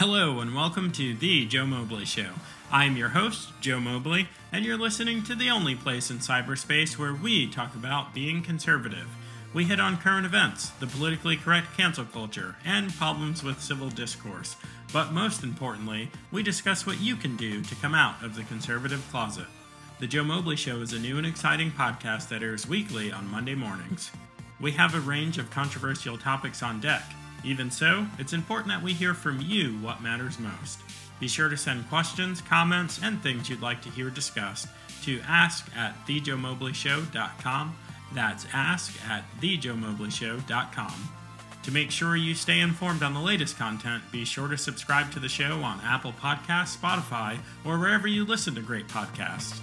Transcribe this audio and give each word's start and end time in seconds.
Hello, 0.00 0.40
and 0.40 0.54
welcome 0.54 0.92
to 0.92 1.12
The 1.12 1.44
Joe 1.44 1.66
Mobley 1.66 2.06
Show. 2.06 2.30
I'm 2.72 2.96
your 2.96 3.10
host, 3.10 3.50
Joe 3.60 3.80
Mobley, 3.80 4.30
and 4.50 4.64
you're 4.64 4.78
listening 4.78 5.22
to 5.24 5.34
the 5.34 5.50
only 5.50 5.74
place 5.74 6.10
in 6.10 6.20
cyberspace 6.20 6.96
where 6.96 7.12
we 7.12 7.46
talk 7.46 7.74
about 7.74 8.14
being 8.14 8.42
conservative. 8.42 9.08
We 9.52 9.64
hit 9.64 9.78
on 9.78 9.98
current 9.98 10.24
events, 10.24 10.70
the 10.70 10.86
politically 10.86 11.36
correct 11.36 11.76
cancel 11.76 12.06
culture, 12.06 12.56
and 12.64 12.94
problems 12.94 13.42
with 13.42 13.60
civil 13.60 13.90
discourse. 13.90 14.56
But 14.90 15.12
most 15.12 15.42
importantly, 15.42 16.08
we 16.32 16.42
discuss 16.42 16.86
what 16.86 17.02
you 17.02 17.14
can 17.14 17.36
do 17.36 17.60
to 17.60 17.74
come 17.74 17.94
out 17.94 18.24
of 18.24 18.36
the 18.36 18.44
conservative 18.44 19.06
closet. 19.10 19.48
The 19.98 20.06
Joe 20.06 20.24
Mobley 20.24 20.56
Show 20.56 20.80
is 20.80 20.94
a 20.94 20.98
new 20.98 21.18
and 21.18 21.26
exciting 21.26 21.72
podcast 21.72 22.30
that 22.30 22.42
airs 22.42 22.66
weekly 22.66 23.12
on 23.12 23.30
Monday 23.30 23.54
mornings. 23.54 24.10
We 24.62 24.72
have 24.72 24.94
a 24.94 25.00
range 25.00 25.36
of 25.36 25.50
controversial 25.50 26.16
topics 26.16 26.62
on 26.62 26.80
deck. 26.80 27.02
Even 27.44 27.70
so, 27.70 28.06
it's 28.18 28.32
important 28.32 28.68
that 28.68 28.82
we 28.82 28.92
hear 28.92 29.14
from 29.14 29.40
you 29.40 29.72
what 29.78 30.02
matters 30.02 30.38
most. 30.38 30.80
Be 31.20 31.28
sure 31.28 31.48
to 31.48 31.56
send 31.56 31.88
questions, 31.88 32.40
comments, 32.40 33.00
and 33.02 33.22
things 33.22 33.48
you'd 33.48 33.62
like 33.62 33.82
to 33.82 33.90
hear 33.90 34.10
discussed 34.10 34.68
to 35.02 35.20
ask 35.26 35.70
at 35.76 35.94
thejoemobleyshow.com. 36.06 37.76
That's 38.12 38.46
ask 38.52 38.92
at 39.08 39.24
thejoemobleyshow.com. 39.40 41.08
To 41.62 41.70
make 41.70 41.90
sure 41.90 42.16
you 42.16 42.34
stay 42.34 42.60
informed 42.60 43.02
on 43.02 43.12
the 43.12 43.20
latest 43.20 43.58
content, 43.58 44.02
be 44.10 44.24
sure 44.24 44.48
to 44.48 44.56
subscribe 44.56 45.12
to 45.12 45.20
the 45.20 45.28
show 45.28 45.60
on 45.60 45.80
Apple 45.84 46.12
Podcasts, 46.12 46.76
Spotify, 46.76 47.38
or 47.64 47.78
wherever 47.78 48.08
you 48.08 48.24
listen 48.24 48.54
to 48.54 48.62
great 48.62 48.88
podcasts. 48.88 49.60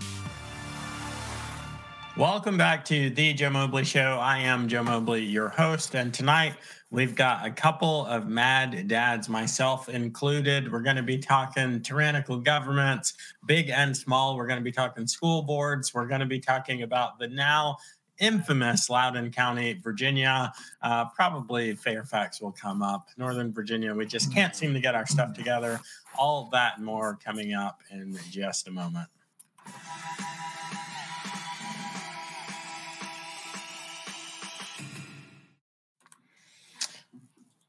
Welcome 2.15 2.57
back 2.57 2.85
to 2.85 3.09
the 3.11 3.33
Joe 3.33 3.49
Mobley 3.49 3.83
Show. 3.83 4.17
I 4.19 4.39
am 4.39 4.67
Joe 4.67 4.83
Mobley, 4.83 5.23
your 5.23 5.49
host, 5.49 5.95
and 5.95 6.13
tonight 6.13 6.55
we've 6.89 7.15
got 7.15 7.45
a 7.45 7.51
couple 7.51 8.05
of 8.05 8.27
mad 8.27 8.87
dads, 8.87 9.27
myself 9.29 9.89
included. 9.89 10.71
We're 10.71 10.81
going 10.81 10.95
to 10.95 11.03
be 11.03 11.17
talking 11.17 11.81
tyrannical 11.81 12.37
governments, 12.39 13.13
big 13.45 13.69
and 13.69 13.95
small. 13.95 14.37
We're 14.37 14.47
going 14.47 14.59
to 14.59 14.63
be 14.63 14.71
talking 14.71 15.07
school 15.07 15.41
boards. 15.41 15.93
We're 15.93 16.07
going 16.07 16.21
to 16.21 16.25
be 16.25 16.39
talking 16.39 16.83
about 16.83 17.19
the 17.19 17.27
now 17.27 17.77
infamous 18.19 18.89
Loudoun 18.89 19.31
County, 19.31 19.79
Virginia. 19.83 20.51
Uh, 20.81 21.05
probably 21.09 21.75
Fairfax 21.75 22.41
will 22.41 22.51
come 22.51 22.81
up. 22.81 23.09
Northern 23.17 23.53
Virginia, 23.53 23.93
we 23.93 24.05
just 24.05 24.33
can't 24.33 24.55
seem 24.55 24.73
to 24.73 24.79
get 24.79 24.95
our 24.95 25.05
stuff 25.05 25.33
together. 25.33 25.79
All 26.17 26.49
that 26.51 26.77
and 26.77 26.85
more 26.85 27.19
coming 27.23 27.53
up 27.53 27.81
in 27.91 28.17
just 28.31 28.67
a 28.67 28.71
moment. 28.71 29.07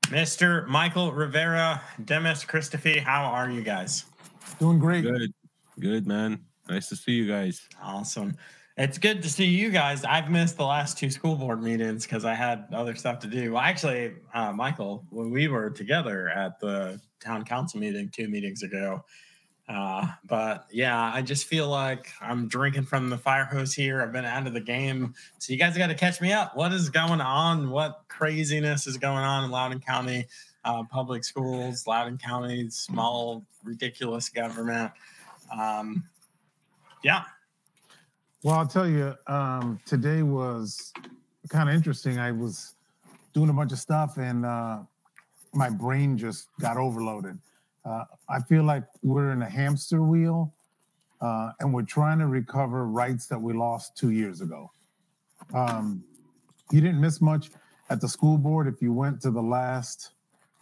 Mr. 0.09 0.67
Michael 0.67 1.13
Rivera, 1.13 1.83
Dimis 2.03 2.47
Christophe, 2.47 2.97
how 2.97 3.25
are 3.25 3.51
you 3.51 3.61
guys? 3.61 4.07
Doing 4.59 4.79
great. 4.79 5.03
Good, 5.03 5.35
good, 5.79 6.07
man. 6.07 6.41
Nice 6.67 6.89
to 6.89 6.97
see 6.97 7.13
you 7.13 7.29
guys. 7.29 7.69
Awesome. 7.83 8.35
It's 8.79 8.97
good 8.97 9.23
to 9.23 9.29
see 9.29 9.45
you 9.45 9.69
guys. 9.71 10.05
I've 10.05 10.31
missed 10.31 10.57
the 10.57 10.65
last 10.65 10.97
two 10.97 11.11
school 11.11 11.37
board 11.37 11.63
meetings 11.63 12.05
because 12.05 12.25
I 12.25 12.33
had 12.33 12.69
other 12.73 12.95
stuff 12.95 13.19
to 13.19 13.27
do. 13.27 13.53
Well, 13.53 13.63
actually, 13.63 14.15
uh, 14.33 14.53
Michael, 14.53 15.05
when 15.11 15.31
we 15.31 15.47
were 15.47 15.69
together 15.69 16.31
at 16.31 16.59
the 16.59 16.99
town 17.23 17.45
council 17.45 17.79
meeting 17.79 18.09
two 18.11 18.29
meetings 18.29 18.63
ago, 18.63 19.05
uh, 19.69 20.07
but 20.25 20.67
yeah, 20.73 21.13
I 21.13 21.21
just 21.21 21.47
feel 21.47 21.69
like 21.69 22.09
I'm 22.23 22.49
drinking 22.49 22.85
from 22.85 23.11
the 23.11 23.19
fire 23.19 23.45
hose 23.45 23.75
here. 23.75 24.01
I've 24.01 24.13
been 24.13 24.25
out 24.25 24.47
of 24.47 24.55
the 24.55 24.61
game. 24.61 25.15
So 25.39 25.53
you 25.53 25.59
guys 25.59 25.77
got 25.77 25.89
to 25.89 25.95
catch 25.95 26.21
me 26.21 26.33
up. 26.33 26.57
What 26.57 26.73
is 26.73 26.89
going 26.89 27.21
on? 27.21 27.71
What 27.71 28.05
craziness 28.09 28.87
is 28.87 28.97
going 28.97 29.19
on 29.19 29.45
in 29.45 29.51
Loudoun 29.51 29.81
County 29.81 30.27
uh, 30.65 30.85
public 30.91 31.23
schools, 31.23 31.87
Loudoun 31.87 32.17
County, 32.17 32.71
small, 32.71 33.45
ridiculous 33.63 34.31
government? 34.31 34.91
Um, 35.57 36.05
yeah. 37.05 37.25
Well, 38.43 38.55
I'll 38.55 38.67
tell 38.67 38.89
you, 38.89 39.15
um, 39.27 39.81
today 39.85 40.23
was 40.23 40.95
kind 41.51 41.69
of 41.69 41.75
interesting. 41.75 42.19
I 42.19 42.33
was 42.33 42.75
doing 43.35 43.51
a 43.51 43.53
bunch 43.53 43.73
of 43.73 43.79
stuff 43.79 44.17
and 44.17 44.47
uh, 44.47 44.79
my 45.53 45.69
brain 45.69 46.17
just 46.17 46.49
got 46.59 46.79
overloaded. 46.79 47.39
Uh, 47.85 48.05
I 48.29 48.41
feel 48.41 48.65
like 48.65 48.85
we're 49.03 49.33
in 49.33 49.43
a 49.43 49.49
hamster 49.49 50.03
wheel 50.03 50.53
uh, 51.21 51.53
and 51.61 51.73
we're 51.73 51.83
trying 51.83 52.19
to 52.19 52.27
recover 52.27 52.87
rights 52.87 53.27
that 53.27 53.41
we 53.41 53.53
lost 53.53 53.97
two 53.97 54.11
years 54.11 54.41
ago. 54.41 54.71
Um, 55.55 56.05
you 56.71 56.81
didn't 56.81 57.01
miss 57.01 57.21
much 57.21 57.51
at 57.91 58.01
the 58.01 58.09
school 58.09 58.37
board. 58.37 58.67
If 58.67 58.83
you 58.83 58.93
went 58.93 59.21
to 59.23 59.31
the 59.31 59.41
last 59.43 60.11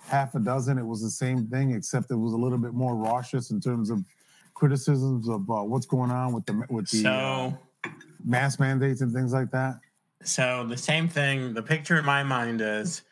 half 0.01 0.35
a 0.35 0.39
dozen, 0.39 0.79
it 0.79 0.87
was 0.87 1.03
the 1.03 1.11
same 1.11 1.47
thing, 1.49 1.73
except 1.73 2.11
it 2.11 2.17
was 2.17 2.33
a 2.33 2.37
little 2.37 2.59
bit 2.59 2.75
more 2.75 2.95
raucous 2.95 3.51
in 3.51 3.61
terms 3.61 3.91
of 3.91 4.05
criticisms 4.55 5.29
of 5.29 5.51
uh, 5.51 5.63
what's 5.63 5.87
going 5.87 6.11
on 6.11 6.33
with 6.33 6.47
the 6.47 6.63
with 6.71 6.89
the 6.91 7.09
uh, 7.09 7.51
So, 7.51 7.59
mask 8.25 8.61
mandates 8.61 9.01
and 9.01 9.13
things 9.13 9.33
like 9.33 9.51
that. 9.51 9.81
so 10.23 10.65
the 10.69 10.77
same 10.77 11.09
thing. 11.09 11.53
The 11.55 11.63
picture 11.63 11.99
in 11.99 12.05
my 12.05 12.23
mind 12.23 12.61
is 12.61 13.03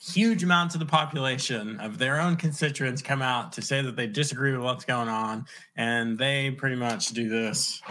huge 0.00 0.42
amounts 0.42 0.74
of 0.74 0.80
the 0.80 0.86
population 0.86 1.80
of 1.80 1.98
their 1.98 2.20
own 2.20 2.36
constituents 2.36 3.02
come 3.02 3.22
out 3.22 3.52
to 3.52 3.62
say 3.62 3.82
that 3.82 3.96
they 3.96 4.06
disagree 4.06 4.52
with 4.52 4.60
what's 4.60 4.84
going 4.84 5.08
on, 5.08 5.46
and 5.76 6.18
they 6.18 6.50
pretty 6.50 6.76
much 6.76 7.08
do 7.10 7.28
this. 7.28 7.82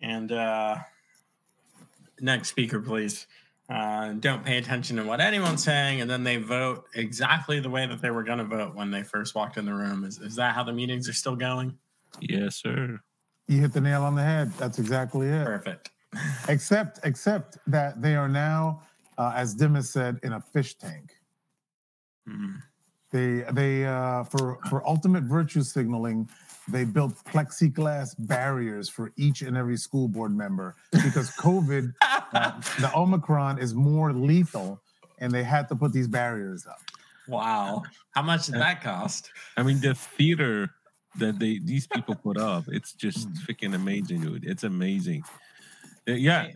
And 0.00 0.32
uh, 0.32 0.78
next 2.20 2.48
speaker, 2.48 2.80
please. 2.80 3.26
Uh, 3.70 4.12
don't 4.14 4.44
pay 4.44 4.58
attention 4.58 4.96
to 4.96 5.04
what 5.04 5.20
anyone's 5.20 5.64
saying, 5.64 6.00
and 6.00 6.10
then 6.10 6.24
they 6.24 6.36
vote 6.36 6.84
exactly 6.94 7.58
the 7.60 7.70
way 7.70 7.86
that 7.86 8.02
they 8.02 8.10
were 8.10 8.22
going 8.22 8.38
to 8.38 8.44
vote 8.44 8.74
when 8.74 8.90
they 8.90 9.02
first 9.02 9.34
walked 9.34 9.56
in 9.56 9.64
the 9.64 9.72
room. 9.72 10.04
Is, 10.04 10.18
is 10.18 10.36
that 10.36 10.54
how 10.54 10.62
the 10.62 10.72
meetings 10.72 11.08
are 11.08 11.14
still 11.14 11.36
going? 11.36 11.78
Yes, 12.20 12.56
sir. 12.56 13.00
You 13.48 13.60
hit 13.60 13.72
the 13.72 13.80
nail 13.80 14.02
on 14.02 14.14
the 14.14 14.22
head. 14.22 14.52
That's 14.58 14.78
exactly 14.78 15.28
it. 15.28 15.44
Perfect. 15.44 15.90
Except, 16.48 17.00
except 17.04 17.56
that 17.66 18.02
they 18.02 18.14
are 18.14 18.28
now, 18.28 18.82
uh, 19.22 19.32
as 19.36 19.54
Dimis 19.54 19.86
said, 19.86 20.18
in 20.22 20.32
a 20.32 20.40
fish 20.40 20.74
tank. 20.74 21.12
Mhm. 22.28 22.62
They, 23.10 23.44
they, 23.52 23.84
uh, 23.84 24.24
for 24.24 24.58
for 24.70 24.86
ultimate 24.88 25.24
virtue 25.24 25.62
signaling, 25.62 26.28
they 26.66 26.84
built 26.84 27.12
plexiglass 27.24 28.14
barriers 28.18 28.88
for 28.88 29.12
each 29.16 29.42
and 29.42 29.54
every 29.56 29.76
school 29.76 30.08
board 30.08 30.34
member 30.34 30.74
because 30.92 31.30
COVID, 31.46 31.92
uh, 32.32 32.52
the 32.80 32.90
Omicron 32.96 33.58
is 33.58 33.74
more 33.74 34.12
lethal, 34.14 34.80
and 35.18 35.30
they 35.30 35.44
had 35.44 35.68
to 35.68 35.76
put 35.76 35.92
these 35.92 36.08
barriers 36.08 36.66
up. 36.66 36.80
Wow. 37.28 37.82
How 38.12 38.22
much 38.22 38.46
did 38.46 38.54
that 38.56 38.80
cost? 38.82 39.30
I 39.58 39.62
mean, 39.62 39.80
the 39.80 39.94
theater 39.94 40.70
that 41.18 41.38
they 41.38 41.58
these 41.70 41.86
people 41.86 42.14
put 42.14 42.38
up, 42.38 42.64
it's 42.68 42.92
just 42.94 43.28
Hmm. 43.28 43.34
freaking 43.44 43.74
amazing, 43.74 44.20
dude. 44.22 44.44
It's 44.44 44.64
amazing. 44.64 45.22
Yeah, 46.06 46.48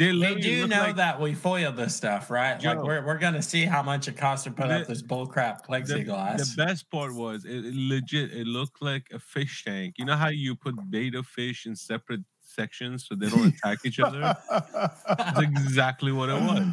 they 0.00 0.12
they 0.12 0.34
They 0.34 0.40
do 0.40 0.66
know 0.66 0.80
like 0.80 0.96
that 0.96 1.20
we 1.20 1.34
foil 1.34 1.72
this 1.72 1.94
stuff, 1.94 2.30
right? 2.30 2.62
like 2.64 2.82
we're, 2.82 3.04
we're 3.06 3.18
gonna 3.18 3.42
see 3.42 3.64
how 3.64 3.82
much 3.82 4.08
it 4.08 4.16
costs 4.16 4.44
to 4.44 4.50
put 4.50 4.70
up 4.70 4.86
this 4.86 5.02
bullcrap 5.02 5.62
the, 5.62 5.68
plexiglass. 5.68 6.38
the 6.56 6.64
best 6.64 6.90
part 6.90 7.14
was 7.14 7.44
it, 7.44 7.66
it 7.66 7.74
legit. 7.74 8.32
It 8.32 8.46
looked 8.46 8.80
like 8.82 9.06
a 9.12 9.18
fish 9.18 9.64
tank. 9.64 9.96
You 9.98 10.06
know 10.06 10.16
how 10.16 10.28
you 10.28 10.54
put 10.56 10.74
betta 10.90 11.22
fish 11.22 11.66
in 11.66 11.76
separate 11.76 12.22
sections 12.42 13.06
so 13.06 13.14
they 13.14 13.28
don't 13.28 13.46
attack 13.54 13.78
each 13.84 14.00
other. 14.00 14.34
That's 14.50 15.38
exactly 15.50 16.12
what 16.12 16.28
it 16.30 16.40
was. 16.40 16.66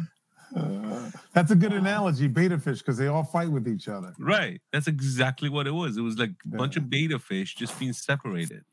Uh, 0.56 1.10
That's 1.34 1.50
a 1.50 1.54
good 1.54 1.74
analogy, 1.74 2.26
betta 2.26 2.58
fish, 2.58 2.78
because 2.78 2.96
they 2.96 3.08
all 3.08 3.22
fight 3.24 3.50
with 3.50 3.68
each 3.68 3.86
other. 3.88 4.14
Right. 4.18 4.60
That's 4.72 4.86
exactly 4.88 5.50
what 5.50 5.66
it 5.66 5.72
was. 5.72 5.98
It 5.98 6.00
was 6.00 6.16
like 6.18 6.30
a 6.52 6.56
bunch 6.56 6.76
Yeah. 6.76 6.82
of 6.82 6.88
betta 6.90 7.18
fish 7.18 7.54
just 7.54 7.78
being 7.78 7.92
separated. 7.92 8.64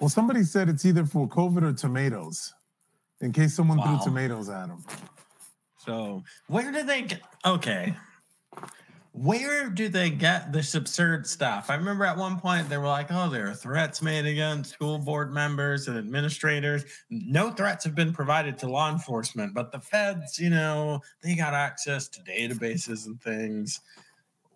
Well, 0.00 0.08
somebody 0.10 0.42
said 0.42 0.68
it's 0.68 0.84
either 0.84 1.04
for 1.04 1.28
COVID 1.28 1.62
or 1.62 1.72
tomatoes, 1.72 2.52
in 3.20 3.32
case 3.32 3.54
someone 3.54 3.78
Wow. 3.78 3.98
threw 3.98 4.12
tomatoes 4.12 4.48
at 4.48 4.68
them. 4.68 4.84
So 5.78 6.22
Where 6.48 6.70
do 6.72 6.82
they 6.82 7.02
get? 7.02 7.22
Okay, 7.44 7.94
where 9.12 9.70
do 9.70 9.88
they 9.88 10.10
get 10.10 10.52
this 10.52 10.74
absurd 10.74 11.26
stuff? 11.26 11.70
I 11.70 11.74
remember 11.76 12.04
at 12.04 12.16
one 12.16 12.38
point 12.38 12.68
they 12.68 12.76
were 12.78 12.86
like, 12.86 13.10
"Oh, 13.10 13.28
there 13.30 13.48
are 13.48 13.54
threats 13.54 14.02
made 14.02 14.26
against 14.26 14.72
school 14.74 14.98
board 14.98 15.32
members 15.32 15.88
and 15.88 15.96
administrators." 15.96 16.84
No 17.10 17.50
threats 17.50 17.84
have 17.84 17.94
been 17.94 18.12
provided 18.12 18.58
to 18.58 18.68
law 18.68 18.90
enforcement, 18.90 19.54
but 19.54 19.72
the 19.72 19.80
feds, 19.80 20.38
you 20.38 20.50
know, 20.50 21.00
they 21.22 21.34
got 21.34 21.54
access 21.54 22.06
to 22.08 22.20
databases 22.22 23.06
and 23.06 23.20
things. 23.20 23.80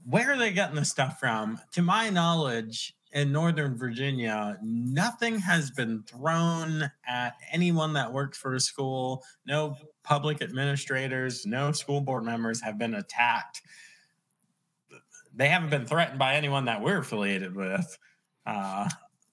Where 0.05 0.33
are 0.33 0.37
they 0.37 0.53
getting 0.53 0.77
this 0.77 0.91
stuff 0.91 1.19
from? 1.19 1.61
To 1.73 1.83
my 1.83 2.11
knowledge, 2.11 2.95
in 3.13 3.31
Northern 3.31 3.77
Virginia, 3.77 4.59
nothing 4.63 5.39
has 5.39 5.71
been 5.71 6.03
thrown 6.05 6.91
at 7.07 7.35
anyone 7.53 7.93
that 7.93 8.13
works 8.13 8.39
for 8.39 8.55
a 8.55 8.61
school. 8.61 9.23
No 9.47 9.77
public 10.03 10.41
administrators, 10.41 11.45
no 11.45 11.73
school 11.73 12.01
board 12.01 12.25
members 12.25 12.61
have 12.63 12.79
been 12.79 12.95
attacked. 12.95 13.63
They 15.35 15.49
haven't 15.49 15.71
been 15.71 15.87
threatened 15.87 16.19
by 16.19 16.35
anyone 16.35 16.65
that 16.67 16.83
we're 16.83 16.99
affiliated 16.99 17.55
with. 17.55 17.99
Uh, 18.47 18.89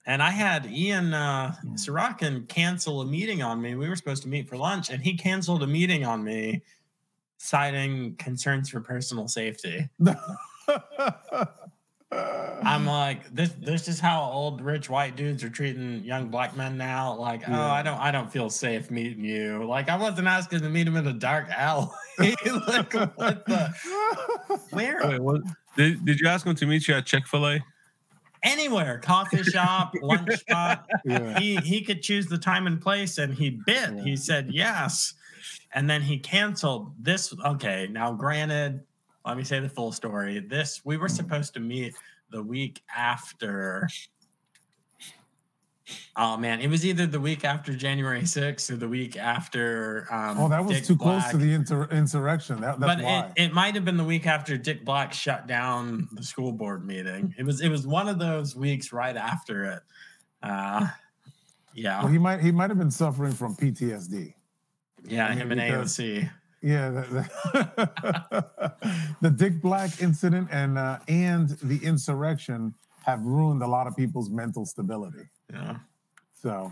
and 0.06 0.22
I 0.22 0.30
had 0.30 0.66
Ian 0.66 1.14
uh, 1.14 1.54
Serotkin 1.74 2.48
cancel 2.48 3.00
a 3.00 3.06
meeting 3.06 3.42
on 3.42 3.60
me. 3.60 3.74
We 3.74 3.88
were 3.88 3.96
supposed 3.96 4.22
to 4.22 4.28
meet 4.28 4.48
for 4.48 4.56
lunch, 4.56 4.90
and 4.90 5.02
he 5.02 5.16
canceled 5.16 5.62
a 5.62 5.66
meeting 5.66 6.04
on 6.04 6.24
me, 6.24 6.62
citing 7.36 8.16
concerns 8.16 8.70
for 8.70 8.80
personal 8.80 9.28
safety. 9.28 9.88
I'm 12.12 12.86
like, 12.86 13.32
this 13.32 13.50
this 13.60 13.88
is 13.88 14.00
how 14.00 14.22
old 14.22 14.60
rich 14.60 14.90
white 14.90 15.16
dudes 15.16 15.44
are 15.44 15.50
treating 15.50 16.02
young 16.02 16.28
black 16.28 16.56
men 16.56 16.76
now. 16.76 17.14
Like, 17.14 17.48
oh, 17.48 17.52
I 17.52 17.82
don't 17.82 17.98
I 17.98 18.10
don't 18.10 18.30
feel 18.30 18.50
safe 18.50 18.90
meeting 18.90 19.24
you. 19.24 19.64
Like, 19.64 19.88
I 19.88 19.96
wasn't 19.96 20.26
asking 20.26 20.60
to 20.60 20.68
meet 20.68 20.86
him 20.86 20.96
in 20.96 21.06
a 21.06 21.12
dark 21.12 21.48
alley. 21.50 21.88
like, 22.18 22.92
what 22.92 23.46
the 23.46 23.74
where 24.70 25.00
Wait, 25.04 25.20
what? 25.20 25.42
Did, 25.76 26.04
did 26.04 26.20
you 26.20 26.28
ask 26.28 26.44
him 26.44 26.54
to 26.56 26.66
meet 26.66 26.88
you 26.88 26.94
at 26.94 27.06
Chick 27.06 27.26
Fil 27.26 27.46
A? 27.46 27.60
anywhere, 28.42 28.98
coffee 28.98 29.42
shop, 29.42 29.94
lunch 30.02 30.32
spot. 30.40 30.88
yeah. 31.04 31.38
He 31.38 31.56
he 31.56 31.82
could 31.82 32.02
choose 32.02 32.26
the 32.26 32.38
time 32.38 32.66
and 32.66 32.80
place 32.80 33.18
and 33.18 33.34
he 33.34 33.50
bit. 33.66 33.90
Yeah. 33.94 34.02
He 34.02 34.16
said 34.16 34.50
yes. 34.50 35.14
And 35.72 35.88
then 35.88 36.02
he 36.02 36.18
canceled 36.18 36.92
this. 36.98 37.32
Okay, 37.44 37.88
now 37.90 38.12
granted, 38.12 38.80
let 39.30 39.38
me 39.38 39.44
say 39.44 39.60
the 39.60 39.68
full 39.68 39.92
story. 39.92 40.40
This 40.40 40.80
we 40.84 40.96
were 40.96 41.08
supposed 41.08 41.54
to 41.54 41.60
meet 41.60 41.94
the 42.30 42.42
week 42.42 42.82
after. 42.94 43.88
Oh 46.16 46.36
man, 46.36 46.60
it 46.60 46.68
was 46.68 46.86
either 46.86 47.04
the 47.06 47.18
week 47.20 47.44
after 47.44 47.74
January 47.74 48.22
6th 48.22 48.70
or 48.70 48.76
the 48.76 48.88
week 48.88 49.16
after. 49.16 50.06
Um, 50.12 50.38
Oh, 50.38 50.48
that 50.48 50.64
was 50.64 50.76
Dick 50.76 50.84
too 50.84 50.96
close 50.96 51.28
to 51.30 51.36
the 51.36 51.52
inter- 51.52 51.88
insurrection. 51.90 52.60
That, 52.60 52.78
that's 52.78 52.96
but 52.96 53.04
why. 53.04 53.32
it, 53.36 53.44
it 53.46 53.52
might 53.54 53.74
have 53.74 53.84
been 53.84 53.96
the 53.96 54.04
week 54.04 54.24
after 54.26 54.56
Dick 54.56 54.84
Black 54.84 55.12
shut 55.12 55.48
down 55.48 56.08
the 56.12 56.22
school 56.22 56.52
board 56.52 56.86
meeting. 56.86 57.34
It 57.38 57.44
was 57.44 57.60
it 57.60 57.68
was 57.70 57.86
one 57.88 58.08
of 58.08 58.18
those 58.20 58.54
weeks 58.54 58.92
right 58.92 59.16
after 59.16 59.64
it. 59.64 59.80
Uh, 60.42 60.86
yeah, 61.74 62.02
well, 62.02 62.12
he 62.12 62.18
might 62.18 62.40
he 62.40 62.52
might 62.52 62.70
have 62.70 62.78
been 62.78 62.90
suffering 62.90 63.32
from 63.32 63.56
PTSD. 63.56 64.34
yeah, 65.08 65.26
I 65.26 65.32
him 65.34 65.48
mean, 65.48 65.58
and 65.58 65.72
because- 65.74 65.96
AOC. 65.98 66.30
Yeah, 66.62 66.90
the, 66.90 67.00
the, 67.52 68.74
the 69.22 69.30
Dick 69.30 69.62
Black 69.62 70.02
incident 70.02 70.48
and 70.50 70.76
uh, 70.76 70.98
and 71.08 71.48
the 71.62 71.78
insurrection 71.84 72.74
have 73.04 73.22
ruined 73.22 73.62
a 73.62 73.66
lot 73.66 73.86
of 73.86 73.96
people's 73.96 74.28
mental 74.28 74.66
stability. 74.66 75.28
Yeah, 75.50 75.76
So 76.34 76.70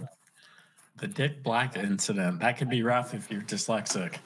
the 0.98 1.06
Dick 1.06 1.42
Black 1.42 1.76
incident 1.76 2.40
that 2.40 2.58
could 2.58 2.68
be 2.68 2.82
rough 2.82 3.14
if 3.14 3.30
you're 3.30 3.42
dyslexic. 3.42 4.16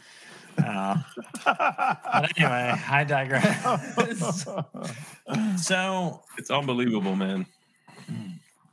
Uh, 0.59 0.97
but 1.45 2.31
anyway, 2.37 2.75
I 2.89 3.05
digress. 3.05 4.45
so 5.65 6.23
It's 6.37 6.51
unbelievable, 6.51 7.17
man. 7.17 7.47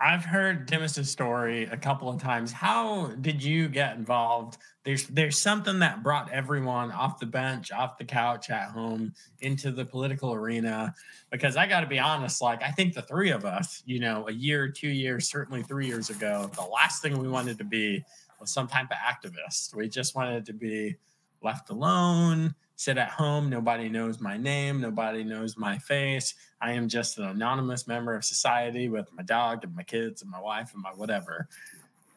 I've 0.02 0.24
heard 0.24 0.66
Dimis's 0.66 1.10
story 1.10 1.64
a 1.66 1.76
couple 1.76 2.10
of 2.10 2.22
times. 2.22 2.54
How 2.54 3.08
did 3.20 3.44
you 3.44 3.68
get 3.68 3.98
involved? 3.98 4.58
There's 4.86 5.08
there's 5.08 5.38
something 5.38 5.80
that 5.80 6.04
brought 6.04 6.32
everyone 6.32 6.92
off 6.92 7.20
the 7.20 7.26
bench, 7.26 7.72
off 7.72 7.98
the 7.98 8.06
couch 8.06 8.50
at 8.50 8.70
home 8.70 9.14
into 9.42 9.72
the 9.72 9.84
political 9.84 10.34
arena. 10.34 10.94
Because 11.32 11.58
I 11.58 11.68
got 11.68 11.82
to 11.82 11.88
be 11.88 12.00
honest, 12.00 12.42
like 12.42 12.64
I 12.64 12.72
think 12.72 12.94
the 12.94 13.02
three 13.02 13.32
of 13.32 13.44
us, 13.44 13.84
you 13.86 14.00
know, 14.00 14.26
a 14.30 14.32
year, 14.32 14.70
two 14.70 14.88
years, 14.88 15.30
certainly 15.30 15.64
three 15.64 15.88
years 15.88 16.10
ago, 16.10 16.50
the 16.56 16.64
last 16.64 17.02
thing 17.02 17.18
we 17.20 17.28
wanted 17.28 17.58
to 17.58 17.66
be 17.66 18.04
was 18.40 18.52
some 18.52 18.68
type 18.68 18.88
of 18.92 18.98
activist. 18.98 19.76
We 19.76 19.90
just 19.90 20.16
wanted 20.16 20.46
to 20.46 20.54
be 20.54 20.96
left 21.42 21.70
alone, 21.72 22.56
sit 22.80 22.98
at 22.98 23.10
home. 23.10 23.50
Nobody 23.50 23.90
knows 23.90 24.22
my 24.22 24.38
name. 24.38 24.80
Nobody 24.80 25.22
knows 25.26 25.58
my 25.58 25.78
face. 25.80 26.34
I 26.62 26.72
am 26.72 26.88
just 26.88 27.18
an 27.18 27.26
anonymous 27.26 27.90
member 27.90 28.16
of 28.16 28.24
society 28.24 28.88
with 28.88 29.12
my 29.12 29.22
dog 29.22 29.66
and 29.66 29.76
my 29.76 29.84
kids 29.84 30.22
and 30.22 30.32
my 30.32 30.40
wife 30.40 30.72
and 30.74 30.82
my 30.82 30.92
whatever. 30.92 31.50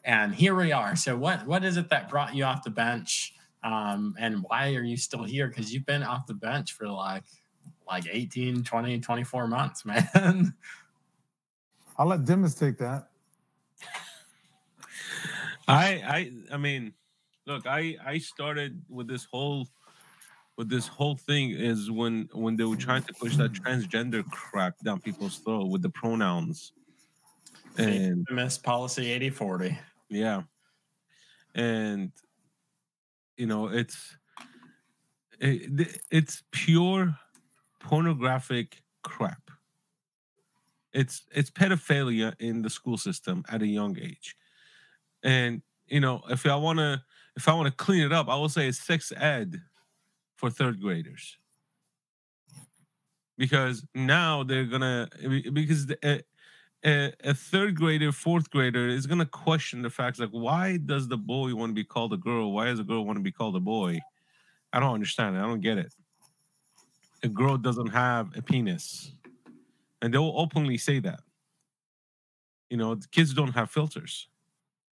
And 0.05 0.33
here 0.33 0.55
we 0.55 0.71
are. 0.71 0.95
So 0.95 1.17
what 1.17 1.45
what 1.45 1.65
is 1.65 1.75
it 1.75 1.89
that 1.89 2.07
brought 2.07 2.33
you 2.33 2.45
off 2.45 2.63
the 2.63 2.69
bench? 2.69 3.33
Um, 3.61 4.15
and 4.17 4.41
why 4.47 4.73
are 4.75 4.83
you 4.83 4.95
still 4.95 5.25
here? 5.25 5.49
Because 5.49 5.73
you've 5.73 5.85
been 5.85 6.01
off 6.01 6.27
the 6.27 6.33
bench 6.33 6.71
for 6.71 6.87
like 6.87 7.25
like 7.85 8.05
18, 8.09 8.63
20, 8.63 9.01
24 9.01 9.47
months, 9.47 9.83
man. 10.15 10.53
I'll 11.97 12.07
let 12.07 12.23
Dimis 12.23 12.57
take 12.57 12.77
that. 12.77 13.09
I 15.67 15.87
I 16.07 16.31
I 16.53 16.57
mean, 16.57 16.93
look, 17.47 17.67
I 17.67 17.97
I 18.05 18.19
started 18.19 18.81
with 18.89 19.09
this 19.09 19.25
whole 19.25 19.67
with 20.57 20.69
this 20.69 20.87
whole 20.87 21.15
thing 21.15 21.51
is 21.51 21.89
when 21.89 22.29
when 22.33 22.55
they 22.55 22.63
were 22.63 22.75
trying 22.75 23.03
to 23.03 23.13
push 23.13 23.35
that 23.37 23.53
transgender 23.53 24.23
crap 24.29 24.77
down 24.79 24.99
people's 24.99 25.37
throat 25.37 25.69
with 25.69 25.81
the 25.81 25.89
pronouns. 25.89 26.73
And 27.77 28.25
Miss 28.29 28.57
policy 28.57 29.11
8040. 29.11 29.79
yeah. 30.09 30.43
And 31.55 32.11
you 33.37 33.47
know, 33.47 33.67
it's 33.67 34.15
eh, 35.41 35.57
it, 35.61 36.01
it's 36.11 36.43
pure 36.51 37.15
pornographic 37.79 38.81
crap. 39.01 39.49
It's 40.93 41.23
it's 41.33 41.49
pedophilia 41.49 42.35
in 42.39 42.61
the 42.61 42.69
school 42.69 42.97
system 42.97 43.43
at 43.49 43.63
a 43.63 43.67
young 43.67 43.97
age. 43.97 44.35
And 45.23 45.63
you 45.87 45.99
know, 45.99 46.21
if 46.29 46.45
I 46.45 46.55
want 46.55 46.77
to 46.77 47.01
if 47.35 47.47
I 47.47 47.53
want 47.55 47.65
to 47.65 47.83
clean 47.83 48.03
it 48.03 48.13
up, 48.13 48.29
I 48.29 48.35
will 48.35 48.49
say 48.49 48.67
it's 48.67 48.79
sex 48.79 49.11
ed 49.15 49.59
for 50.43 50.49
third 50.49 50.81
graders. 50.81 51.37
Because 53.37 53.85
now 53.95 54.43
they're 54.43 54.65
gonna 54.65 55.07
because 55.53 55.85
the, 55.85 55.97
a, 56.83 57.13
a, 57.23 57.33
third 57.33 57.75
grader, 57.75 58.11
fourth 58.11 58.49
grader 58.49 58.89
is 58.89 59.07
gonna 59.07 59.25
question 59.25 59.81
the 59.81 59.89
facts 59.89 60.19
like 60.19 60.31
why 60.31 60.75
does 60.75 61.07
the 61.07 61.15
boy 61.15 61.55
want 61.55 61.69
to 61.69 61.73
be 61.73 61.85
called 61.85 62.11
a 62.11 62.17
girl? 62.17 62.51
Why 62.51 62.65
does 62.65 62.81
a 62.81 62.83
girl 62.83 63.05
want 63.05 63.15
to 63.15 63.23
be 63.23 63.31
called 63.31 63.55
a 63.55 63.61
boy? 63.61 64.01
I 64.73 64.81
don't 64.81 64.93
understand. 64.93 65.37
it. 65.37 65.39
I 65.39 65.43
don't 65.43 65.61
get 65.61 65.77
it. 65.77 65.93
A 67.23 67.29
girl 67.29 67.57
doesn't 67.57 67.87
have 67.87 68.35
a 68.35 68.41
penis, 68.41 69.13
and 70.01 70.13
they'll 70.13 70.33
openly 70.35 70.77
say 70.77 70.99
that. 70.99 71.21
You 72.69 72.75
know, 72.75 72.97
kids 73.11 73.33
don't 73.33 73.53
have 73.53 73.71
filters, 73.71 74.27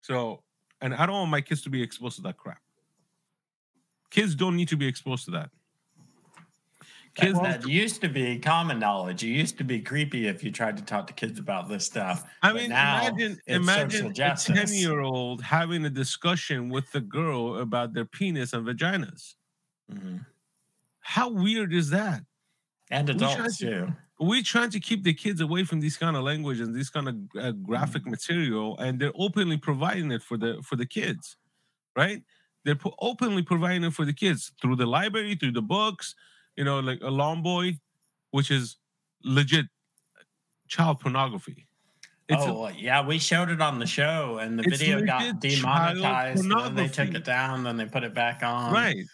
so 0.00 0.44
and 0.80 0.94
I 0.94 1.06
don't 1.06 1.16
want 1.16 1.30
my 1.32 1.40
kids 1.40 1.62
to 1.62 1.70
be 1.70 1.82
exposed 1.82 2.16
to 2.16 2.22
that 2.22 2.36
crap. 2.36 2.62
Kids 4.10 4.34
don't 4.34 4.56
need 4.56 4.68
to 4.68 4.76
be 4.76 4.86
exposed 4.86 5.24
to 5.26 5.30
that. 5.32 5.50
Kids, 7.14 7.38
That, 7.40 7.62
that 7.62 7.68
used 7.68 8.00
to 8.02 8.08
be 8.08 8.38
common 8.38 8.78
knowledge. 8.78 9.24
It 9.24 9.28
used 9.30 9.58
to 9.58 9.64
be 9.64 9.80
creepy 9.80 10.28
if 10.28 10.44
you 10.44 10.52
tried 10.52 10.76
to 10.76 10.84
talk 10.84 11.08
to 11.08 11.12
kids 11.12 11.40
about 11.40 11.68
this 11.68 11.84
stuff. 11.84 12.24
I 12.42 12.52
mean, 12.52 12.70
now 12.70 13.00
imagine 13.08 13.38
imagine 13.48 14.06
a 14.20 14.36
ten 14.36 14.68
year 14.68 15.00
old 15.00 15.42
having 15.42 15.84
a 15.84 15.90
discussion 15.90 16.68
with 16.68 16.90
the 16.92 17.00
girl 17.00 17.58
about 17.58 17.94
their 17.94 18.04
penis 18.04 18.52
and 18.52 18.64
vaginas. 18.64 19.34
Mhm. 19.92 20.24
How 21.00 21.28
weird 21.30 21.72
is 21.74 21.90
that? 21.90 22.22
And 22.92 23.10
adults 23.10 23.58
to- 23.58 23.66
too. 23.66 23.96
We're 24.20 24.42
trying 24.42 24.70
to 24.70 24.80
keep 24.80 25.02
the 25.02 25.14
kids 25.14 25.40
away 25.40 25.64
from 25.64 25.80
these 25.80 25.96
kind 25.96 26.14
of 26.16 26.22
language 26.22 26.60
and 26.60 26.74
this 26.74 26.90
kind 26.90 27.08
of 27.08 27.16
uh, 27.42 27.50
graphic 27.52 28.02
Mm-hmm. 28.02 28.10
material, 28.10 28.78
and 28.78 29.00
they're 29.00 29.12
openly 29.16 29.56
providing 29.56 30.12
it 30.12 30.22
for 30.22 30.36
the 30.36 30.62
for 30.62 30.76
the 30.76 30.86
kids, 30.86 31.36
right? 31.96 32.22
They're 32.64 32.76
po- 32.76 32.94
openly 33.00 33.42
providing 33.42 33.84
it 33.84 33.94
for 33.94 34.04
the 34.04 34.12
kids 34.12 34.52
through 34.60 34.76
the 34.76 34.86
library, 34.86 35.34
through 35.34 35.52
the 35.52 35.62
books, 35.62 36.14
you 36.56 36.64
know, 36.64 36.80
like 36.80 37.00
a 37.02 37.10
Lawn 37.10 37.42
Boy, 37.42 37.78
which 38.32 38.50
is 38.50 38.76
legit 39.24 39.66
child 40.68 41.00
pornography. 41.00 41.66
It's 42.28 42.44
oh 42.44 42.62
well, 42.62 42.72
yeah, 42.72 43.04
we 43.04 43.18
showed 43.18 43.50
it 43.50 43.60
on 43.60 43.80
the 43.80 43.86
show, 43.86 44.38
and 44.40 44.56
the 44.58 44.62
video 44.62 45.00
got 45.04 45.40
demonetized. 45.40 46.44
And 46.44 46.52
then 46.52 46.74
they 46.76 46.86
took 46.86 47.12
it 47.14 47.24
down, 47.24 47.64
then 47.64 47.76
they 47.76 47.86
put 47.86 48.04
it 48.04 48.14
back 48.14 48.42
on. 48.42 48.72
right. 48.72 49.04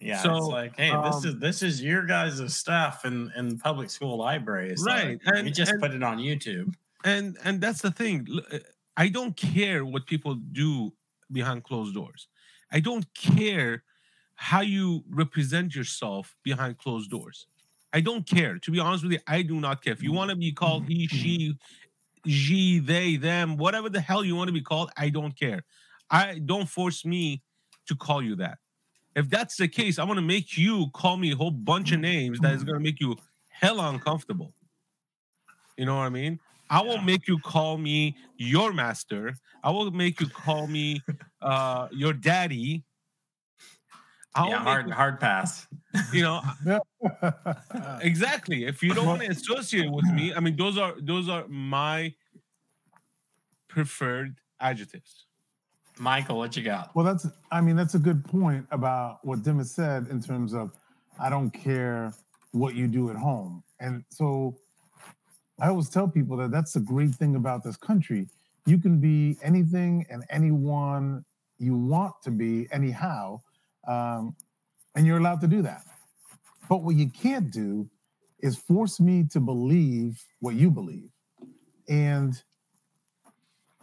Yeah. 0.00 0.20
So, 0.20 0.36
it's 0.36 0.46
like, 0.48 0.76
hey, 0.76 0.90
this 0.90 1.14
um, 1.14 1.26
is 1.26 1.38
this 1.38 1.62
is 1.62 1.82
your 1.82 2.04
guys' 2.04 2.54
stuff 2.54 3.04
in 3.04 3.30
in 3.36 3.58
public 3.58 3.90
school 3.90 4.18
libraries. 4.18 4.82
Right, 4.84 5.20
Like, 5.24 5.34
we 5.34 5.38
and- 5.40 5.54
just 5.54 5.72
and- 5.72 5.80
put 5.80 5.92
it 5.92 6.02
on 6.02 6.18
YouTube. 6.18 6.74
and 7.04 7.38
and 7.44 7.60
that's 7.60 7.80
the 7.82 7.90
thing 7.90 8.26
uh, 8.50 8.58
i 8.96 9.08
don't 9.08 9.36
care 9.36 9.84
what 9.84 10.06
people 10.06 10.34
do 10.52 10.90
behind 11.30 11.62
closed 11.64 11.92
doors 11.94 12.28
i 12.74 12.80
don't 12.80 13.06
care 13.14 13.82
how 14.34 14.60
you 14.60 15.04
represent 15.08 15.74
yourself 15.74 16.36
behind 16.42 16.76
closed 16.76 17.08
doors. 17.10 17.46
I 17.92 18.00
don't 18.00 18.28
care. 18.28 18.58
To 18.58 18.70
be 18.70 18.80
honest 18.80 19.04
with 19.04 19.12
you 19.12 19.20
i 19.26 19.42
do 19.42 19.60
not 19.60 19.82
care. 19.82 19.92
If 19.92 20.02
you 20.02 20.12
want 20.12 20.30
to 20.30 20.36
be 20.36 20.52
called 20.52 20.86
he 20.86 21.06
she 21.06 21.56
she 22.26 22.80
they 22.80 23.16
them 23.16 23.56
whatever 23.56 23.88
the 23.88 24.00
hell 24.00 24.24
you 24.24 24.34
want 24.34 24.48
to 24.48 24.52
be 24.52 24.60
called 24.60 24.90
i 24.96 25.08
don't 25.08 25.38
care. 25.38 25.62
I 26.10 26.40
don't 26.44 26.68
force 26.68 27.04
me 27.04 27.42
to 27.88 27.94
call 27.94 28.22
you 28.22 28.36
that. 28.36 28.58
If 29.14 29.30
that's 29.30 29.56
the 29.56 29.68
case 29.68 29.98
i'm 29.98 30.06
going 30.06 30.16
to 30.16 30.22
make 30.36 30.58
you 30.58 30.88
call 30.92 31.16
me 31.16 31.32
a 31.32 31.36
whole 31.36 31.52
bunch 31.52 31.92
of 31.92 32.00
names 32.00 32.40
that 32.40 32.54
is 32.54 32.64
going 32.64 32.78
to 32.78 32.82
make 32.82 33.00
you 33.00 33.16
hell 33.48 33.80
uncomfortable. 33.80 34.52
You 35.76 35.86
know 35.86 35.96
what 35.96 36.02
i 36.02 36.08
mean 36.08 36.40
I 36.74 36.82
will 36.82 37.00
make 37.00 37.28
you 37.28 37.38
call 37.38 37.78
me 37.78 38.16
your 38.36 38.72
master. 38.72 39.36
I 39.62 39.70
will 39.70 39.92
make 39.92 40.20
you 40.20 40.28
call 40.28 40.66
me 40.66 41.00
uh, 41.40 41.86
your 41.92 42.12
daddy. 42.12 42.82
I 44.34 44.42
will 44.42 44.50
Yeah, 44.50 44.58
hard 44.58 44.88
you, 44.88 44.92
hard 44.92 45.20
pass. 45.20 45.68
you 46.12 46.22
know 46.22 46.42
exactly. 48.02 48.64
If 48.64 48.82
you 48.82 48.92
don't 48.92 49.06
want 49.06 49.22
to 49.22 49.28
associate 49.30 49.88
with 49.88 50.06
me, 50.06 50.34
I 50.34 50.40
mean, 50.40 50.56
those 50.56 50.76
are 50.76 50.94
those 51.00 51.28
are 51.28 51.46
my 51.46 52.12
preferred 53.68 54.40
adjectives. 54.58 55.26
Michael, 56.00 56.38
what 56.38 56.56
you 56.56 56.64
got? 56.64 56.90
well, 56.96 57.04
that's 57.04 57.28
I 57.52 57.60
mean 57.60 57.76
that's 57.76 57.94
a 57.94 58.00
good 58.00 58.24
point 58.24 58.66
about 58.72 59.24
what 59.24 59.44
Dimis 59.44 59.66
said 59.66 60.08
in 60.08 60.20
terms 60.20 60.52
of 60.54 60.72
I 61.20 61.30
don't 61.30 61.50
care 61.50 62.12
what 62.50 62.74
you 62.74 62.88
do 62.88 63.10
at 63.10 63.16
home, 63.16 63.62
And 63.78 64.04
so 64.10 64.56
I 65.60 65.68
always 65.68 65.88
tell 65.88 66.08
people 66.08 66.36
that 66.38 66.50
that's 66.50 66.72
the 66.72 66.80
great 66.80 67.14
thing 67.14 67.36
about 67.36 67.62
this 67.62 67.76
country. 67.76 68.28
You 68.66 68.78
can 68.78 68.98
be 68.98 69.36
anything 69.42 70.06
and 70.10 70.24
anyone 70.30 71.24
you 71.58 71.76
want 71.76 72.14
to 72.24 72.30
be, 72.30 72.66
anyhow, 72.72 73.40
um, 73.86 74.34
and 74.94 75.06
you're 75.06 75.18
allowed 75.18 75.40
to 75.42 75.46
do 75.46 75.62
that. 75.62 75.82
But 76.68 76.82
what 76.82 76.96
you 76.96 77.08
can't 77.10 77.50
do 77.50 77.88
is 78.40 78.56
force 78.56 79.00
me 79.00 79.24
to 79.30 79.40
believe 79.40 80.22
what 80.40 80.54
you 80.54 80.70
believe. 80.70 81.10
And 81.88 82.42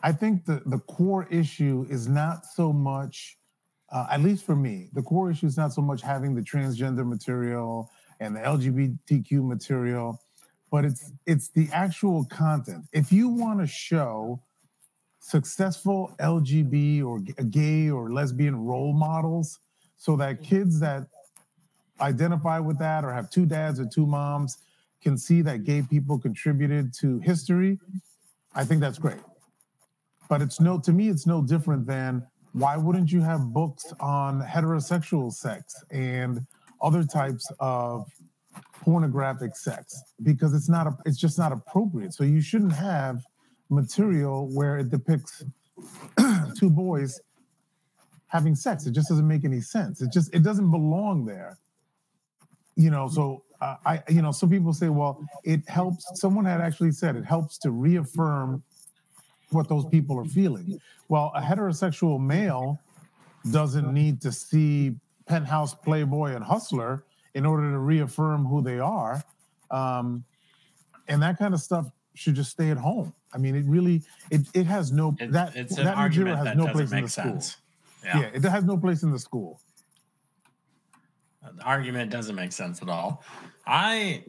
I 0.04 0.12
think 0.12 0.46
the, 0.46 0.62
the 0.66 0.80
core 0.80 1.28
issue 1.30 1.86
is 1.90 2.08
not 2.08 2.46
so 2.46 2.74
much, 2.74 3.38
uh, 3.92 4.08
at 4.12 4.22
least 4.22 4.46
for 4.46 4.56
me, 4.56 4.90
the 4.94 5.01
core 5.01 5.32
issue 5.32 5.46
is 5.46 5.58
not 5.58 5.74
so 5.74 5.82
much 5.82 6.01
having 6.01 6.36
the 6.36 6.42
transgender 6.42 7.08
material 7.08 7.90
and 8.20 8.36
the 8.36 8.40
LGBTQ 8.40 9.48
material, 9.48 10.20
but 10.72 10.86
it's 10.86 11.12
it's 11.28 11.50
the 11.50 11.68
actual 11.74 12.25
content. 12.25 12.86
If 12.94 13.12
you 13.12 13.28
want 13.30 13.60
to 13.60 13.68
show 13.68 14.42
successful 15.20 16.16
LGB 16.20 17.04
or 17.04 17.20
gay 17.20 17.90
or 17.90 18.12
lesbian 18.12 18.56
role 18.66 18.94
models, 18.94 19.60
so 19.98 20.16
that 20.16 20.36
mm-hmm. 20.36 20.46
kids 20.46 20.80
that 20.80 21.08
identify 22.00 22.58
with 22.58 22.80
that 22.80 23.06
or 23.06 23.13
have 23.13 23.30
two 23.30 23.46
dads 23.46 23.80
or 23.80 23.86
two 23.86 24.08
moms 24.08 24.58
can 25.04 25.18
see 25.18 25.42
that 25.42 25.63
gay 25.63 25.84
people 25.84 26.18
contributed 26.18 26.94
to 26.94 27.20
history, 27.20 27.80
I 28.56 28.63
think 28.63 28.82
that's 28.82 28.98
great. 28.98 29.20
But 30.30 30.42
it's 30.42 30.60
no, 30.60 30.80
to 30.80 30.94
me, 30.94 31.10
it's 31.10 31.28
no 31.28 31.42
different 31.42 31.86
than 31.86 32.25
why 32.54 32.78
wouldn't 32.78 33.12
you 33.12 33.22
have 33.22 33.54
books 33.54 33.94
on 34.00 34.42
heterosexual 34.42 35.32
sex 35.32 35.75
and 35.92 36.46
other 36.82 37.04
types 37.04 37.50
of 37.60 38.08
pornographic 38.84 39.55
sex? 39.55 40.01
Because 40.24 40.53
it's 40.53 40.70
not, 40.70 40.88
a, 40.88 40.98
it's 41.05 41.17
just 41.17 41.38
not 41.38 41.51
appropriate. 41.51 42.13
So 42.13 42.24
you 42.24 42.41
shouldn't 42.41 42.74
have 42.74 43.22
material 43.70 44.50
where 44.53 44.77
it 44.77 44.89
depicts 44.89 45.43
two 46.58 46.70
boys 46.70 47.20
having 48.27 48.55
sex. 48.55 48.86
It 48.86 48.91
just 48.91 49.10
doesn't 49.10 49.27
make 49.27 49.46
any 49.46 49.62
sense. 49.62 50.01
It 50.01 50.12
just, 50.12 50.34
it 50.34 50.43
doesn't 50.43 50.72
belong 50.72 51.25
there 51.25 51.58
you 52.75 52.89
know 52.89 53.08
so 53.08 53.43
uh, 53.62 53.75
i 53.86 54.01
you 54.10 54.22
know 54.22 54.31
some 54.31 54.50
people 54.50 54.74
say 54.74 54.89
well 54.89 55.24
it 55.43 55.67
helps 55.67 56.05
someone 56.20 56.46
had 56.46 56.62
actually 56.62 56.91
said 56.91 57.15
it 57.15 57.25
helps 57.25 57.58
to 57.58 57.72
reaffirm 57.72 58.63
what 59.50 59.67
those 59.67 59.86
people 59.88 60.17
are 60.20 60.25
feeling 60.25 60.79
well 61.10 61.31
a 61.36 61.41
heterosexual 61.41 62.20
male 62.20 62.79
doesn't 63.51 63.91
need 63.93 64.22
to 64.22 64.31
see 64.31 64.96
penthouse 65.27 65.74
playboy 65.74 66.34
and 66.34 66.43
hustler 66.43 67.03
in 67.33 67.45
order 67.45 67.71
to 67.71 67.79
reaffirm 67.79 68.45
who 68.45 68.61
they 68.61 68.79
are 68.79 69.23
um, 69.71 70.23
and 71.07 71.21
that 71.21 71.38
kind 71.38 71.53
of 71.53 71.59
stuff 71.61 71.88
should 72.13 72.35
just 72.35 72.51
stay 72.51 72.69
at 72.69 72.77
home 72.77 73.13
i 73.33 73.38
mean 73.38 73.55
it 73.55 73.65
really 73.65 74.01
it, 74.29 74.41
it 74.53 74.65
has 74.65 74.91
no 74.91 75.15
It- 75.19 75.31
that 75.31 75.55
it's 75.55 75.77
an 75.77 75.85
that 75.85 75.95
argument 75.97 76.38
has 76.38 76.45
that 76.45 76.57
no 76.57 76.65
doesn't 76.67 76.77
place 76.77 76.91
in 76.91 76.95
make 76.97 77.05
the 77.05 77.11
school 77.11 77.41
yeah. 78.03 78.19
Yeah. 78.19 78.29
it 78.33 78.43
has 78.43 78.63
no 78.65 78.77
place 78.77 79.03
in 79.03 79.11
the 79.11 79.19
school 79.19 79.59
The 81.57 81.63
argument 81.63 82.11
doesn't 82.11 82.35
make 82.35 82.51
sense 82.51 82.81
at 82.81 82.89
all. 82.89 83.23
I 83.65 84.25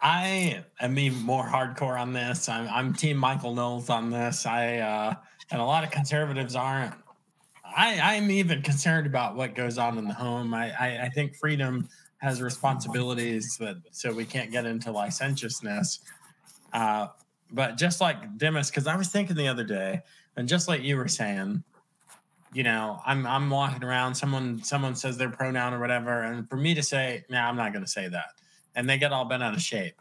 I 0.00 0.62
am 0.80 0.98
even 0.98 1.22
more 1.22 1.44
hardcore 1.46 1.98
on 1.98 2.12
this. 2.12 2.48
I'm, 2.48 2.68
I'm 2.68 2.92
Team 2.92 3.16
Michael 3.16 3.54
Knowles 3.54 3.88
on 3.90 4.10
this. 4.10 4.44
I 4.46 4.78
uh, 4.78 5.14
and 5.50 5.60
a 5.60 5.64
lot 5.64 5.82
of 5.84 5.90
conservatives 5.90 6.54
aren't. 6.56 6.94
I 7.76 7.98
I'm 8.00 8.30
even 8.30 8.62
concerned 8.62 9.06
about 9.06 9.36
what 9.36 9.54
goes 9.54 9.78
on 9.78 9.98
in 9.98 10.06
the 10.06 10.14
home. 10.14 10.54
I 10.54 10.70
I, 10.72 11.02
I 11.04 11.08
think 11.08 11.36
freedom 11.36 11.88
has 12.18 12.40
responsibilities 12.40 13.56
that 13.58 13.76
so 13.90 14.12
we 14.12 14.24
can't 14.24 14.50
get 14.50 14.64
into 14.64 14.90
licentiousness. 14.90 16.00
Uh, 16.72 17.08
but 17.52 17.76
just 17.76 18.00
like 18.00 18.36
Dimis, 18.38 18.70
because 18.70 18.86
I 18.86 18.96
was 18.96 19.08
thinking 19.08 19.36
the 19.36 19.48
other 19.48 19.64
day, 19.64 20.00
and 20.36 20.48
just 20.48 20.66
like 20.66 20.82
you 20.82 20.96
were 20.96 21.08
saying, 21.08 21.62
you 22.52 22.62
know, 22.62 23.00
I'm 23.04 23.26
I'm 23.26 23.50
walking 23.50 23.84
around, 23.84 24.14
someone 24.14 24.62
someone 24.62 24.94
says 24.94 25.18
their 25.18 25.30
pronoun 25.30 25.74
or 25.74 25.80
whatever, 25.80 26.22
and 26.22 26.48
for 26.48 26.56
me 26.56 26.74
to 26.74 26.82
say, 26.82 27.24
nah, 27.28 27.48
I'm 27.48 27.56
not 27.56 27.72
gonna 27.72 27.86
say 27.86 28.08
that. 28.08 28.30
And 28.74 28.88
they 28.88 28.98
get 28.98 29.12
all 29.12 29.24
bent 29.24 29.42
out 29.42 29.54
of 29.54 29.60
shape. 29.60 29.94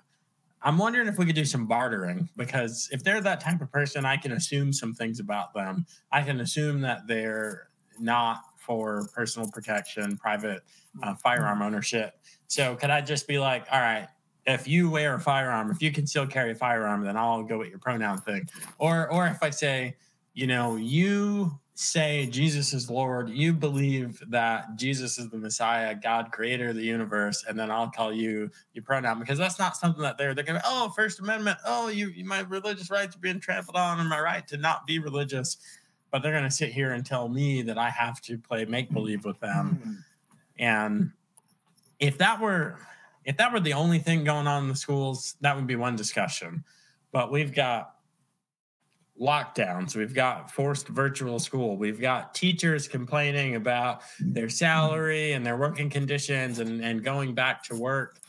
I'm 0.63 0.77
wondering 0.77 1.07
if 1.07 1.17
we 1.17 1.25
could 1.25 1.35
do 1.35 1.45
some 1.45 1.67
bartering 1.67 2.29
because 2.37 2.89
if 2.91 3.03
they're 3.03 3.21
that 3.21 3.41
type 3.41 3.61
of 3.61 3.71
person, 3.71 4.05
I 4.05 4.17
can 4.17 4.31
assume 4.31 4.71
some 4.71 4.93
things 4.93 5.19
about 5.19 5.53
them. 5.53 5.85
I 6.11 6.21
can 6.21 6.39
assume 6.39 6.81
that 6.81 7.05
they're 7.07 7.67
not 7.99 8.43
for 8.57 9.07
personal 9.13 9.49
protection, 9.51 10.17
private 10.17 10.63
uh, 11.03 11.15
firearm 11.15 11.61
ownership. 11.61 12.13
So 12.47 12.75
could 12.75 12.89
I 12.89 13.01
just 13.01 13.27
be 13.27 13.39
like, 13.39 13.65
all 13.71 13.81
right, 13.81 14.07
if 14.45 14.67
you 14.67 14.89
wear 14.89 15.15
a 15.15 15.19
firearm, 15.19 15.69
if 15.69 15.81
you 15.81 15.91
can 15.91 16.07
still 16.07 16.27
carry 16.27 16.51
a 16.51 16.55
firearm, 16.55 17.03
then 17.03 17.17
I'll 17.17 17.43
go 17.43 17.59
with 17.59 17.69
your 17.69 17.79
pronoun 17.79 18.19
thing. 18.19 18.47
Or 18.77 19.11
or 19.11 19.27
if 19.27 19.43
I 19.43 19.49
say, 19.49 19.95
you 20.33 20.47
know, 20.47 20.75
you 20.75 21.59
say 21.75 22.27
Jesus 22.27 22.73
is 22.73 22.89
Lord, 22.89 23.29
you 23.29 23.51
believe 23.51 24.21
that 24.27 24.75
Jesus 24.75 25.17
is 25.17 25.29
the 25.29 25.37
Messiah, 25.37 25.95
God, 25.95 26.31
creator 26.31 26.69
of 26.69 26.75
the 26.75 26.83
universe, 26.83 27.45
and 27.47 27.57
then 27.57 27.71
I'll 27.71 27.89
call 27.89 28.13
you 28.13 28.51
your 28.73 28.83
pronoun 28.83 29.19
because 29.19 29.39
that's 29.39 29.57
not 29.57 29.75
something 29.75 30.01
that 30.03 30.17
they're 30.17 30.35
they're 30.35 30.43
gonna 30.43 30.61
oh 30.65 30.89
First 30.95 31.19
Amendment, 31.19 31.57
oh 31.65 31.87
you, 31.87 32.09
you 32.09 32.25
my 32.25 32.41
religious 32.41 32.91
rights 32.91 33.15
are 33.15 33.19
being 33.19 33.39
trampled 33.39 33.75
on, 33.75 33.99
and 33.99 34.07
my 34.07 34.19
right 34.19 34.47
to 34.47 34.57
not 34.57 34.85
be 34.85 34.99
religious. 34.99 35.57
But 36.11 36.21
they're 36.21 36.33
gonna 36.33 36.51
sit 36.51 36.71
here 36.71 36.93
and 36.93 37.03
tell 37.03 37.27
me 37.27 37.63
that 37.63 37.77
I 37.79 37.89
have 37.89 38.21
to 38.21 38.37
play 38.37 38.65
make 38.65 38.91
believe 38.93 39.25
with 39.25 39.39
them. 39.39 39.81
Hmm. 39.83 39.93
And 40.59 41.11
if 41.99 42.19
that 42.19 42.39
were 42.39 42.77
if 43.25 43.37
that 43.37 43.51
were 43.51 43.59
the 43.59 43.73
only 43.73 43.99
thing 43.99 44.23
going 44.23 44.45
on 44.45 44.63
in 44.63 44.69
the 44.69 44.75
schools, 44.75 45.37
that 45.41 45.55
would 45.55 45.65
be 45.65 45.75
one 45.75 45.95
discussion. 45.95 46.63
But 47.11 47.31
we've 47.31 47.53
got 47.53 47.95
lockdowns, 49.19 49.95
we've 49.95 50.13
got 50.13 50.51
forced 50.51 50.87
virtual 50.87 51.39
school, 51.39 51.77
we've 51.77 52.01
got 52.01 52.33
teachers 52.33 52.87
complaining 52.87 53.55
about 53.55 54.01
their 54.19 54.49
salary 54.49 55.33
and 55.33 55.45
their 55.45 55.57
working 55.57 55.89
conditions 55.89 56.59
and, 56.59 56.83
and 56.83 57.03
going 57.03 57.33
back 57.33 57.63
to 57.63 57.75
work. 57.75 58.19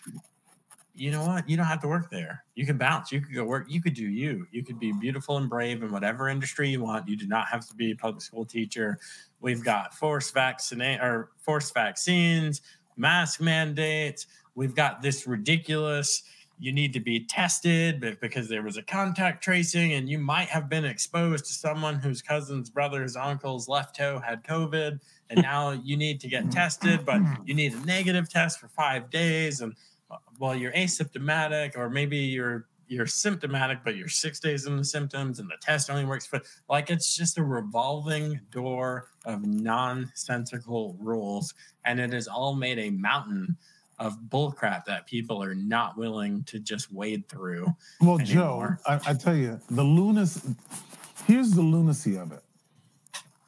You 0.96 1.10
know 1.10 1.26
what? 1.26 1.48
You 1.48 1.56
don't 1.56 1.66
have 1.66 1.80
to 1.80 1.88
work 1.88 2.08
there. 2.08 2.44
You 2.54 2.64
can 2.64 2.78
bounce. 2.78 3.10
You 3.10 3.20
could 3.20 3.34
go 3.34 3.44
work. 3.44 3.66
You 3.68 3.82
could 3.82 3.94
do 3.94 4.06
you. 4.06 4.46
You 4.52 4.62
could 4.62 4.78
be 4.78 4.92
beautiful 4.92 5.38
and 5.38 5.50
brave 5.50 5.82
in 5.82 5.90
whatever 5.90 6.28
industry 6.28 6.68
you 6.68 6.82
want. 6.82 7.08
You 7.08 7.16
do 7.16 7.26
not 7.26 7.48
have 7.48 7.66
to 7.66 7.74
be 7.74 7.90
a 7.90 7.96
public 7.96 8.22
school 8.22 8.44
teacher. 8.44 9.00
We've 9.40 9.64
got 9.64 9.92
forced 9.92 10.32
vaccinate 10.32 11.00
or 11.00 11.30
forced 11.38 11.74
vaccines, 11.74 12.62
mask 12.96 13.40
mandates. 13.40 14.28
We've 14.54 14.74
got 14.74 15.02
this 15.02 15.26
ridiculous 15.26 16.22
you 16.58 16.72
need 16.72 16.92
to 16.92 17.00
be 17.00 17.24
tested 17.24 18.00
be- 18.00 18.16
because 18.20 18.48
there 18.48 18.62
was 18.62 18.76
a 18.76 18.82
contact 18.82 19.42
tracing 19.42 19.92
and 19.94 20.08
you 20.08 20.18
might 20.18 20.48
have 20.48 20.68
been 20.68 20.84
exposed 20.84 21.44
to 21.46 21.52
someone 21.52 21.96
whose 21.96 22.22
cousin's 22.22 22.70
brother's 22.70 23.16
uncle's 23.16 23.68
left 23.68 23.96
toe 23.96 24.20
had 24.24 24.42
covid. 24.44 25.00
And 25.30 25.42
now 25.42 25.72
you 25.72 25.96
need 25.96 26.20
to 26.20 26.28
get 26.28 26.50
tested 26.50 27.04
but 27.04 27.20
you 27.44 27.54
need 27.54 27.74
a 27.74 27.80
negative 27.84 28.28
test 28.28 28.60
for 28.60 28.68
five 28.68 29.10
days. 29.10 29.60
And 29.60 29.74
uh, 30.10 30.16
well 30.38 30.54
you're 30.54 30.72
asymptomatic 30.72 31.76
or 31.76 31.90
maybe 31.90 32.18
you're 32.18 32.66
you're 32.86 33.06
symptomatic 33.06 33.78
but 33.82 33.96
you're 33.96 34.08
six 34.08 34.38
days 34.38 34.66
in 34.66 34.76
the 34.76 34.84
symptoms 34.84 35.40
and 35.40 35.48
the 35.48 35.56
test 35.60 35.90
only 35.90 36.04
works 36.04 36.26
for 36.26 36.40
like 36.68 36.90
it's 36.90 37.16
just 37.16 37.38
a 37.38 37.42
revolving 37.42 38.38
door 38.50 39.08
of 39.24 39.44
nonsensical 39.44 40.96
rules. 41.00 41.52
And 41.84 41.98
it 41.98 42.12
has 42.12 42.28
all 42.28 42.54
made 42.54 42.78
a 42.78 42.90
mountain 42.90 43.56
of 43.98 44.16
bullcrap 44.28 44.84
that 44.86 45.06
people 45.06 45.42
are 45.42 45.54
not 45.54 45.96
willing 45.96 46.42
to 46.44 46.58
just 46.58 46.92
wade 46.92 47.28
through. 47.28 47.66
Well, 48.00 48.18
anymore. 48.18 48.78
Joe, 48.86 48.92
I, 48.92 49.10
I 49.10 49.14
tell 49.14 49.36
you, 49.36 49.60
the 49.70 49.84
lunacy. 49.84 50.54
Here's 51.26 51.52
the 51.52 51.62
lunacy 51.62 52.16
of 52.16 52.32
it. 52.32 52.42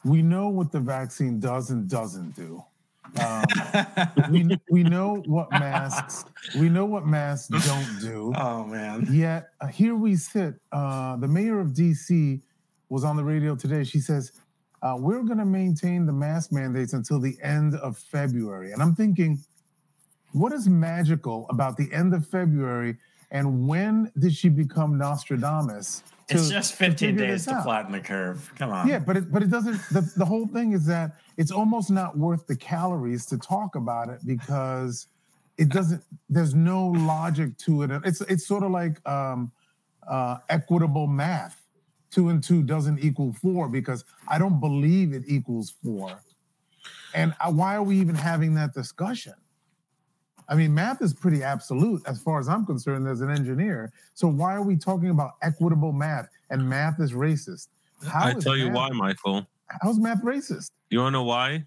We 0.04 0.22
know 0.22 0.48
what 0.48 0.70
the 0.72 0.80
vaccine 0.80 1.40
does 1.40 1.70
and 1.70 1.88
doesn't 1.88 2.36
do. 2.36 2.62
Um, 3.20 3.44
we 4.30 4.58
we 4.70 4.82
know 4.82 5.22
what 5.26 5.50
masks. 5.50 6.24
We 6.58 6.68
know 6.68 6.84
what 6.84 7.06
masks 7.06 7.48
don't 7.66 8.00
do. 8.00 8.32
oh 8.36 8.64
man. 8.64 9.06
Yet 9.10 9.50
uh, 9.60 9.66
here 9.66 9.94
we 9.94 10.16
sit. 10.16 10.54
Uh, 10.72 11.16
the 11.16 11.28
mayor 11.28 11.60
of 11.60 11.68
DC 11.68 12.40
was 12.88 13.04
on 13.04 13.16
the 13.16 13.24
radio 13.24 13.56
today. 13.56 13.84
She 13.84 14.00
says 14.00 14.32
uh, 14.82 14.96
we're 14.98 15.22
going 15.22 15.38
to 15.38 15.44
maintain 15.44 16.06
the 16.06 16.12
mask 16.12 16.52
mandates 16.52 16.92
until 16.92 17.18
the 17.18 17.36
end 17.42 17.74
of 17.76 17.98
February, 17.98 18.72
and 18.72 18.82
I'm 18.82 18.94
thinking, 18.94 19.38
what 20.36 20.52
is 20.52 20.68
magical 20.68 21.46
about 21.48 21.76
the 21.76 21.90
end 21.92 22.12
of 22.14 22.26
February? 22.26 22.96
And 23.30 23.66
when 23.66 24.12
did 24.18 24.34
she 24.34 24.48
become 24.48 24.98
Nostradamus? 24.98 26.02
It's 26.28 26.48
just 26.48 26.74
15 26.74 27.14
figure 27.14 27.26
days 27.26 27.46
to 27.46 27.54
out? 27.54 27.64
flatten 27.64 27.92
the 27.92 28.00
curve. 28.00 28.52
Come 28.58 28.70
on. 28.70 28.86
Yeah, 28.88 28.98
but 28.98 29.16
it 29.16 29.32
but 29.32 29.42
it 29.42 29.50
doesn't. 29.50 29.80
The, 29.92 30.10
the 30.16 30.24
whole 30.24 30.46
thing 30.46 30.72
is 30.72 30.84
that 30.86 31.16
it's 31.36 31.50
almost 31.50 31.90
not 31.90 32.18
worth 32.18 32.46
the 32.46 32.56
calories 32.56 33.26
to 33.26 33.38
talk 33.38 33.76
about 33.76 34.08
it 34.08 34.20
because 34.26 35.06
it 35.56 35.68
doesn't. 35.68 36.02
There's 36.28 36.54
no 36.54 36.88
logic 36.88 37.56
to 37.58 37.82
it. 37.82 37.90
It's 38.04 38.20
it's 38.22 38.46
sort 38.46 38.64
of 38.64 38.72
like 38.72 39.06
um, 39.08 39.52
uh, 40.06 40.38
equitable 40.48 41.06
math. 41.06 41.62
Two 42.10 42.28
and 42.28 42.42
two 42.42 42.62
doesn't 42.62 42.98
equal 42.98 43.32
four 43.32 43.68
because 43.68 44.04
I 44.28 44.38
don't 44.38 44.60
believe 44.60 45.12
it 45.12 45.24
equals 45.26 45.74
four. 45.82 46.20
And 47.14 47.34
uh, 47.40 47.52
why 47.52 47.76
are 47.76 47.82
we 47.82 47.98
even 48.00 48.14
having 48.14 48.54
that 48.54 48.74
discussion? 48.74 49.34
I 50.48 50.54
mean, 50.54 50.72
math 50.72 51.02
is 51.02 51.12
pretty 51.12 51.42
absolute 51.42 52.02
as 52.06 52.20
far 52.22 52.38
as 52.38 52.48
I'm 52.48 52.64
concerned 52.64 53.08
as 53.08 53.20
an 53.20 53.30
engineer. 53.30 53.92
So 54.14 54.28
why 54.28 54.54
are 54.54 54.62
we 54.62 54.76
talking 54.76 55.10
about 55.10 55.32
equitable 55.42 55.92
math 55.92 56.28
and 56.50 56.68
math 56.68 57.00
is 57.00 57.12
racist? 57.12 57.68
How 58.06 58.26
I 58.26 58.32
is 58.32 58.44
tell 58.44 58.56
you 58.56 58.66
math- 58.66 58.76
why, 58.76 58.88
Michael. 58.90 59.46
How's 59.82 59.98
math 59.98 60.22
racist? 60.22 60.70
You 60.90 61.00
wanna 61.00 61.12
know 61.12 61.24
why? 61.24 61.66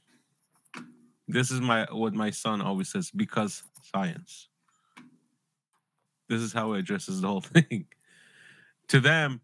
This 1.28 1.52
is 1.52 1.60
my 1.62 1.86
what 1.92 2.14
my 2.14 2.30
son 2.30 2.62
always 2.62 2.90
says, 2.90 3.12
because 3.12 3.64
science. 3.84 4.48
This 6.30 6.42
is 6.42 6.54
how 6.54 6.74
he 6.74 6.80
addresses 6.80 7.22
the 7.22 7.28
whole 7.28 7.42
thing. 7.56 7.86
to 8.88 9.00
them, 9.00 9.42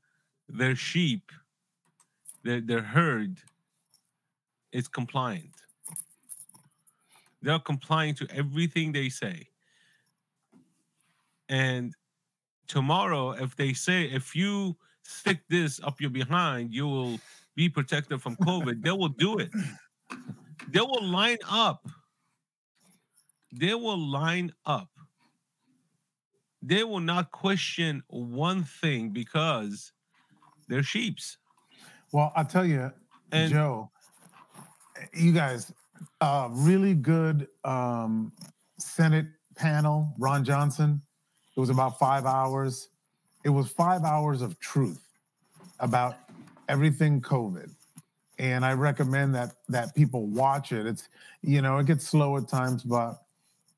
their 0.48 0.76
sheep, 0.76 1.32
their 2.44 2.62
their 2.62 2.82
herd 2.82 3.40
is 4.72 4.88
compliant. 4.88 5.55
They're 7.46 7.60
complying 7.60 8.16
to 8.16 8.28
everything 8.34 8.92
they 8.92 9.08
say. 9.08 9.48
And 11.48 11.94
tomorrow, 12.68 13.34
if 13.34 13.56
they 13.56 13.74
say 13.74 14.06
if 14.06 14.36
you 14.36 14.76
stick 15.04 15.42
this 15.48 15.80
up 15.84 16.02
your 16.02 16.10
behind, 16.10 16.74
you 16.74 16.88
will 16.88 17.20
be 17.56 17.70
protected 17.70 18.20
from 18.20 18.36
COVID, 18.38 18.82
they 18.82 18.90
will 18.90 19.10
do 19.10 19.38
it. 19.38 19.52
They 20.72 20.82
will 20.82 21.04
line 21.04 21.38
up. 21.48 21.88
They 23.52 23.76
will 23.76 24.00
line 24.00 24.52
up. 24.66 24.90
They 26.64 26.84
will 26.84 27.00
not 27.00 27.32
question 27.32 28.02
one 28.08 28.64
thing 28.64 29.12
because 29.12 29.94
they're 30.68 30.82
sheeps. 30.82 31.38
Well, 32.12 32.34
I'll 32.36 32.46
tell 32.46 32.66
you, 32.66 32.92
And 33.32 33.52
Joe, 33.52 33.92
you 35.14 35.32
guys, 35.32 35.72
uh, 36.22 36.50
really 36.52 36.94
good 36.94 37.48
um, 37.64 38.32
Senate 38.78 39.28
panel. 39.56 40.14
Ron 40.18 40.44
Johnson. 40.44 41.02
It 41.56 41.60
was 41.60 41.70
about 41.70 42.00
five 42.00 42.26
hours. 42.26 42.90
It 43.44 43.50
was 43.50 43.70
five 43.70 44.04
hours 44.04 44.42
of 44.42 44.60
truth 44.60 45.02
about 45.80 46.16
everything 46.68 47.22
COVID, 47.22 47.70
and 48.40 48.66
I 48.66 48.74
recommend 48.74 49.36
that 49.36 49.56
that 49.70 49.96
people 49.96 50.26
watch 50.26 50.72
it. 50.72 50.86
It's 50.86 51.10
you 51.42 51.62
know 51.62 51.78
it 51.78 51.86
gets 51.86 52.08
slow 52.08 52.38
at 52.38 52.48
times, 52.48 52.84
but 52.84 53.22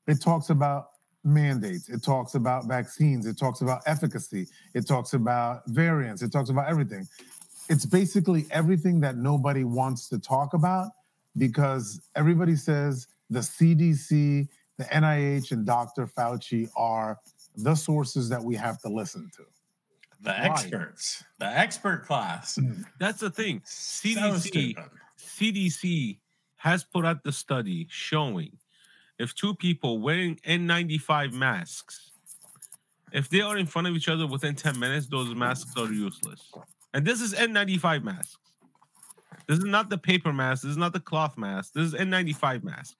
it 0.06 0.20
talks 0.20 0.50
about 0.50 0.90
mandates. 1.22 1.88
It 1.88 2.02
talks 2.02 2.34
about 2.34 2.66
vaccines. 2.66 3.26
It 3.26 3.38
talks 3.38 3.60
about 3.60 3.82
efficacy. 3.86 4.46
It 4.74 4.86
talks 4.86 5.12
about 5.12 5.62
variants. 5.68 6.22
It 6.22 6.32
talks 6.32 6.50
about 6.50 6.68
everything 6.68 7.06
it's 7.68 7.84
basically 7.84 8.46
everything 8.50 9.00
that 9.00 9.16
nobody 9.16 9.64
wants 9.64 10.08
to 10.08 10.18
talk 10.18 10.54
about 10.54 10.90
because 11.38 12.00
everybody 12.14 12.56
says 12.56 13.06
the 13.30 13.40
CDC, 13.40 14.48
the 14.76 14.84
NIH, 14.84 15.52
and 15.52 15.64
Dr. 15.64 16.06
Fauci 16.06 16.68
are 16.76 17.18
the 17.56 17.74
sources 17.74 18.28
that 18.28 18.42
we 18.42 18.54
have 18.56 18.80
to 18.82 18.88
listen 18.88 19.30
to. 19.36 19.44
The 20.20 20.36
experts, 20.36 21.24
the 21.38 21.46
expert 21.46 22.04
class. 22.04 22.56
Hmm. 22.56 22.82
that's 22.98 23.20
the 23.20 23.30
thing. 23.30 23.60
CDC 23.60 24.40
stupid. 24.40 24.76
CDC 25.18 26.18
has 26.56 26.82
put 26.82 27.04
out 27.04 27.22
the 27.22 27.30
study 27.30 27.86
showing 27.88 28.50
if 29.18 29.34
two 29.34 29.54
people 29.54 30.00
wearing 30.00 30.36
N95 30.46 31.32
masks, 31.32 32.10
if 33.12 33.28
they 33.28 33.40
are 33.40 33.56
in 33.56 33.66
front 33.66 33.88
of 33.88 33.94
each 33.94 34.08
other 34.08 34.26
within 34.26 34.54
10 34.54 34.78
minutes, 34.78 35.06
those 35.06 35.34
masks 35.34 35.72
are 35.76 35.92
useless. 35.92 36.52
And 36.94 37.04
this 37.04 37.20
is 37.20 37.34
N95 37.34 38.02
masks. 38.02 38.38
This 39.48 39.58
is 39.58 39.64
not 39.64 39.88
the 39.88 39.98
paper 39.98 40.32
mask. 40.32 40.62
This 40.62 40.72
is 40.72 40.76
not 40.76 40.92
the 40.92 41.00
cloth 41.00 41.38
mask. 41.38 41.72
This 41.72 41.86
is 41.86 41.94
N95 41.94 42.62
mask. 42.62 42.96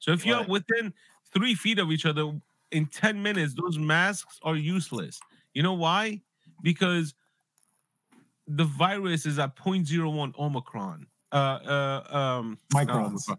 So 0.00 0.10
if 0.12 0.26
you're 0.26 0.38
Right. 0.40 0.48
within 0.48 0.92
three 1.32 1.54
feet 1.54 1.78
of 1.78 1.92
each 1.92 2.04
other 2.04 2.38
in 2.72 2.86
10 2.86 3.22
minutes, 3.22 3.54
those 3.54 3.78
masks 3.78 4.40
are 4.42 4.56
useless. 4.56 5.20
You 5.54 5.62
know 5.62 5.74
why? 5.74 6.20
Because 6.62 7.14
the 8.48 8.64
virus 8.64 9.24
is 9.24 9.38
at 9.38 9.54
0.01 9.56 10.34
Omicron. 10.38 11.06
Uh, 11.32 11.36
uh, 11.36 12.16
um, 12.16 12.58
Microns. 12.74 13.28
Omicron. 13.28 13.38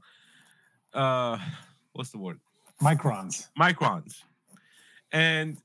Uh, 0.93 1.39
what's 1.93 2.11
the 2.11 2.17
word? 2.17 2.39
Microns. 2.81 3.49
Microns. 3.59 4.23
And 5.11 5.57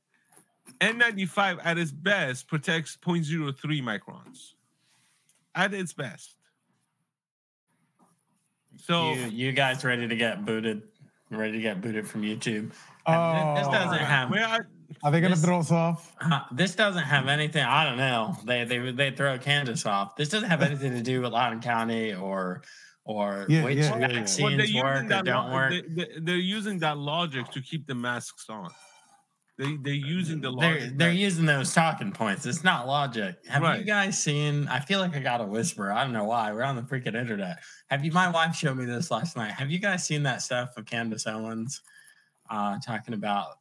N95 0.81 1.61
at 1.65 1.79
its 1.79 1.93
best 1.93 2.49
protects 2.49 2.97
0.03 2.97 3.81
microns. 3.81 4.55
At 5.55 5.73
its 5.73 5.93
best. 5.93 6.37
So 8.85 9.13
you, 9.13 9.27
you 9.27 9.53
guys 9.53 9.85
ready 9.85 10.07
to 10.09 10.17
get 10.17 10.45
booted? 10.45 10.83
Ready 11.31 11.53
to 11.53 11.61
get 11.61 11.81
booted 11.81 12.09
from 12.09 12.23
YouTube? 12.23 12.73
Oh, 13.07 13.55
this 13.57 13.67
doesn't 13.69 13.99
have. 13.99 14.31
where 14.31 14.45
I, 14.47 14.59
Are 15.03 15.11
they 15.11 15.21
going 15.21 15.33
to 15.33 15.37
this- 15.39 15.45
throw 15.45 15.61
us 15.61 15.71
off? 15.71 16.13
Uh, 16.21 16.41
this 16.53 16.75
doesn't 16.75 17.03
have 17.05 17.29
anything. 17.29 17.65
I 17.65 17.85
don't 17.85 17.97
know. 17.99 18.37
They 18.45 18.65
they 18.65 18.91
they 18.91 19.11
throw 19.13 19.39
Kansas 19.39 19.87
off. 19.87 20.17
This 20.17 20.29
doesn't 20.29 20.49
have 20.49 20.63
anything 20.63 20.93
to 20.93 21.03
do 21.03 21.21
with 21.23 21.33
Loudoun 21.33 21.61
County 21.61 22.15
or 22.15 22.63
or 23.05 23.47
Yeah, 23.49 23.65
which 23.65 23.79
yeah, 23.79 23.99
yeah, 23.99 24.09
yeah. 24.09 24.57
they're 24.57 24.83
work 24.85 25.05
or 25.05 25.23
don't 25.23 25.49
lo- 25.49 25.53
work. 25.55 25.71
They, 25.71 25.83
they, 26.05 26.09
they're 26.21 26.37
using 26.37 26.79
that 26.81 26.99
logic 26.99 27.49
to 27.53 27.61
keep 27.63 27.87
the 27.87 27.95
masks 27.95 28.47
on. 28.49 28.71
They 29.61 29.77
they're 29.77 29.93
using 29.93 30.41
the 30.41 30.51
They're 30.51 30.73
logic. 30.75 30.93
they're 30.97 31.13
using 31.13 31.45
those 31.45 31.73
talking 31.75 32.11
points. 32.13 32.47
It's 32.47 32.65
not 32.65 32.87
logic. 32.87 33.37
Have 33.49 33.63
you 33.79 33.85
guys 33.85 34.19
seen? 34.23 34.67
I 34.69 34.81
feel 34.81 35.01
like 35.01 35.15
I 35.15 35.21
got 35.21 35.41
a 35.41 35.45
whisper. 35.45 35.93
I 35.93 36.03
don't 36.03 36.13
know 36.15 36.25
why. 36.25 36.51
We're 36.53 36.63
on 36.63 36.77
the 36.77 36.83
freaking 36.83 37.15
internet. 37.15 37.59
Have 37.89 38.05
you? 38.05 38.11
My 38.13 38.31
wife 38.31 38.57
showed 38.57 38.77
me 38.79 38.87
this 38.87 39.11
last 39.11 39.37
night. 39.37 39.53
Have 39.53 39.71
you 39.71 39.79
guys 39.79 40.05
seen 40.05 40.23
that 40.25 40.41
stuff 40.43 40.71
of 40.77 40.87
Candace 40.87 41.27
Owens 41.27 41.83
uh, 42.49 42.79
talking 42.85 43.15
about 43.15 43.59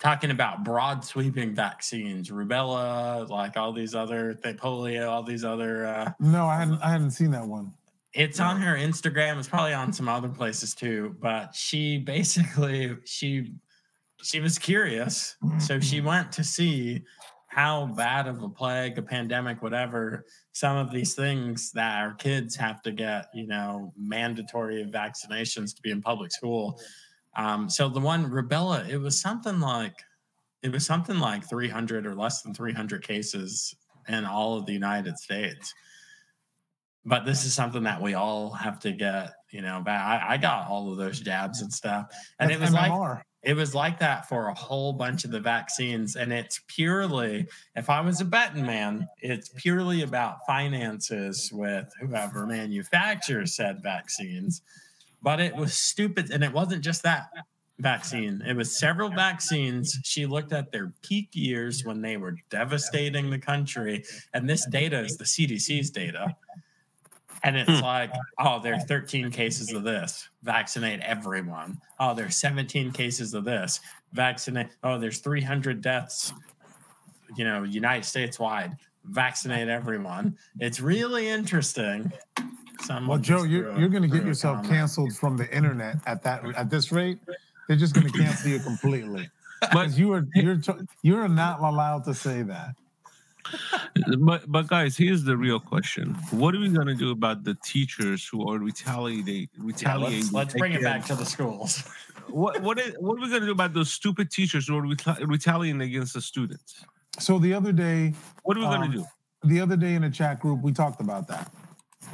talking 0.00 0.30
about 0.30 0.64
broad 0.64 1.02
sweeping 1.04 1.54
vaccines, 1.54 2.28
rubella, 2.30 3.26
like 3.30 3.56
all 3.56 3.72
these 3.72 3.94
other, 3.94 4.34
th- 4.34 4.56
polio, 4.56 5.08
all 5.08 5.22
these 5.22 5.44
other. 5.44 5.86
Uh, 5.86 6.10
No, 6.20 6.46
I 6.46 6.58
hadn't. 6.58 6.80
I 6.82 6.90
hadn't 6.90 7.12
seen 7.12 7.30
that 7.30 7.46
one. 7.46 7.72
it's 8.12 8.38
on 8.40 8.60
her 8.60 8.76
Instagram. 8.76 9.38
It's 9.38 9.48
probably 9.48 9.72
on 9.72 9.92
some 9.92 10.08
other 10.08 10.28
places 10.28 10.74
too. 10.74 11.16
But 11.20 11.54
she 11.54 11.98
basically 11.98 12.96
she 13.04 13.54
she 14.24 14.40
was 14.40 14.58
curious, 14.58 15.36
so 15.58 15.78
she 15.80 16.00
went 16.00 16.32
to 16.32 16.44
see 16.44 17.02
how 17.48 17.86
bad 17.86 18.26
of 18.26 18.42
a 18.42 18.48
plague, 18.48 18.98
a 18.98 19.02
pandemic, 19.02 19.62
whatever, 19.62 20.24
some 20.52 20.76
of 20.76 20.90
these 20.90 21.14
things 21.14 21.70
that 21.72 22.00
our 22.00 22.14
kids 22.14 22.56
have 22.56 22.82
to 22.82 22.90
get, 22.90 23.26
you 23.32 23.46
know, 23.46 23.92
mandatory 23.96 24.84
vaccinations 24.86 25.74
to 25.76 25.82
be 25.82 25.90
in 25.90 26.02
public 26.02 26.32
school. 26.32 26.80
Um, 27.36 27.68
so 27.68 27.88
the 27.88 28.00
one 28.00 28.28
rubella, 28.28 28.88
it 28.88 28.98
was 28.98 29.20
something 29.20 29.60
like 29.60 29.94
it 30.62 30.72
was 30.72 30.86
something 30.86 31.18
like 31.18 31.48
300 31.48 32.06
or 32.06 32.14
less 32.14 32.42
than 32.42 32.54
300 32.54 33.06
cases 33.06 33.76
in 34.08 34.24
all 34.24 34.56
of 34.56 34.64
the 34.66 34.72
United 34.72 35.18
States 35.18 35.74
but 37.04 37.24
this 37.24 37.44
is 37.44 37.54
something 37.54 37.82
that 37.82 38.00
we 38.00 38.14
all 38.14 38.50
have 38.50 38.78
to 38.80 38.92
get 38.92 39.32
you 39.50 39.60
know 39.60 39.80
back 39.84 40.22
I, 40.22 40.34
I 40.34 40.36
got 40.36 40.68
all 40.68 40.90
of 40.90 40.98
those 40.98 41.20
jabs 41.20 41.60
and 41.60 41.72
stuff 41.72 42.06
and 42.38 42.50
it 42.50 42.58
That's 42.58 42.72
was 42.72 42.74
like 42.74 42.92
MMR. 42.92 43.22
It 43.44 43.54
was 43.54 43.74
like 43.74 43.98
that 43.98 44.28
for 44.28 44.48
a 44.48 44.54
whole 44.54 44.92
bunch 44.92 45.24
of 45.24 45.30
the 45.30 45.40
vaccines. 45.40 46.16
And 46.16 46.32
it's 46.32 46.60
purely 46.66 47.46
if 47.76 47.90
i 47.90 48.00
was 48.00 48.20
a 48.20 48.24
betting 48.24 48.64
man 48.66 49.08
it's 49.20 49.50
purely 49.56 50.02
about 50.02 50.46
finances 50.46 51.50
with 51.52 51.92
whoever 52.00 52.46
manufactures 52.46 53.54
said 53.54 53.82
vaccines. 53.82 54.62
But 55.22 55.40
it 55.40 55.54
was 55.54 55.74
stupid 55.74 56.30
and 56.30 56.44
it 56.44 56.52
wasn't 56.52 56.84
just 56.84 57.02
that 57.02 57.28
vaccine. 57.78 58.42
It 58.46 58.54
was 58.54 58.78
several 58.78 59.10
vaccines. 59.10 59.98
She 60.04 60.26
looked 60.26 60.52
at 60.52 60.70
their 60.70 60.92
peak 61.02 61.30
years 61.32 61.84
when 61.84 62.02
they 62.02 62.16
were 62.16 62.36
devastating 62.50 63.30
the 63.30 63.38
country. 63.38 64.04
And 64.32 64.48
this 64.48 64.66
data 64.66 65.00
is 65.00 65.16
the 65.16 65.24
cdc's 65.24 65.90
data 65.90 66.36
and 67.44 67.56
it's 67.56 67.70
hmm. 67.70 67.84
like, 67.84 68.10
oh, 68.38 68.58
there 68.60 68.74
are 68.74 68.80
13 68.80 69.30
cases 69.30 69.72
of 69.72 69.84
this. 69.84 70.28
Vaccinate 70.42 71.00
everyone. 71.00 71.78
Oh, 72.00 72.14
there's 72.14 72.36
17 72.36 72.90
cases 72.90 73.34
of 73.34 73.44
this. 73.44 73.80
Vaccinate. 74.12 74.68
Oh, 74.82 74.98
there's 74.98 75.18
300 75.18 75.80
deaths. 75.82 76.32
You 77.36 77.44
know, 77.44 77.62
United 77.62 78.04
States 78.04 78.38
wide. 78.38 78.72
Vaccinate 79.04 79.68
everyone. 79.68 80.36
It's 80.58 80.80
really 80.80 81.28
interesting. 81.28 82.10
Someone 82.80 83.08
Well, 83.08 83.18
Joe, 83.18 83.44
you're, 83.44 83.78
you're 83.78 83.90
going 83.90 84.02
to 84.02 84.08
get 84.08 84.26
yourself 84.26 84.56
comment. 84.56 84.72
canceled 84.72 85.14
from 85.14 85.36
the 85.36 85.54
internet 85.54 85.96
at 86.06 86.22
that 86.22 86.42
at 86.56 86.70
this 86.70 86.90
rate. 86.90 87.18
They're 87.68 87.76
just 87.76 87.94
going 87.94 88.10
to 88.10 88.18
cancel 88.18 88.50
you 88.50 88.58
completely. 88.58 89.28
But 89.60 89.70
Because 89.70 89.98
you 89.98 90.12
are 90.12 90.26
you're 90.34 90.58
you're 91.02 91.28
not 91.28 91.60
allowed 91.60 92.04
to 92.04 92.14
say 92.14 92.42
that. 92.42 92.74
But 94.18 94.50
but 94.50 94.66
guys, 94.66 94.96
here's 94.96 95.24
the 95.24 95.36
real 95.36 95.60
question: 95.60 96.14
What 96.30 96.54
are 96.54 96.60
we 96.60 96.68
gonna 96.68 96.94
do 96.94 97.10
about 97.10 97.44
the 97.44 97.56
teachers 97.64 98.26
who 98.26 98.48
are 98.48 98.58
retaliating? 98.58 99.48
Yeah, 99.78 99.96
let's, 99.96 100.32
let's 100.32 100.54
bring 100.54 100.72
it 100.72 100.82
back 100.82 101.04
to 101.06 101.14
the 101.14 101.24
schools. 101.24 101.84
What 102.28 102.62
what 102.62 102.78
is 102.78 102.94
what 102.98 103.18
are 103.18 103.20
we 103.22 103.28
gonna 103.28 103.44
do 103.44 103.52
about 103.52 103.74
those 103.74 103.92
stupid 103.92 104.30
teachers 104.30 104.66
who 104.66 104.78
are 104.78 104.82
reta- 104.82 105.28
retaliating 105.28 105.82
against 105.82 106.14
the 106.14 106.22
students? 106.22 106.82
So 107.18 107.38
the 107.38 107.52
other 107.52 107.70
day, 107.70 108.14
What 108.44 108.56
are 108.56 108.60
we 108.60 108.66
gonna 108.66 108.86
Um, 108.86 108.92
do? 108.92 109.04
the 109.44 109.60
other 109.60 109.76
day 109.76 109.94
in 109.94 110.04
a 110.04 110.10
chat 110.10 110.40
group, 110.40 110.62
we 110.62 110.72
talked 110.72 111.02
about 111.02 111.28
that, 111.28 111.52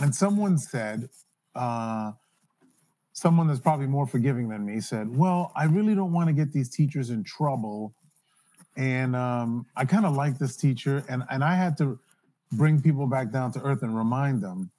and 0.01 0.12
someone 0.12 0.59
said, 0.59 1.09
uh, 1.55 2.11
someone 3.12 3.47
that's 3.47 3.61
probably 3.61 3.87
more 3.87 4.07
forgiving 4.07 4.49
than 4.49 4.66
me 4.66 4.81
said, 4.81 5.16
"Well, 5.16 5.53
I 5.55 5.64
really 5.64 5.95
don't 5.95 6.12
want 6.12 6.27
to 6.27 6.33
get 6.35 6.53
these 6.53 6.69
teachers 6.71 7.11
in 7.11 7.23
trouble." 7.23 7.95
And 8.76 9.16
um, 9.16 9.66
I 9.76 9.85
kind 9.85 10.06
of 10.06 10.14
like 10.14 10.38
this 10.38 10.56
teacher, 10.56 11.04
and 11.09 11.24
and 11.30 11.42
I 11.42 11.54
had 11.54 11.76
to 11.78 11.98
bring 12.52 12.80
people 12.80 13.06
back 13.06 13.30
down 13.30 13.52
to 13.52 13.62
earth 13.62 13.83
and 13.83 13.96
remind 13.96 14.42
them 14.42 14.70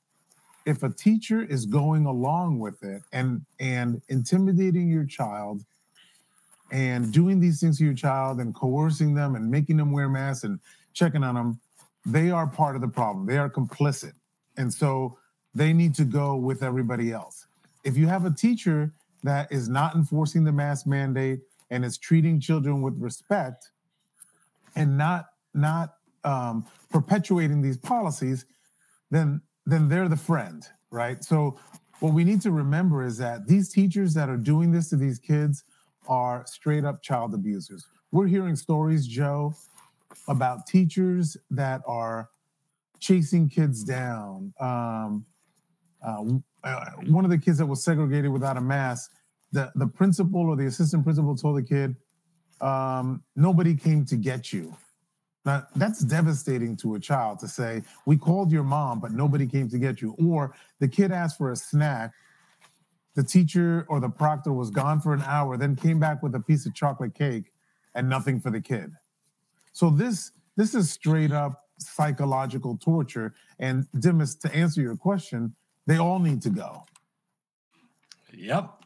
if 0.66 0.84
a 0.84 0.90
teacher 0.90 1.42
is 1.42 1.66
going 1.66 2.06
along 2.06 2.60
with 2.60 2.84
it 2.84 3.02
and 3.12 3.42
and 3.60 4.02
intimidating 4.10 4.90
your 4.90 5.06
child 5.06 5.64
and 6.72 7.12
doing 7.12 7.40
these 7.40 7.60
things 7.60 7.78
to 7.78 7.86
your 7.86 7.94
child 7.94 8.40
and 8.40 8.56
coercing 8.56 9.14
them 9.14 9.36
and 9.36 9.50
making 9.50 9.78
them 9.78 9.92
wear 9.92 10.08
masks 10.08 10.44
and 10.44 10.60
checking 10.94 11.24
on 11.24 11.36
them 11.36 11.60
they 12.06 12.32
are 12.32 12.48
part 12.48 12.76
of 12.76 12.82
the 12.82 12.88
problem. 12.88 13.26
They 13.26 13.38
are 13.38 13.50
complicit. 13.50 14.14
And 14.58 14.74
so 14.74 15.18
they 15.54 15.74
need 15.74 15.96
to 15.96 16.04
go 16.04 16.36
with 16.36 16.64
everybody 16.64 17.12
else. 17.12 17.48
If 17.84 17.98
you 17.98 18.08
have 18.08 18.26
a 18.26 18.32
teacher 18.32 18.92
that 19.24 19.52
is 19.52 19.70
not 19.70 19.96
enforcing 19.96 20.44
the 20.44 20.52
mask 20.52 20.88
mandate 20.88 21.42
and 21.70 21.86
is 21.86 21.98
treating 21.98 22.40
children 22.40 22.82
with 22.82 23.00
respect 23.00 23.70
and 24.76 24.98
not 24.98 25.26
not 25.54 25.96
um, 26.24 26.66
perpetuating 26.90 27.62
these 27.62 27.78
policies 27.78 28.46
then 29.12 29.42
then 29.66 29.88
they're 29.90 30.10
the 30.10 30.18
friend, 30.18 30.66
right? 30.90 31.24
So 31.24 31.60
what 32.00 32.14
we 32.14 32.24
need 32.24 32.42
to 32.42 32.52
remember 32.52 33.04
is 33.04 33.18
that 33.20 33.48
these 33.48 33.70
teachers 33.70 34.14
that 34.16 34.28
are 34.28 34.38
doing 34.38 34.72
this 34.72 34.90
to 34.90 34.96
these 34.96 35.20
kids 35.20 35.64
are 36.08 36.44
straight 36.48 36.84
up 36.84 37.04
child 37.04 37.36
abusers. 37.36 37.86
We're 38.12 38.26
hearing 38.26 38.56
stories, 38.56 39.06
Joe, 39.06 39.54
about 40.28 40.66
teachers 40.66 41.38
that 41.52 41.82
are 41.86 42.30
chasing 43.00 43.50
kids 43.50 43.84
down. 43.84 44.54
Um, 44.60 45.26
uh, 46.06 46.24
uh, 46.64 46.86
one 47.08 47.24
of 47.24 47.30
the 47.30 47.38
kids 47.38 47.60
that 47.60 47.68
was 47.68 47.84
segregated 47.84 48.32
without 48.32 48.58
a 48.58 48.62
mask, 48.62 49.12
the, 49.52 49.72
the 49.76 49.88
principal 49.88 50.42
or 50.50 50.56
the 50.56 50.66
assistant 50.66 51.04
principal 51.04 51.36
told 51.36 51.58
the 51.58 51.64
kid, 51.64 51.96
um, 52.62 53.24
nobody 53.36 53.76
came 53.76 54.06
to 54.06 54.16
get 54.16 54.54
you. 54.54 54.76
Now, 55.44 55.66
that's 55.76 56.02
devastating 56.02 56.76
to 56.78 56.96
a 56.96 57.00
child 57.00 57.40
to 57.40 57.48
say, 57.48 57.84
We 58.06 58.18
called 58.18 58.52
your 58.52 58.64
mom, 58.64 59.00
but 59.00 59.12
nobody 59.12 59.48
came 59.48 59.68
to 59.70 59.80
get 59.80 60.02
you. 60.02 60.16
Or 60.24 60.54
the 60.80 60.88
kid 60.88 61.12
asked 61.12 61.38
for 61.38 61.52
a 61.52 61.56
snack. 61.56 62.12
The 63.16 63.24
teacher 63.24 63.86
or 63.90 64.00
the 64.00 64.10
proctor 64.10 64.54
was 64.54 64.70
gone 64.70 65.02
for 65.02 65.14
an 65.14 65.22
hour, 65.24 65.58
then 65.58 65.76
came 65.76 66.00
back 66.00 66.24
with 66.24 66.34
a 66.36 66.40
piece 66.40 66.66
of 66.66 66.74
chocolate 66.74 67.14
cake 67.14 67.52
and 67.94 68.08
nothing 68.08 68.40
for 68.40 68.52
the 68.52 68.62
kid. 68.62 68.92
So 69.74 69.90
this 69.90 70.32
this 70.56 70.76
is 70.76 70.92
straight 70.92 71.32
up 71.32 71.66
psychological 71.78 72.78
torture. 72.78 73.34
And 73.60 73.88
Dimis, 73.98 74.40
to 74.42 74.56
answer 74.56 74.82
your 74.82 74.96
question, 74.96 75.56
they 75.88 75.98
all 75.98 76.20
need 76.20 76.42
to 76.44 76.50
go. 76.50 76.86
Yep. 78.34 78.81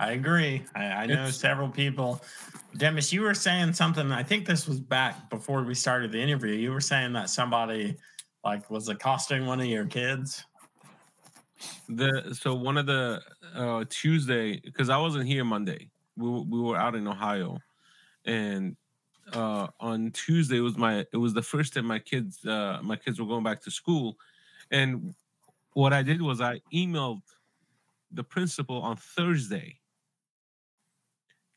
I 0.00 0.12
agree. 0.12 0.64
I, 0.74 0.84
I 0.84 1.06
know 1.06 1.26
it's, 1.26 1.36
several 1.36 1.68
people. 1.68 2.22
Dimis, 2.76 3.12
you 3.12 3.22
were 3.22 3.34
saying 3.34 3.72
something. 3.72 4.12
I 4.12 4.22
think 4.22 4.46
this 4.46 4.66
was 4.66 4.80
back 4.80 5.30
before 5.30 5.62
we 5.62 5.74
started 5.74 6.12
the 6.12 6.20
interview. 6.20 6.54
You 6.54 6.72
were 6.72 6.80
saying 6.80 7.12
that 7.14 7.30
somebody 7.30 7.96
like 8.44 8.70
was 8.70 8.88
accosting 8.88 9.46
one 9.46 9.60
of 9.60 9.66
your 9.66 9.86
kids. 9.86 10.44
The 11.88 12.36
so 12.38 12.54
one 12.54 12.76
of 12.76 12.86
the 12.86 13.20
uh 13.54 13.84
Tuesday 13.88 14.60
because 14.60 14.90
I 14.90 14.98
wasn't 14.98 15.26
here 15.26 15.44
Monday. 15.44 15.88
We 16.16 16.28
we 16.28 16.60
were 16.60 16.76
out 16.76 16.94
in 16.94 17.06
Ohio, 17.08 17.58
and 18.24 18.76
uh 19.32 19.66
on 19.80 20.10
Tuesday 20.12 20.60
was 20.60 20.76
my 20.76 21.04
it 21.12 21.16
was 21.16 21.34
the 21.34 21.42
first 21.42 21.74
time 21.74 21.86
my 21.86 21.98
kids 21.98 22.44
uh 22.44 22.78
my 22.82 22.96
kids 22.96 23.20
were 23.20 23.26
going 23.26 23.44
back 23.44 23.60
to 23.62 23.70
school, 23.70 24.16
and 24.70 25.14
what 25.72 25.92
I 25.92 26.02
did 26.02 26.22
was 26.22 26.40
I 26.40 26.60
emailed 26.72 27.22
the 28.12 28.24
principal 28.24 28.80
on 28.82 28.96
Thursday 28.96 29.78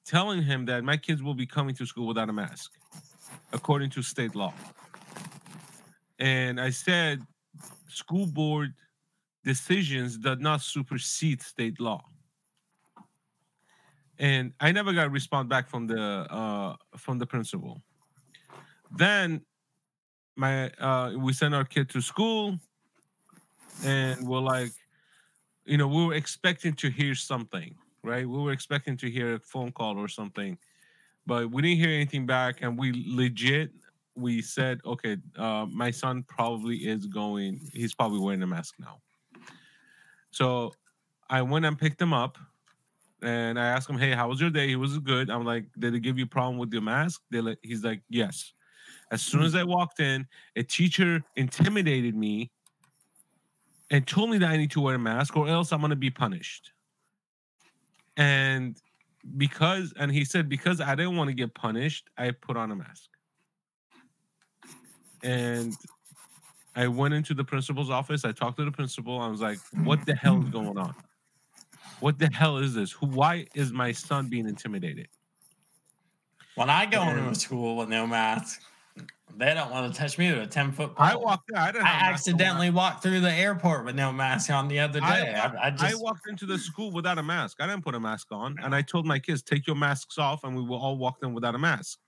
telling 0.06 0.42
him 0.42 0.66
that 0.66 0.84
my 0.84 0.98
kids 0.98 1.22
will 1.24 1.34
be 1.34 1.46
coming 1.46 1.76
to 1.76 1.86
school 1.86 2.08
without 2.08 2.30
a 2.30 2.34
mask, 2.34 2.72
according 3.54 3.90
to 3.92 4.02
state 4.02 4.36
law. 4.36 4.54
And 6.20 6.60
I 6.60 6.70
said, 6.70 7.22
school 7.88 8.26
board 8.26 8.74
decisions 9.44 10.18
does 10.18 10.40
not 10.40 10.62
supersede 10.62 11.42
state 11.42 11.80
law. 11.80 12.04
And 14.20 14.54
I 14.60 14.72
never 14.72 14.94
got 14.94 15.08
a 15.08 15.10
response 15.10 15.48
back 15.48 15.68
from 15.68 15.88
the 15.88 16.00
uh, 16.00 16.76
from 16.98 17.18
the 17.18 17.26
principal. 17.26 17.82
Then 18.96 19.42
my 20.36 20.70
uh, 20.72 21.14
we 21.18 21.34
sent 21.34 21.56
our 21.56 21.66
kid 21.66 21.90
to 21.90 22.02
school, 22.02 22.60
and 23.84 24.28
we're 24.28 24.40
like, 24.40 24.72
you 25.72 25.78
know, 25.78 25.88
we 25.88 26.06
were 26.06 26.14
expecting 26.14 26.74
to 26.74 26.90
hear 26.90 27.16
something 27.16 27.74
right? 28.04 28.28
We 28.28 28.38
were 28.40 28.52
expecting 28.52 28.98
to 28.98 29.10
hear 29.10 29.36
a 29.36 29.40
phone 29.40 29.72
call 29.72 29.98
or 29.98 30.08
something, 30.08 30.58
but 31.26 31.52
we 31.52 31.62
didn't 31.62 31.78
hear 31.78 31.90
anything 31.90 32.26
back. 32.26 32.62
And 32.62 32.78
we 32.78 33.06
legit, 33.08 33.72
we 34.16 34.42
said, 34.42 34.80
okay, 34.86 35.18
uh, 35.38 35.66
my 35.70 35.92
son 35.92 36.24
probably 36.28 36.78
is 36.78 37.06
going, 37.06 37.60
he's 37.74 37.94
probably 37.94 38.20
wearing 38.20 38.42
a 38.44 38.48
mask 38.48 38.76
now. 38.80 39.00
So 40.32 40.72
I 41.30 41.42
went 41.42 41.66
and 41.66 41.78
picked 41.78 42.02
him 42.02 42.14
up 42.14 42.38
and 43.22 43.60
I 43.60 43.68
asked 43.68 43.90
him, 43.90 43.98
hey, 43.98 44.12
how 44.12 44.30
was 44.30 44.42
your 44.42 44.50
day? 44.50 44.68
He 44.68 44.76
was 44.76 44.98
good. 45.00 45.30
I'm 45.30 45.46
like, 45.46 45.66
did 45.78 45.94
it 45.94 46.00
give 46.00 46.18
you 46.18 46.26
a 46.26 46.28
problem 46.28 46.58
with 46.58 46.74
your 46.74 46.82
mask? 46.82 47.22
They 47.30 47.42
like, 47.42 47.60
he's 47.62 47.84
like, 47.84 48.02
yes. 48.10 48.54
As 49.12 49.22
soon 49.22 49.44
as 49.44 49.56
I 49.56 49.64
walked 49.64 50.00
in, 50.00 50.26
a 50.56 50.64
teacher 50.64 51.22
intimidated 51.36 52.16
me 52.16 52.50
and 53.92 54.08
told 54.08 54.30
me 54.30 54.38
that 54.40 54.50
I 54.50 54.58
need 54.58 54.72
to 54.72 54.82
wear 54.82 54.96
a 54.96 55.00
mask 55.00 55.36
or 55.38 55.48
else 55.48 55.72
I'm 55.72 55.82
going 55.82 55.92
to 55.92 55.96
be 55.98 56.10
punished. 56.10 56.72
And 58.18 58.78
because 59.38 59.94
and 60.00 60.12
he 60.12 60.26
said 60.26 60.50
because 60.50 60.82
i 60.82 60.96
didn't 60.96 61.16
want 61.16 61.28
to 61.28 61.34
get 61.36 61.54
punished 61.54 62.10
i 62.18 62.32
put 62.32 62.58
on 62.58 62.72
a 62.72 62.76
mask. 62.76 63.10
And 65.24 65.76
i 66.76 66.88
went 66.88 67.14
into 67.14 67.36
the 67.36 67.44
principal's 67.44 67.90
office 67.90 68.26
i 68.26 68.32
talked 68.32 68.58
to 68.58 68.66
the 68.66 68.72
principal 68.72 69.20
i 69.20 69.28
was 69.28 69.42
like 69.42 69.60
what 69.84 70.04
the 70.06 70.16
hell 70.16 70.42
is 70.42 70.50
going 70.50 70.78
on? 70.78 70.96
What 72.00 72.18
the 72.18 72.32
hell 72.34 72.58
is 72.58 72.74
this? 72.74 72.92
Who, 72.94 73.06
why 73.06 73.46
is 73.54 73.72
my 73.72 73.92
son 73.92 74.28
being 74.28 74.48
intimidated? 74.48 75.08
When 76.56 76.70
i 76.70 76.86
go 76.86 77.02
and, 77.02 77.20
into 77.20 77.32
a 77.32 77.36
school 77.36 77.78
with 77.78 77.90
no 77.90 78.08
mask 78.08 78.62
they 79.38 79.54
don't 79.54 79.72
want 79.72 79.92
to 79.92 80.00
touch 80.00 80.18
me 80.18 80.32
with 80.32 80.42
a 80.42 80.48
10 80.48 80.72
foot 80.72 80.96
pole. 80.96 81.06
I 81.06 81.16
walked 81.16 81.52
I, 81.56 81.72
I 81.72 82.10
accidentally 82.12 82.70
walked 82.70 83.02
through 83.04 83.22
the 83.22 83.32
airport 83.32 83.86
with 83.86 83.96
no 83.96 84.12
mask 84.12 84.50
on 84.50 84.68
the 84.68 84.80
other 84.80 85.00
day. 85.00 85.06
I, 85.06 85.48
I, 85.48 85.68
I, 85.68 85.72
just... 85.72 85.96
I, 85.96 85.96
walked 85.96 86.28
into 86.28 86.46
the 86.46 86.58
school 86.58 86.92
without 86.92 87.18
a 87.18 87.24
mask. 87.24 87.58
I 87.60 87.68
didn't 87.68 87.84
put 87.84 87.96
a 87.96 88.00
mask 88.00 88.28
on. 88.32 88.58
And 88.62 88.76
I 88.76 88.82
told 88.82 89.06
my 89.06 89.20
kids, 89.20 89.42
take 89.42 89.68
your 89.68 89.76
masks 89.76 90.18
off, 90.18 90.44
and 90.44 90.56
we 90.56 90.64
will 90.64 90.78
all 90.78 90.98
walk 90.98 91.18
in 91.24 91.34
without 91.34 91.56
a 91.56 91.60
mask. 91.60 92.00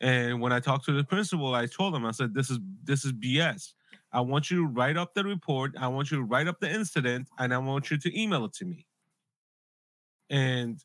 And 0.00 0.40
when 0.40 0.52
I 0.52 0.60
talked 0.60 0.86
to 0.86 0.92
the 0.92 1.04
principal, 1.04 1.54
I 1.54 1.66
told 1.66 1.94
him, 1.94 2.06
I 2.06 2.10
said, 2.10 2.34
This 2.34 2.50
is 2.50 2.58
this 2.84 3.04
is 3.04 3.12
BS. 3.12 3.74
I 4.12 4.20
want 4.22 4.50
you 4.50 4.58
to 4.58 4.66
write 4.66 4.96
up 4.96 5.14
the 5.14 5.22
report. 5.22 5.72
I 5.78 5.88
want 5.88 6.10
you 6.10 6.16
to 6.16 6.24
write 6.24 6.48
up 6.48 6.58
the 6.58 6.70
incident, 6.70 7.28
and 7.38 7.54
I 7.54 7.58
want 7.58 7.90
you 7.90 7.98
to 7.98 8.20
email 8.20 8.44
it 8.44 8.52
to 8.54 8.64
me. 8.64 8.86
And 10.30 10.82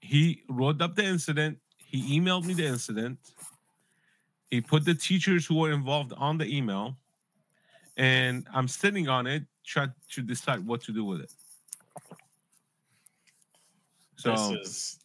he 0.00 0.42
wrote 0.48 0.80
up 0.80 0.94
the 0.94 1.04
incident. 1.04 1.58
He 1.76 2.20
emailed 2.20 2.44
me 2.44 2.54
the 2.54 2.66
incident 2.66 3.18
he 4.50 4.60
put 4.60 4.84
the 4.84 4.94
teachers 4.94 5.46
who 5.46 5.56
were 5.56 5.72
involved 5.72 6.12
on 6.16 6.38
the 6.38 6.56
email, 6.56 6.96
and 7.96 8.46
I'm 8.52 8.68
sitting 8.68 9.08
on 9.08 9.26
it, 9.26 9.44
trying 9.64 9.92
to 10.12 10.22
decide 10.22 10.66
what 10.66 10.82
to 10.82 10.92
do 10.92 11.04
with 11.04 11.20
it. 11.20 11.32
So 14.16 14.30
this 14.30 14.68
is 14.68 14.98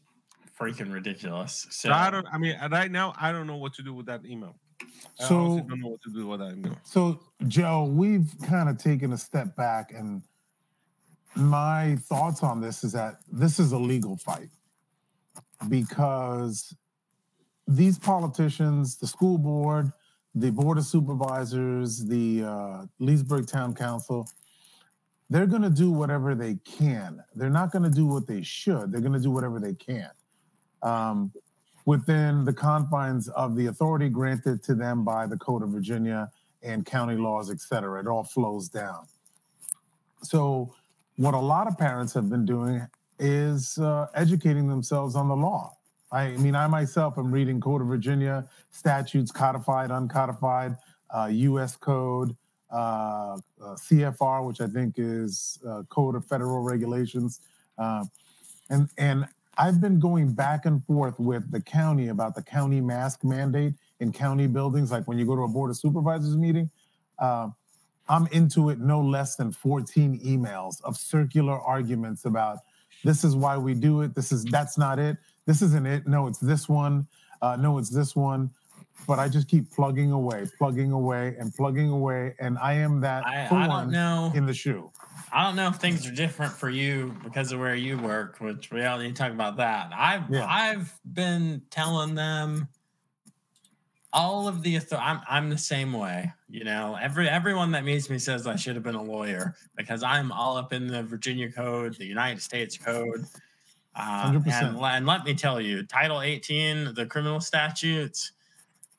freaking 0.60 0.92
ridiculous. 0.92 1.68
So, 1.70 1.90
so 1.90 1.94
I 1.94 2.10
don't. 2.10 2.28
I 2.32 2.38
mean, 2.38 2.58
right 2.72 2.92
now, 2.92 3.14
I 3.20 3.32
don't 3.32 3.48
know 3.48 3.58
what 3.58 3.74
to 3.76 3.84
do 3.84 3.94
with 3.94 4.06
that 4.08 4.26
email. 4.26 4.56
I 5.20 5.26
so 5.26 5.64
don't 5.68 5.80
know 5.80 5.90
what 5.90 6.02
to 6.04 6.10
do 6.10 6.28
with 6.28 6.40
that 6.40 6.54
email. 6.54 6.78
So 6.84 7.20
Joe, 7.48 7.86
we've 7.86 8.34
kind 8.44 8.70
of 8.70 8.78
taken 8.78 9.14
a 9.14 9.18
step 9.18 9.56
back, 9.56 9.94
and 9.94 10.24
my 11.36 11.98
thoughts 12.02 12.44
on 12.44 12.62
this 12.62 12.84
is 12.84 12.94
that 12.94 13.18
this 13.32 13.60
is 13.60 13.72
a 13.72 13.78
legal 13.78 14.18
fight 14.18 14.50
because 15.70 16.76
these 17.68 17.98
politicians, 17.98 18.98
the 18.98 19.08
school 19.08 19.38
board, 19.38 19.92
the 20.36 20.52
board 20.52 20.78
of 20.78 20.86
supervisors, 20.86 22.06
the 22.06 22.44
uh, 22.44 22.86
Leesburg 23.00 23.48
Town 23.48 23.74
Council, 23.74 24.28
they're 25.30 25.48
going 25.48 25.62
to 25.62 25.70
do 25.70 25.92
whatever 25.92 26.36
they 26.36 26.56
can. 26.66 27.24
They're 27.36 27.50
not 27.50 27.72
going 27.72 27.84
to 27.84 27.90
do 27.90 28.06
what 28.06 28.28
they 28.28 28.42
should. 28.44 28.92
They're 28.92 29.02
going 29.02 29.14
to 29.14 29.20
do 29.20 29.32
whatever 29.32 29.60
they 29.60 29.74
can 29.74 30.10
um, 30.84 31.32
within 31.86 32.46
the 32.46 32.54
confines 32.54 33.30
of 33.30 33.56
the 33.56 33.68
authority 33.68 34.10
granted 34.10 34.64
to 34.64 34.76
them 34.76 35.04
by 35.04 35.26
the 35.26 35.38
Code 35.38 35.64
of 35.64 35.70
Virginia 35.70 36.30
and 36.62 36.86
county 36.86 37.16
laws, 37.16 37.50
et 37.50 37.60
cetera. 37.60 38.00
It 38.00 38.08
all 38.08 38.24
flows 38.24 38.70
down. 38.70 39.06
So, 40.22 40.74
what 41.18 41.34
a 41.34 41.40
lot 41.40 41.68
of 41.68 41.78
parents 41.78 42.14
have 42.14 42.30
been 42.30 42.46
doing 42.46 42.88
is 43.20 43.78
uh, 43.78 44.08
educating 44.16 44.68
themselves 44.68 45.16
on 45.16 45.28
the 45.28 45.36
law. 45.36 45.76
I 46.14 46.30
mean, 46.38 46.56
I 46.56 46.68
myself 46.68 47.18
am 47.18 47.32
reading 47.32 47.60
Code 47.60 47.82
of 47.82 47.88
Virginia 47.88 48.48
statutes, 48.70 49.32
codified, 49.32 49.90
uncodified, 49.90 50.78
uh, 51.10 51.28
U.S. 51.32 51.76
Code, 51.76 52.38
uh, 52.72 52.76
uh, 52.76 53.40
CFR, 53.60 54.46
which 54.46 54.62
I 54.62 54.68
think 54.68 54.96
is 54.98 55.58
uh, 55.68 55.82
Code 55.90 56.16
of 56.16 56.24
Federal 56.26 56.62
Regulations, 56.62 57.42
uh, 57.80 58.06
and 58.70 58.90
and 59.00 59.28
I've 59.58 59.82
been 59.82 60.00
going 60.00 60.34
back 60.34 60.66
and 60.66 60.86
forth 60.86 61.20
with 61.20 61.52
the 61.52 61.62
county 61.62 62.10
about 62.10 62.36
the 62.36 62.44
county 62.44 62.80
mask 62.80 63.24
mandate 63.24 63.74
in 64.00 64.12
county 64.12 64.46
buildings. 64.46 64.92
Like 64.92 65.08
when 65.08 65.18
you 65.18 65.26
go 65.26 65.36
to 65.36 65.44
a 65.44 65.48
board 65.48 65.72
of 65.72 65.78
supervisors 65.78 66.38
meeting, 66.38 66.70
uh, 67.18 67.50
I'm 68.08 68.28
into 68.28 68.70
it 68.70 68.80
no 68.80 69.02
less 69.02 69.36
than 69.36 69.52
14 69.52 70.20
emails 70.20 70.80
of 70.84 70.96
circular 70.96 71.60
arguments 71.60 72.26
about 72.26 72.60
this 73.04 73.24
is 73.24 73.36
why 73.36 73.58
we 73.58 73.74
do 73.74 74.02
it. 74.02 74.16
This 74.16 74.32
is 74.32 74.46
that's 74.46 74.78
not 74.78 75.00
it. 75.00 75.18
This 75.46 75.62
isn't 75.62 75.86
it. 75.86 76.08
No, 76.08 76.28
it's 76.28 76.40
this 76.40 76.70
one. 76.70 77.08
Uh, 77.42 77.56
no, 77.58 77.78
it's 77.78 77.90
this 77.90 78.16
one. 78.16 78.50
But 79.08 79.20
I 79.20 79.28
just 79.28 79.48
keep 79.50 79.70
plugging 79.72 80.12
away, 80.12 80.46
plugging 80.58 80.92
away, 80.92 81.36
and 81.40 81.54
plugging 81.54 81.90
away, 81.90 82.36
and 82.40 82.58
I 82.60 82.74
am 82.74 83.02
that 83.02 83.26
I, 83.26 83.48
I 83.52 83.68
don't 83.68 83.92
know. 83.92 84.32
in 84.36 84.46
the 84.46 84.54
shoe. 84.54 84.92
I 85.32 85.44
don't 85.44 85.56
know 85.56 85.68
if 85.68 85.76
things 85.78 86.08
are 86.08 86.12
different 86.14 86.54
for 86.54 86.70
you 86.70 87.16
because 87.24 87.52
of 87.52 87.60
where 87.60 87.76
you 87.76 87.98
work, 87.98 88.38
which 88.40 88.72
we 88.72 88.84
all 88.86 89.00
need 89.00 89.16
to 89.16 89.22
talk 89.22 89.32
about 89.32 89.58
that. 89.58 89.92
I've 89.94 90.30
Yeah. 90.30 90.46
I've 90.48 90.94
been 91.12 91.64
telling 91.70 92.16
them 92.16 92.68
all 94.14 94.48
of 94.48 94.62
the 94.62 94.80
I'm 94.98 95.22
I'm 95.28 95.50
the 95.50 95.58
same 95.58 95.92
way. 95.92 96.32
You 96.48 96.64
know, 96.64 96.98
every 97.02 97.28
everyone 97.28 97.72
that 97.72 97.84
meets 97.84 98.10
me 98.10 98.20
says 98.20 98.46
I 98.46 98.56
should 98.56 98.76
have 98.76 98.84
been 98.84 98.96
a 98.96 99.04
lawyer 99.04 99.56
because 99.76 100.04
I'm 100.04 100.32
all 100.32 100.56
up 100.56 100.72
in 100.72 100.88
the 100.88 101.02
Virginia 101.04 101.52
Code, 101.52 101.96
the 101.96 102.06
United 102.06 102.42
States 102.42 102.78
Code. 102.78 103.26
Uh, 103.96 104.32
100%. 104.32 104.48
and, 104.48 104.78
and 104.78 105.06
let 105.06 105.24
me 105.24 105.34
tell 105.34 105.62
you, 105.62 105.84
Title 105.84 106.22
18, 106.22 106.94
the 106.96 107.06
criminal 107.06 107.40
statutes, 107.40 108.32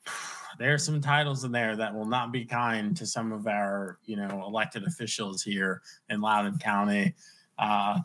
there's 0.59 0.85
some 0.85 1.01
titles 1.01 1.43
in 1.43 1.51
there 1.51 1.75
that 1.75 1.93
will 1.93 2.05
not 2.05 2.31
be 2.31 2.45
kind 2.45 2.95
to 2.97 3.05
some 3.05 3.31
of 3.31 3.47
our, 3.47 3.97
you 4.05 4.15
know, 4.15 4.43
elected 4.47 4.83
officials 4.85 5.43
here 5.43 5.81
in 6.09 6.21
Loudoun 6.21 6.57
County. 6.59 7.13
Uh, 7.57 7.99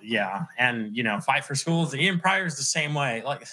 yeah, 0.00 0.44
and 0.58 0.96
you 0.96 1.02
know, 1.02 1.20
fight 1.20 1.44
for 1.44 1.54
schools. 1.54 1.94
Ian 1.94 2.20
Prior 2.20 2.46
is 2.46 2.56
the 2.56 2.62
same 2.62 2.94
way. 2.94 3.22
Like, 3.24 3.46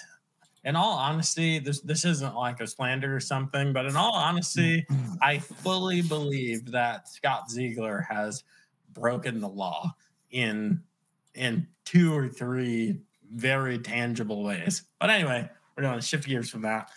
in 0.64 0.76
all 0.76 0.92
honesty, 0.92 1.58
this 1.58 1.80
this 1.80 2.04
isn't 2.04 2.34
like 2.34 2.60
a 2.60 2.66
slander 2.66 3.14
or 3.14 3.20
something, 3.20 3.72
but 3.72 3.86
in 3.86 3.96
all 3.96 4.14
honesty, 4.14 4.86
I 5.22 5.38
fully 5.38 6.02
believe 6.02 6.70
that 6.72 7.08
Scott 7.08 7.50
Ziegler 7.50 8.06
has 8.08 8.44
broken 8.92 9.40
the 9.40 9.48
law 9.48 9.94
in 10.30 10.82
in 11.34 11.66
two 11.84 12.16
or 12.16 12.28
three 12.28 13.00
very 13.32 13.78
tangible 13.78 14.42
ways. 14.42 14.82
But 15.00 15.10
anyway, 15.10 15.48
we're 15.76 15.82
going 15.82 15.98
to 15.98 16.04
shift 16.04 16.26
gears 16.26 16.50
from 16.50 16.62
that. 16.62 16.90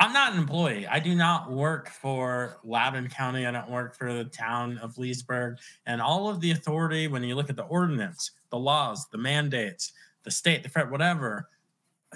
I'm 0.00 0.12
not 0.12 0.32
an 0.32 0.38
employee. 0.38 0.86
I 0.86 1.00
do 1.00 1.14
not 1.14 1.50
work 1.50 1.90
for 1.90 2.58
Loudoun 2.64 3.08
County. 3.08 3.46
I 3.46 3.50
don't 3.50 3.70
work 3.70 3.94
for 3.94 4.12
the 4.12 4.24
town 4.24 4.78
of 4.78 4.98
Leesburg. 4.98 5.58
And 5.84 6.00
all 6.00 6.28
of 6.28 6.40
the 6.40 6.50
authority, 6.50 7.08
when 7.08 7.22
you 7.22 7.34
look 7.34 7.50
at 7.50 7.56
the 7.56 7.64
ordinance, 7.64 8.30
the 8.50 8.58
laws, 8.58 9.06
the 9.10 9.18
mandates, 9.18 9.92
the 10.22 10.30
state, 10.30 10.62
the 10.62 10.68
federal, 10.68 10.92
whatever, 10.92 11.48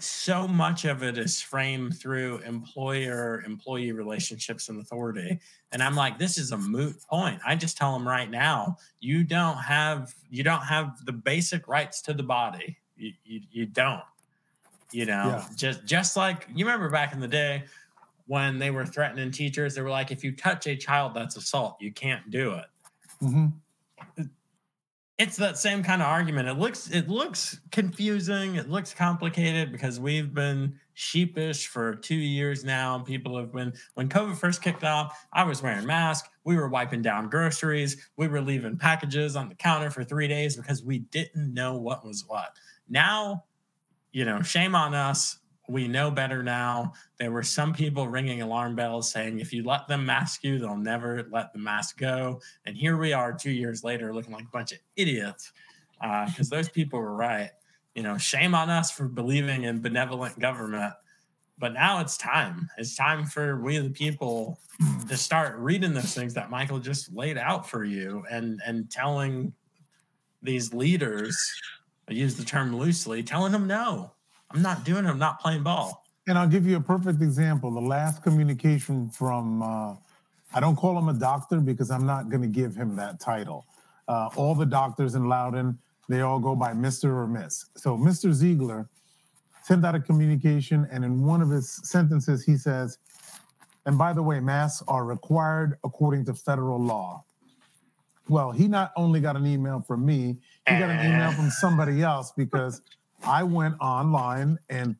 so 0.03 0.49
much 0.49 0.85
of 0.85 1.03
it 1.03 1.19
is 1.19 1.41
framed 1.41 1.99
through 1.99 2.39
employer 2.39 3.43
employee 3.47 3.93
relationships 3.93 4.69
and 4.69 4.81
authority. 4.81 5.39
And 5.73 5.83
I'm 5.83 5.95
like, 5.95 6.19
this 6.19 6.39
is 6.39 6.53
a 6.53 6.59
moot 6.59 6.97
point. 7.09 7.41
I 7.47 7.57
just 7.57 7.77
tell 7.77 7.93
them 7.93 8.07
right 8.07 8.31
now, 8.31 8.77
you 9.01 9.25
don't 9.25 9.59
have 9.59 10.15
you 10.29 10.43
don't 10.43 10.63
have 10.63 11.05
the 11.05 11.13
basic 11.13 11.69
rights 11.69 12.03
to 12.03 12.13
the 12.15 12.23
body. 12.23 12.79
You, 12.97 13.13
you, 13.25 13.41
you 13.51 13.67
don't 13.67 14.03
you 14.91 15.07
know 15.07 15.37
Yeah. 15.37 15.45
just 15.55 15.85
just 15.85 16.17
like 16.17 16.47
you 16.53 16.65
remember 16.65 16.89
back 16.91 17.13
in 17.13 17.21
the 17.21 17.29
day 17.29 17.65
when 18.27 18.59
they 18.59 18.71
were 18.71 18.87
threatening 18.87 19.31
teachers 19.31 19.75
they 19.75 19.83
were 19.83 19.91
like 19.91 20.11
if 20.11 20.25
you 20.25 20.33
touch 20.35 20.67
a 20.67 20.77
child 20.77 21.15
that's 21.15 21.37
assault 21.37 21.77
you 21.81 21.93
can't 21.93 22.31
do 22.31 22.55
it 22.55 22.67
hmm 23.21 23.47
it's 25.21 25.37
that 25.37 25.59
same 25.59 25.83
kind 25.83 26.01
of 26.01 26.09
argument. 26.09 26.49
It 26.49 26.55
looks 26.55 26.89
it 26.89 27.11
looks 27.11 27.61
confusing. 27.71 28.55
It 28.55 28.71
looks 28.71 28.95
complicated 28.95 29.71
because 29.71 30.01
we've 30.01 30.33
been 30.33 30.77
sheepish 30.95 31.67
for 31.67 31.95
two 31.97 32.15
years 32.15 32.65
now. 32.65 32.99
People 33.01 33.37
have 33.37 33.53
been 33.53 33.75
when 33.95 34.09
covid 34.09 34.37
first 34.37 34.63
kicked 34.63 34.83
off 34.83 35.27
i 35.35 35.45
was 35.45 35.63
wearing 35.63 35.87
masks. 35.87 36.31
We 36.45 36.57
were 36.57 36.71
wiping 36.71 37.03
down 37.03 37.29
groceries. 37.29 38.09
We 38.17 38.29
were 38.29 38.41
leaving 38.41 38.79
packages 38.79 39.37
on 39.37 39.51
the 39.51 39.55
counter 39.55 39.91
for 39.91 40.05
three 40.05 40.27
days 40.27 40.57
because 40.57 40.83
we 40.83 41.01
didn't 41.01 41.53
know 41.53 41.77
what 41.77 42.03
was 42.03 42.25
what. 42.27 42.57
Now 42.89 43.45
you 44.13 44.25
know 44.25 44.41
shame 44.41 44.75
on 44.75 44.95
us 44.95 45.40
we 45.71 45.89
know 45.89 46.11
better 46.11 46.43
now. 46.43 46.93
There 47.19 47.31
were 47.31 47.43
some 47.43 47.73
people 47.73 48.09
ringing 48.09 48.43
alarm 48.43 48.75
bells 48.75 49.11
saying 49.11 49.41
if 49.41 49.53
you 49.53 49.63
let 49.63 49.89
them 49.89 50.05
mask 50.05 50.45
you 50.45 50.59
they'll 50.59 50.77
never 50.77 51.27
let 51.31 51.53
the 51.53 51.59
mask 51.59 51.99
go. 51.99 52.41
And 52.67 52.77
here 52.77 52.97
we 52.97 53.13
are 53.13 53.33
two 53.33 53.53
years 53.53 53.85
later 53.85 54.13
looking 54.13 54.33
like 54.33 54.45
a 54.45 54.53
bunch 54.53 54.73
of 54.73 54.79
idiots 54.97 55.53
uh, 56.03 56.27
because 56.27 56.49
those 56.49 56.69
people 56.69 57.01
were 57.01 57.15
right. 57.15 57.51
You 57.95 58.03
know 58.03 58.19
shame 58.19 58.55
on 58.55 58.71
us 58.71 58.91
for 58.91 59.09
believing 59.09 59.65
in 59.65 59.81
benevolent 59.81 60.39
government 60.39 60.95
but 61.59 61.75
now 61.75 62.01
it's 62.01 62.17
time. 62.17 62.71
It's 62.79 62.97
time 62.97 63.27
for 63.27 63.61
we 63.61 63.77
the 63.77 63.91
people 63.91 64.59
to 65.09 65.17
start 65.17 65.59
reading 65.59 65.93
those 65.93 66.15
things 66.15 66.35
that 66.35 66.51
michael 66.51 66.79
just 66.79 67.13
laid 67.13 67.37
out 67.37 67.69
for 67.69 67.85
you 67.85 68.25
and 68.31 68.61
and 68.67 68.91
telling 68.91 69.53
these 70.43 70.73
leaders 70.73 71.37
i 72.09 72.13
use 72.13 72.37
the 72.37 72.45
term 72.45 72.75
loosely 72.77 73.23
telling 73.23 73.53
them 73.53 73.67
no 73.67 74.13
i'm 74.53 74.63
not 74.63 74.85
doing 74.85 75.05
it 75.05 75.09
i'm 75.09 75.19
not 75.19 75.41
playing 75.41 75.63
ball 75.63 76.03
And 76.27 76.39
I'll 76.39 76.47
give 76.47 76.65
you 76.67 76.77
a 76.77 76.81
perfect 76.81 77.23
example. 77.23 77.73
The 77.73 77.81
last 77.81 78.23
communication 78.23 79.09
from, 79.11 79.63
uh, 79.63 79.95
I 80.55 80.61
don't 80.61 80.77
call 80.77 80.97
him 80.97 81.09
a 81.09 81.15
doctor 81.15 81.59
because 81.59 81.91
I'm 81.91 82.07
not 82.07 82.29
going 82.29 82.43
to 82.43 82.49
give 82.49 82.77
him 82.77 82.95
that 82.97 83.19
title. 83.19 83.67
Uh, 84.07 84.29
all 84.37 84.55
the 84.55 84.67
doctors 84.67 85.15
in 85.17 85.29
Loudoun, 85.29 85.79
they 86.09 86.21
all 86.21 86.39
go 86.39 86.55
by 86.55 86.73
Mr. 86.73 87.05
or 87.07 87.27
Miss. 87.27 87.67
So 87.75 87.97
Mr. 87.97 88.33
Ziegler 88.33 88.89
sent 89.65 89.85
out 89.85 89.95
a 89.97 90.01
communication, 90.01 90.87
and 90.93 91.05
in 91.05 91.25
one 91.27 91.43
of 91.43 91.51
his 91.51 91.69
sentences, 91.89 92.45
he 92.45 92.57
says, 92.57 92.99
and 93.87 93.99
by 93.99 94.13
the 94.13 94.23
way, 94.23 94.39
masks 94.39 94.85
are 94.87 95.05
required 95.05 95.79
according 95.83 96.27
to 96.27 96.35
federal 96.35 96.79
law. 96.81 97.25
Well, 98.29 98.53
he 98.53 98.69
not 98.69 98.93
only 98.95 99.21
got 99.21 99.35
an 99.35 99.47
email 99.47 99.83
from 99.85 100.07
me, 100.07 100.39
he 100.69 100.79
got 100.79 100.91
an 100.91 101.13
email 101.13 101.33
from 101.33 101.51
somebody 101.51 102.03
else 102.03 102.33
because 102.37 102.83
I 103.25 103.43
went 103.43 103.77
online 103.81 104.59
and 104.69 104.97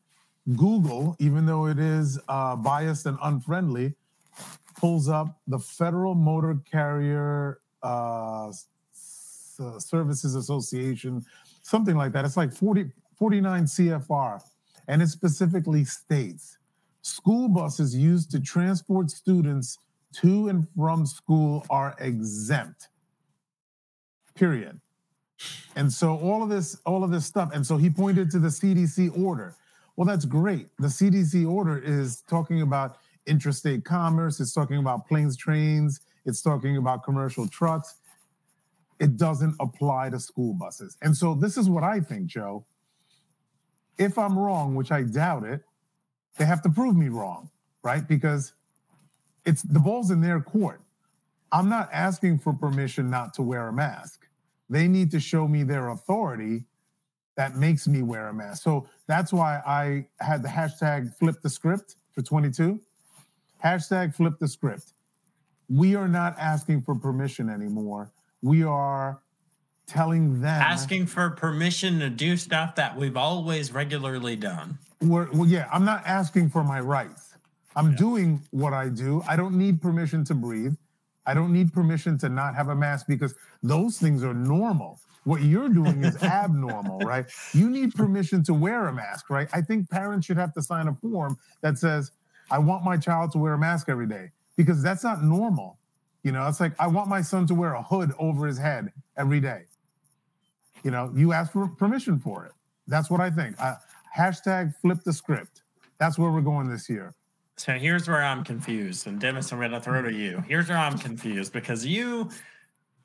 Google, 0.55 1.15
even 1.19 1.45
though 1.45 1.67
it 1.67 1.79
is 1.79 2.19
uh, 2.27 2.55
biased 2.55 3.05
and 3.05 3.17
unfriendly, 3.21 3.95
pulls 4.75 5.09
up 5.09 5.39
the 5.47 5.59
Federal 5.59 6.15
Motor 6.15 6.59
Carrier 6.69 7.59
uh, 7.83 8.49
S- 8.49 9.59
Services 9.79 10.35
Association, 10.35 11.23
something 11.61 11.95
like 11.95 12.11
that. 12.13 12.25
It's 12.25 12.37
like 12.37 12.53
40, 12.53 12.91
49 13.15 13.63
CFR. 13.65 14.41
And 14.87 15.01
it 15.01 15.07
specifically 15.07 15.85
states 15.85 16.57
school 17.03 17.47
buses 17.47 17.95
used 17.95 18.31
to 18.31 18.39
transport 18.39 19.09
students 19.09 19.77
to 20.13 20.49
and 20.49 20.67
from 20.75 21.05
school 21.05 21.65
are 21.69 21.95
exempt. 21.99 22.89
Period. 24.35 24.79
And 25.75 25.91
so 25.91 26.17
all 26.17 26.43
of 26.43 26.49
this, 26.49 26.77
all 26.85 27.03
of 27.03 27.11
this 27.11 27.25
stuff, 27.25 27.51
and 27.53 27.65
so 27.65 27.77
he 27.77 27.89
pointed 27.89 28.29
to 28.31 28.39
the 28.39 28.49
CDC 28.49 29.17
order. 29.17 29.55
Well, 29.95 30.05
that's 30.05 30.25
great. 30.25 30.67
The 30.79 30.87
CDC 30.87 31.49
order 31.49 31.77
is 31.77 32.21
talking 32.27 32.61
about 32.61 32.97
interstate 33.27 33.85
commerce, 33.85 34.39
it's 34.39 34.53
talking 34.53 34.77
about 34.77 35.07
planes, 35.07 35.37
trains, 35.37 36.01
it's 36.25 36.41
talking 36.41 36.77
about 36.77 37.03
commercial 37.03 37.47
trucks. 37.47 37.95
It 38.99 39.17
doesn't 39.17 39.55
apply 39.59 40.11
to 40.11 40.19
school 40.19 40.53
buses. 40.53 40.97
And 41.01 41.15
so 41.15 41.33
this 41.33 41.57
is 41.57 41.69
what 41.69 41.83
I 41.83 41.99
think, 41.99 42.27
Joe. 42.27 42.65
If 43.97 44.17
I'm 44.17 44.37
wrong, 44.37 44.75
which 44.75 44.91
I 44.91 45.03
doubt 45.03 45.43
it, 45.43 45.61
they 46.37 46.45
have 46.45 46.61
to 46.63 46.69
prove 46.69 46.95
me 46.95 47.09
wrong, 47.09 47.49
right? 47.83 48.07
Because 48.07 48.53
it's 49.45 49.63
the 49.63 49.79
ball's 49.79 50.11
in 50.11 50.21
their 50.21 50.39
court. 50.39 50.81
I'm 51.51 51.67
not 51.67 51.89
asking 51.91 52.39
for 52.39 52.53
permission 52.53 53.09
not 53.09 53.33
to 53.35 53.41
wear 53.41 53.67
a 53.67 53.73
mask. 53.73 54.20
They 54.71 54.87
need 54.87 55.11
to 55.11 55.19
show 55.19 55.47
me 55.47 55.63
their 55.63 55.89
authority 55.89 56.63
that 57.35 57.57
makes 57.57 57.87
me 57.87 58.01
wear 58.01 58.29
a 58.29 58.33
mask. 58.33 58.63
So 58.63 58.87
that's 59.05 59.31
why 59.31 59.61
I 59.67 60.07
had 60.23 60.41
the 60.41 60.47
hashtag 60.49 61.13
flip 61.17 61.41
the 61.43 61.49
script 61.49 61.97
for 62.13 62.21
22. 62.21 62.79
Hashtag 63.63 64.15
flip 64.15 64.39
the 64.39 64.47
script. 64.47 64.93
We 65.69 65.95
are 65.95 66.07
not 66.07 66.35
asking 66.39 66.81
for 66.81 66.95
permission 66.95 67.49
anymore. 67.49 68.11
We 68.41 68.63
are 68.63 69.19
telling 69.87 70.41
them 70.41 70.61
asking 70.61 71.05
for 71.07 71.29
permission 71.31 71.99
to 71.99 72.09
do 72.09 72.37
stuff 72.37 72.75
that 72.75 72.95
we've 72.97 73.17
always 73.17 73.73
regularly 73.73 74.35
done 74.37 74.77
we're, 75.01 75.29
well, 75.31 75.47
yeah, 75.47 75.67
I'm 75.71 75.83
not 75.83 76.05
asking 76.05 76.49
for 76.49 76.63
my 76.63 76.79
rights. 76.79 77.35
I'm 77.75 77.91
Yeah. 77.91 77.97
doing 77.97 78.41
what 78.51 78.73
I 78.73 78.89
do. 78.89 79.23
I 79.27 79.35
don't 79.35 79.55
need 79.55 79.81
permission 79.81 80.23
to 80.25 80.35
breathe. 80.35 80.75
I 81.25 81.33
don't 81.33 81.53
need 81.53 81.71
permission 81.71 82.17
to 82.19 82.29
not 82.29 82.55
have 82.55 82.69
a 82.69 82.75
mask 82.75 83.05
because 83.07 83.35
those 83.61 83.97
things 83.97 84.23
are 84.23 84.33
normal. 84.33 84.99
What 85.23 85.43
you're 85.43 85.69
doing 85.69 86.03
is 86.03 86.15
abnormal, 86.23 86.99
right? 86.99 87.25
You 87.53 87.69
need 87.69 87.93
permission 87.93 88.43
to 88.45 88.53
wear 88.53 88.87
a 88.87 88.93
mask, 88.93 89.29
right? 89.29 89.47
I 89.53 89.61
think 89.61 89.89
parents 89.89 90.25
should 90.25 90.37
have 90.37 90.53
to 90.55 90.61
sign 90.61 90.87
a 90.87 90.93
form 90.93 91.37
that 91.61 91.77
says, 91.77 92.11
I 92.49 92.59
want 92.59 92.83
my 92.83 92.97
child 92.97 93.31
to 93.33 93.37
wear 93.37 93.53
a 93.53 93.57
mask 93.57 93.87
every 93.87 94.07
day 94.07 94.31
because 94.57 94.81
that's 94.81 95.03
not 95.03 95.23
normal. 95.23 95.77
You 96.23 96.31
know, 96.31 96.47
it's 96.47 96.59
like 96.59 96.73
I 96.79 96.87
want 96.87 97.07
my 97.07 97.21
son 97.21 97.47
to 97.47 97.55
wear 97.55 97.73
a 97.73 97.81
hood 97.81 98.11
over 98.19 98.47
his 98.47 98.57
head 98.57 98.91
every 99.17 99.39
day. 99.39 99.63
You 100.83 100.91
know, 100.91 101.11
you 101.15 101.33
ask 101.33 101.51
for 101.51 101.67
permission 101.67 102.19
for 102.19 102.45
it. 102.45 102.51
That's 102.87 103.09
what 103.09 103.21
I 103.21 103.29
think. 103.29 103.59
I, 103.59 103.75
hashtag 104.15 104.73
flip 104.81 104.99
the 105.03 105.13
script. 105.13 105.61
That's 105.99 106.17
where 106.17 106.31
we're 106.31 106.41
going 106.41 106.69
this 106.69 106.89
year. 106.89 107.13
So 107.61 107.73
here's 107.73 108.07
where 108.07 108.23
I'm 108.23 108.43
confused, 108.43 109.05
and 109.05 109.21
Dimis, 109.21 109.53
I'm 109.53 109.59
going 109.59 109.69
to 109.69 109.79
throw 109.79 110.01
to 110.01 110.11
you. 110.11 110.43
Here's 110.47 110.67
where 110.67 110.79
I'm 110.79 110.97
confused 110.97 111.53
because 111.53 111.85
you, 111.85 112.31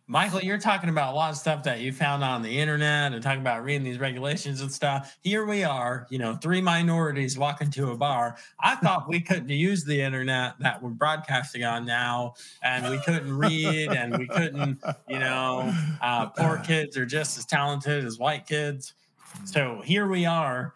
Michael, 0.07 0.41
you're 0.41 0.57
talking 0.57 0.89
about 0.89 1.13
a 1.13 1.15
lot 1.15 1.31
of 1.31 1.37
stuff 1.37 1.63
that 1.65 1.81
you 1.81 1.93
found 1.93 2.25
on 2.25 2.41
the 2.41 2.59
internet 2.59 3.13
and 3.13 3.23
talking 3.23 3.43
about 3.43 3.65
reading 3.65 3.83
these 3.83 3.99
regulations 3.99 4.63
and 4.63 4.73
stuff. 4.73 5.19
Here 5.21 5.45
we 5.45 5.63
are, 5.63 6.07
you 6.09 6.19
know, 6.19 6.37
three 6.37 6.63
minorities 6.63 7.37
walking 7.37 7.71
to 7.73 7.91
a 7.91 7.97
bar. 7.99 8.39
I 8.59 8.77
thought 8.77 9.07
we 9.07 9.21
couldn't 9.21 9.51
use 9.51 9.85
the 9.85 10.01
internet 10.01 10.55
that 10.61 10.83
we're 10.83 10.89
broadcasting 10.89 11.63
on 11.63 11.85
now, 11.85 12.33
and 12.63 12.91
we 12.91 12.99
couldn't 13.03 13.37
read, 13.37 13.91
and 13.91 14.17
we 14.17 14.27
couldn't, 14.27 14.83
you 15.07 15.19
know, 15.19 15.71
uh, 16.01 16.29
poor 16.29 16.63
kids 16.65 16.97
are 16.97 17.05
just 17.05 17.37
as 17.37 17.45
talented 17.45 18.07
as 18.07 18.19
white 18.19 18.47
kids. 18.47 18.95
So 19.45 19.83
here 19.85 20.09
we 20.09 20.25
are 20.25 20.73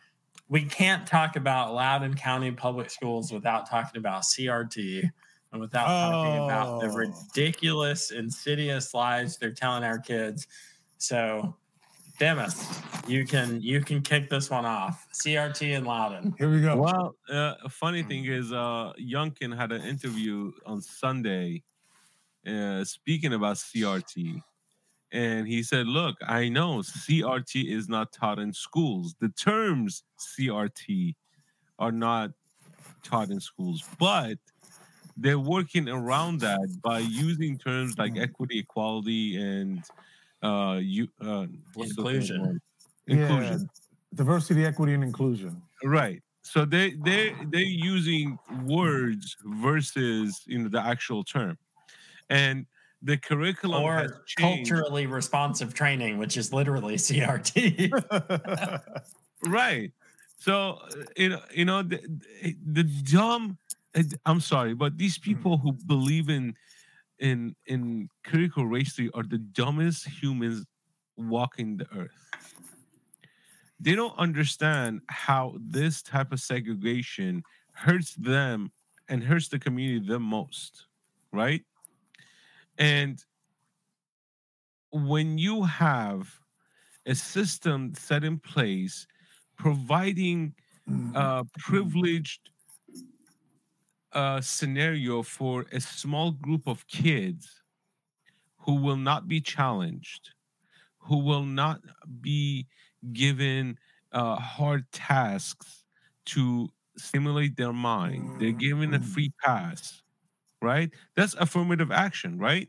we 0.51 0.65
can't 0.65 1.07
talk 1.07 1.37
about 1.37 1.73
Loudoun 1.75 2.15
County 2.15 2.51
Public 2.51 2.91
Schools 2.91 3.33
without 3.33 3.71
talking 3.71 3.99
about 3.99 4.23
CRT 4.23 5.09
and 5.53 5.61
without 5.61 5.87
talking 5.87 6.45
about 6.45 6.81
the 6.81 6.89
Oh. 6.89 6.95
ridiculous, 6.97 8.11
insidious 8.11 8.93
lies 8.93 9.39
they're 9.39 9.53
telling 9.53 9.85
our 9.85 9.99
kids. 9.99 10.47
So, 10.99 11.57
Dimis, 12.19 13.09
you 13.09 13.25
can 13.25 13.63
you 13.63 13.81
can 13.81 14.03
kick 14.03 14.29
this 14.29 14.51
one 14.51 14.67
off. 14.67 15.07
CRT 15.15 15.77
and 15.77 15.87
Loudoun. 15.87 16.35
Here 16.37 16.51
we 16.51 16.61
go. 16.61 16.77
Well, 16.77 17.15
uh, 17.31 17.55
a 17.65 17.69
funny 17.69 18.03
thing 18.03 18.27
is, 18.27 18.53
uh, 18.53 18.93
Youngkin 19.01 19.57
had 19.57 19.73
an 19.73 19.83
interview 19.83 20.53
on 20.67 20.83
Sunday 20.83 21.63
uh, 22.47 22.85
speaking 22.85 23.33
about 23.35 23.57
CRT. 23.57 24.43
And 25.13 25.47
he 25.49 25.63
said, 25.63 25.87
Look, 25.87 26.17
I 26.27 26.49
know 26.49 26.79
CRT 26.79 27.71
is 27.71 27.89
not 27.89 28.13
taught 28.13 28.39
in 28.39 28.53
schools. 28.53 29.15
The 29.21 29.29
terms 29.31 30.05
CRT 30.19 31.15
are 31.79 31.93
not 31.93 32.31
taught 33.03 33.31
in 33.31 33.41
schools, 33.41 33.83
but 33.99 34.39
they're 35.17 35.39
working 35.39 35.89
around 35.89 36.41
that 36.41 36.81
by 36.83 37.01
using 37.01 37.59
terms 37.59 37.99
like 37.99 38.17
equity, 38.17 38.61
equality, 38.61 39.37
and 39.37 39.83
uh, 40.43 40.79
you, 40.81 41.09
uh, 41.21 41.47
what's 41.75 41.95
the 41.97 42.03
Inclusion. 42.03 42.61
Yeah. 43.07 43.17
Inclusion. 43.17 43.71
Diversity, 44.15 44.65
equity, 44.65 44.95
and 44.95 45.05
inclusion. 45.05 45.61
Right. 45.85 46.23
So 46.43 46.65
they 46.65 46.95
they 47.05 47.35
they're 47.51 47.61
using 47.61 48.39
words 48.65 49.37
versus 49.45 50.43
you 50.47 50.59
know 50.59 50.69
the 50.69 50.81
actual 50.85 51.23
term, 51.23 51.59
and 52.29 52.67
the 53.03 53.17
curriculum 53.17 53.83
has 53.83 54.11
Or 54.11 54.25
culturally 54.37 55.07
responsive 55.07 55.75
training, 55.75 56.19
which 56.19 56.37
is 56.37 56.53
literally 56.53 56.97
CRT. 56.97 57.91
Right. 59.47 59.93
So 60.39 60.79
you 61.17 61.31
know 61.31 61.41
you 61.53 61.65
know 61.65 61.83
the 61.83 62.01
the, 62.67 62.85
dumb. 62.85 63.59
uh, 63.95 64.03
I'm 64.27 64.41
sorry, 64.41 64.75
but 64.75 64.97
these 64.97 65.19
people 65.19 65.59
who 65.59 65.73
believe 65.87 66.29
in 66.29 66.55
in 67.19 67.55
in 67.67 68.09
critical 68.25 68.67
race 68.67 68.95
theory 68.95 69.11
are 69.15 69.23
the 69.23 69.39
dumbest 69.39 70.09
humans 70.09 70.65
walking 71.17 71.77
the 71.77 71.87
earth. 71.97 72.11
They 73.79 73.95
don't 73.95 74.17
understand 74.19 75.03
how 75.09 75.57
this 75.59 76.03
type 76.03 76.33
of 76.33 76.41
segregation 76.41 77.43
hurts 77.73 78.15
them 78.15 78.73
and 79.09 79.23
hurts 79.23 79.49
the 79.49 79.59
community 79.59 80.07
the 80.07 80.21
most, 80.21 80.87
right? 81.33 81.63
And 82.81 83.23
when 84.91 85.39
you 85.39 85.65
have 85.65 86.41
a 87.07 87.15
system 87.15 87.95
set 87.95 88.25
in 88.25 88.39
place 88.39 89.07
providing 89.57 90.55
a 91.15 91.45
privileged 91.59 92.51
uh, 94.13 94.41
scenario 94.41 95.23
for 95.23 95.67
a 95.73 95.81
small 95.81 96.33
group 96.33 96.67
of 96.67 96.87
kids 96.89 97.63
who 98.59 98.75
will 98.77 98.97
not 98.97 99.29
be 99.29 99.41
challenged, 99.41 100.31
who 100.99 101.19
will 101.19 101.45
not 101.45 101.81
be 102.21 102.67
given 103.13 103.79
uh, 104.13 104.37
hard 104.37 104.91
tasks 104.93 105.85
to 106.27 106.69
stimulate 106.97 107.57
their 107.57 107.73
mind. 107.73 108.41
They're 108.41 108.53
given 108.53 108.95
a 108.95 109.01
free 109.01 109.33
pass, 109.45 110.03
right? 110.63 110.91
That's 111.17 111.35
affirmative 111.35 111.91
action, 111.91 112.39
right? 112.39 112.69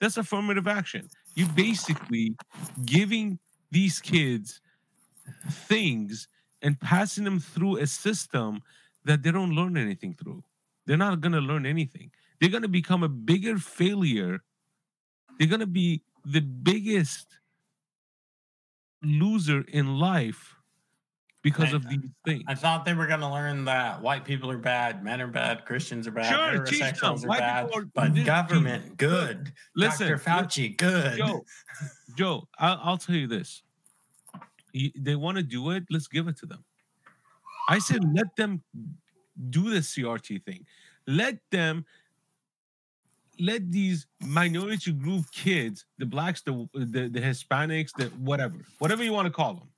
That's 0.00 0.16
affirmative 0.16 0.66
action. 0.66 1.08
You're 1.34 1.48
basically 1.48 2.36
giving 2.84 3.38
these 3.70 4.00
kids 4.00 4.60
things 5.48 6.28
and 6.60 6.78
passing 6.80 7.24
them 7.24 7.40
through 7.40 7.78
a 7.78 7.86
system 7.86 8.62
that 9.04 9.22
they 9.22 9.30
don't 9.30 9.54
learn 9.54 9.76
anything 9.76 10.14
through. 10.14 10.42
They're 10.86 10.96
not 10.96 11.20
going 11.20 11.32
to 11.32 11.40
learn 11.40 11.66
anything. 11.66 12.10
They're 12.40 12.50
going 12.50 12.62
to 12.62 12.68
become 12.68 13.02
a 13.02 13.08
bigger 13.08 13.58
failure. 13.58 14.42
They're 15.38 15.48
going 15.48 15.60
to 15.60 15.66
be 15.66 16.02
the 16.24 16.40
biggest 16.40 17.38
loser 19.02 19.64
in 19.68 19.98
life 19.98 20.56
because 21.42 21.72
I- 21.72 21.76
of 21.76 21.88
these 21.88 22.00
things. 22.24 22.44
I 22.46 22.54
thought 22.54 22.84
they 22.84 22.94
were 22.94 23.06
going 23.06 23.20
to 23.20 23.28
learn 23.28 23.64
that 23.66 24.00
white 24.00 24.24
people 24.24 24.50
are 24.50 24.58
bad, 24.58 25.02
men 25.04 25.20
are 25.20 25.26
bad, 25.26 25.64
Christians 25.64 26.06
are 26.06 26.12
bad, 26.12 26.32
Sure, 26.32 26.64
heterosexuals 26.64 27.24
are 27.24 27.28
White 27.28 27.38
bad, 27.40 27.70
are- 27.74 27.84
but 27.94 28.14
government 28.24 28.84
teach- 28.84 28.96
good. 28.96 29.52
Listen, 29.76 30.08
Dr. 30.08 30.18
Fauci 30.22 30.76
good. 30.76 31.18
Joe, 31.18 31.44
Joe, 32.16 32.48
I'll, 32.58 32.80
I'll 32.82 32.98
tell 32.98 33.16
you 33.16 33.26
this. 33.26 33.62
You- 34.72 34.92
they 34.96 35.16
want 35.16 35.36
to 35.36 35.42
do 35.42 35.70
it. 35.70 35.84
Let's 35.90 36.08
give 36.08 36.28
it 36.28 36.36
to 36.38 36.46
them. 36.46 36.64
I 37.68 37.78
said, 37.78 38.02
let 38.14 38.34
them 38.36 38.62
do 39.50 39.70
the 39.70 39.78
CRT 39.80 40.44
thing. 40.44 40.66
Let 41.06 41.38
them, 41.50 41.84
let 43.40 43.70
these 43.72 44.06
minority 44.20 44.92
group 44.92 45.24
kids, 45.32 45.86
the 45.98 46.06
blacks, 46.06 46.42
the 46.42 46.68
the, 46.74 47.08
the 47.08 47.20
Hispanics, 47.20 47.90
the 47.96 48.04
whatever, 48.18 48.56
whatever 48.78 49.02
you 49.02 49.12
want 49.12 49.26
to 49.26 49.32
call 49.32 49.54
them, 49.54 49.68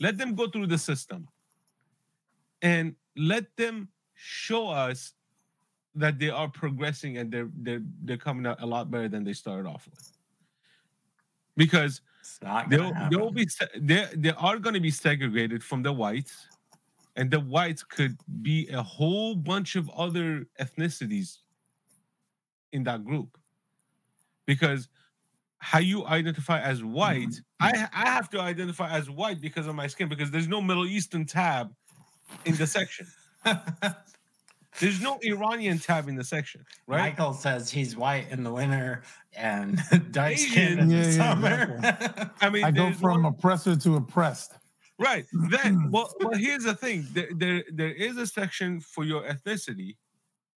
let 0.00 0.18
them 0.18 0.34
go 0.34 0.48
through 0.48 0.66
the 0.66 0.78
system, 0.78 1.28
and 2.62 2.94
let 3.16 3.44
them 3.56 3.88
show 4.14 4.68
us 4.68 5.14
that 5.94 6.18
they 6.18 6.30
are 6.30 6.48
progressing 6.48 7.18
and 7.18 7.30
they're 7.30 7.50
they're 7.58 7.82
they're 8.02 8.16
coming 8.16 8.46
out 8.46 8.60
a 8.60 8.66
lot 8.66 8.90
better 8.90 9.08
than 9.08 9.24
they 9.24 9.32
started 9.32 9.68
off 9.68 9.88
with. 9.90 10.10
Because 11.56 12.00
they'll 12.68 12.92
they'll 13.10 13.30
be 13.30 13.46
they 13.76 14.08
they 14.14 14.30
are 14.30 14.58
going 14.58 14.74
to 14.74 14.80
be 14.80 14.90
segregated 14.90 15.62
from 15.62 15.82
the 15.82 15.92
whites, 15.92 16.48
and 17.16 17.30
the 17.30 17.40
whites 17.40 17.84
could 17.84 18.16
be 18.42 18.68
a 18.68 18.82
whole 18.82 19.36
bunch 19.36 19.76
of 19.76 19.88
other 19.90 20.46
ethnicities 20.60 21.38
in 22.72 22.82
that 22.84 23.04
group. 23.04 23.38
Because 24.46 24.88
how 25.64 25.78
you 25.78 26.04
identify 26.06 26.60
as 26.60 26.80
mm-hmm. 26.80 26.92
white, 26.92 27.40
I 27.58 27.88
I 27.92 28.10
have 28.10 28.28
to 28.30 28.40
identify 28.40 28.90
as 28.90 29.08
white 29.08 29.40
because 29.40 29.66
of 29.66 29.74
my 29.74 29.86
skin 29.86 30.10
because 30.10 30.30
there's 30.30 30.46
no 30.46 30.60
Middle 30.60 30.86
Eastern 30.86 31.24
tab 31.24 31.72
in 32.44 32.54
the 32.56 32.66
section. 32.66 33.06
There's 34.80 35.00
no 35.00 35.20
Iranian 35.22 35.78
tab 35.78 36.08
in 36.08 36.16
the 36.16 36.24
section, 36.24 36.66
right? 36.88 36.98
Michael 36.98 37.32
says 37.32 37.70
he's 37.70 37.96
white 37.96 38.28
in 38.32 38.42
the 38.42 38.52
winter 38.52 39.02
and 39.36 39.80
dark 40.10 40.36
skin 40.36 40.80
in 40.80 40.90
Yeah, 40.90 41.02
the 41.02 41.08
yeah, 41.10 41.16
summer. 41.16 42.30
I 42.40 42.50
mean, 42.50 42.64
I 42.64 42.72
go 42.72 42.92
from 42.92 43.22
one- 43.22 43.32
oppressor 43.32 43.76
to 43.76 43.94
oppressed. 43.94 44.54
Right. 44.98 45.26
Then, 45.32 45.88
well, 45.92 46.12
well, 46.18 46.36
here's 46.36 46.64
the 46.64 46.74
thing. 46.74 47.06
There, 47.12 47.28
there, 47.36 47.62
there 47.72 47.92
is 47.92 48.16
a 48.16 48.26
section 48.26 48.80
for 48.80 49.04
your 49.04 49.22
ethnicity. 49.22 49.94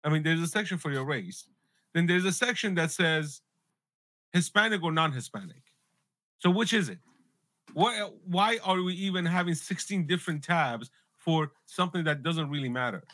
I 0.04 0.10
mean, 0.10 0.22
there's 0.22 0.42
a 0.42 0.46
section 0.46 0.78
for 0.78 0.92
your 0.92 1.04
race. 1.04 1.48
Then 1.92 2.06
there's 2.06 2.24
a 2.24 2.32
section 2.32 2.76
that 2.76 2.92
says 2.92 3.40
Hispanic 4.34 4.82
or 4.82 4.92
non-Hispanic. 4.92 5.62
So 6.40 6.50
which 6.50 6.74
is 6.74 6.88
it? 6.88 6.98
Why, 7.72 8.10
why 8.26 8.58
are 8.64 8.82
we 8.82 8.92
even 8.94 9.24
having 9.24 9.54
16 9.54 10.06
different 10.06 10.42
tabs 10.42 10.90
for 11.16 11.52
something 11.64 12.04
that 12.04 12.22
doesn't 12.22 12.50
really 12.50 12.68
matter? 12.68 13.04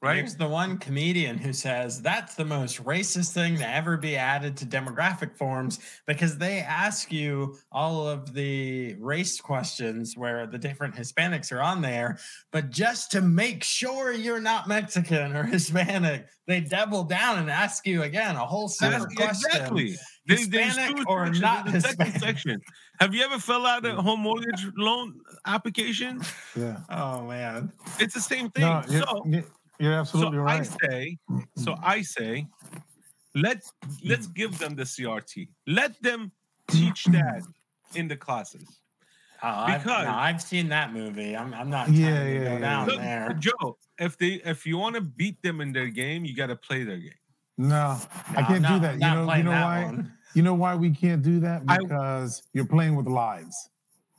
Right? 0.00 0.16
There's 0.16 0.36
the 0.36 0.46
one 0.48 0.78
comedian 0.78 1.38
who 1.38 1.52
says 1.52 2.00
that's 2.00 2.36
the 2.36 2.44
most 2.44 2.84
racist 2.84 3.32
thing 3.32 3.56
to 3.58 3.68
ever 3.68 3.96
be 3.96 4.16
added 4.16 4.56
to 4.58 4.66
demographic 4.66 5.36
forms 5.36 5.80
because 6.06 6.38
they 6.38 6.60
ask 6.60 7.10
you 7.12 7.56
all 7.72 8.06
of 8.06 8.32
the 8.32 8.94
race 9.00 9.40
questions 9.40 10.16
where 10.16 10.46
the 10.46 10.56
different 10.58 10.94
Hispanics 10.94 11.50
are 11.50 11.60
on 11.60 11.82
there, 11.82 12.18
but 12.52 12.70
just 12.70 13.10
to 13.12 13.20
make 13.20 13.64
sure 13.64 14.12
you're 14.12 14.40
not 14.40 14.68
Mexican 14.68 15.34
or 15.34 15.42
Hispanic, 15.56 16.26
they 16.46 16.60
double 16.60 17.02
down 17.02 17.38
and 17.40 17.50
ask 17.50 17.84
you 17.84 18.02
again 18.04 18.36
a 18.36 18.46
whole 18.46 18.68
separate 18.68 19.14
question. 19.16 19.50
Exactly. 19.50 19.90
There- 19.90 19.96
there's 20.50 20.76
Hispanic 20.76 21.08
or 21.08 21.30
not 21.30 21.64
second 21.70 21.72
Hispanic? 21.72 22.16
section. 22.18 22.60
Have 23.00 23.14
you 23.14 23.22
ever 23.24 23.38
filled 23.38 23.64
out 23.64 23.86
a 23.86 23.94
home 23.96 24.20
mortgage 24.20 24.66
loan 24.76 25.20
application? 25.46 26.20
Yeah. 26.56 26.78
Oh 26.90 27.22
man. 27.22 27.72
It's 27.98 28.14
the 28.14 28.20
same 28.20 28.50
thing. 28.50 28.64
No, 28.64 28.82
so, 28.86 29.22
you're- 29.26 29.44
you're 29.78 29.92
absolutely 29.94 30.38
so 30.38 30.42
right. 30.42 30.60
I 30.60 30.86
say, 30.88 31.18
so 31.56 31.76
I 31.82 32.02
say, 32.02 32.46
let's 33.34 33.72
let's 34.04 34.26
give 34.26 34.58
them 34.58 34.74
the 34.74 34.84
CRT. 34.84 35.48
Let 35.66 36.00
them 36.02 36.32
teach 36.68 37.04
that 37.06 37.42
in 37.94 38.08
the 38.08 38.16
classes. 38.16 38.80
Oh, 39.42 39.48
I've, 39.48 39.84
Because- 39.84 40.04
no, 40.04 40.10
I've 40.12 40.42
seen 40.42 40.68
that 40.70 40.92
movie. 40.92 41.36
I'm, 41.36 41.54
I'm 41.54 41.70
not 41.70 41.88
Yeah, 41.90 42.10
trying 42.10 42.24
to 42.26 42.34
yeah, 42.34 42.52
yeah, 42.54 42.58
down. 42.58 42.86
Look, 42.88 42.98
there. 42.98 43.36
Joe, 43.38 43.78
if 43.98 44.18
they 44.18 44.40
if 44.44 44.66
you 44.66 44.78
want 44.78 44.96
to 44.96 45.00
beat 45.00 45.40
them 45.42 45.60
in 45.60 45.72
their 45.72 45.86
game, 45.88 46.24
you 46.24 46.34
got 46.34 46.48
to 46.48 46.56
play 46.56 46.82
their 46.84 46.98
game. 46.98 47.12
No, 47.56 47.98
I 48.36 48.42
can't 48.42 48.64
I'm 48.64 48.74
do 48.74 48.80
that. 48.86 48.94
You 48.94 49.00
know, 49.00 49.34
you 49.34 49.42
know 49.44 49.50
why? 49.50 49.84
one. 49.84 50.12
You 50.34 50.42
know 50.42 50.54
why 50.54 50.74
we 50.74 50.90
can't 50.90 51.22
do 51.22 51.40
that? 51.40 51.62
I- 51.68 51.78
Because 51.78 52.42
you're 52.52 52.66
playing 52.66 52.96
with 52.96 53.06
lives, 53.06 53.70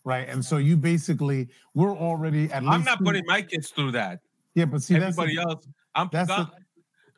right? 0.05 0.27
And 0.27 0.43
so 0.43 0.57
you 0.57 0.75
basically, 0.77 1.47
we're 1.73 1.95
already 1.95 2.51
at 2.51 2.63
least. 2.63 2.73
I'm 2.73 2.83
not 2.83 3.03
putting 3.03 3.23
my 3.27 3.41
kids 3.41 3.69
through 3.69 3.91
that. 3.91 4.19
Yeah, 4.55 4.65
but 4.65 4.81
see, 4.81 4.97
that's 4.97 5.15
the- 5.15 5.37
else, 5.37 5.67
I'm 5.95 6.09
that's 6.11 6.27
go- 6.29 6.47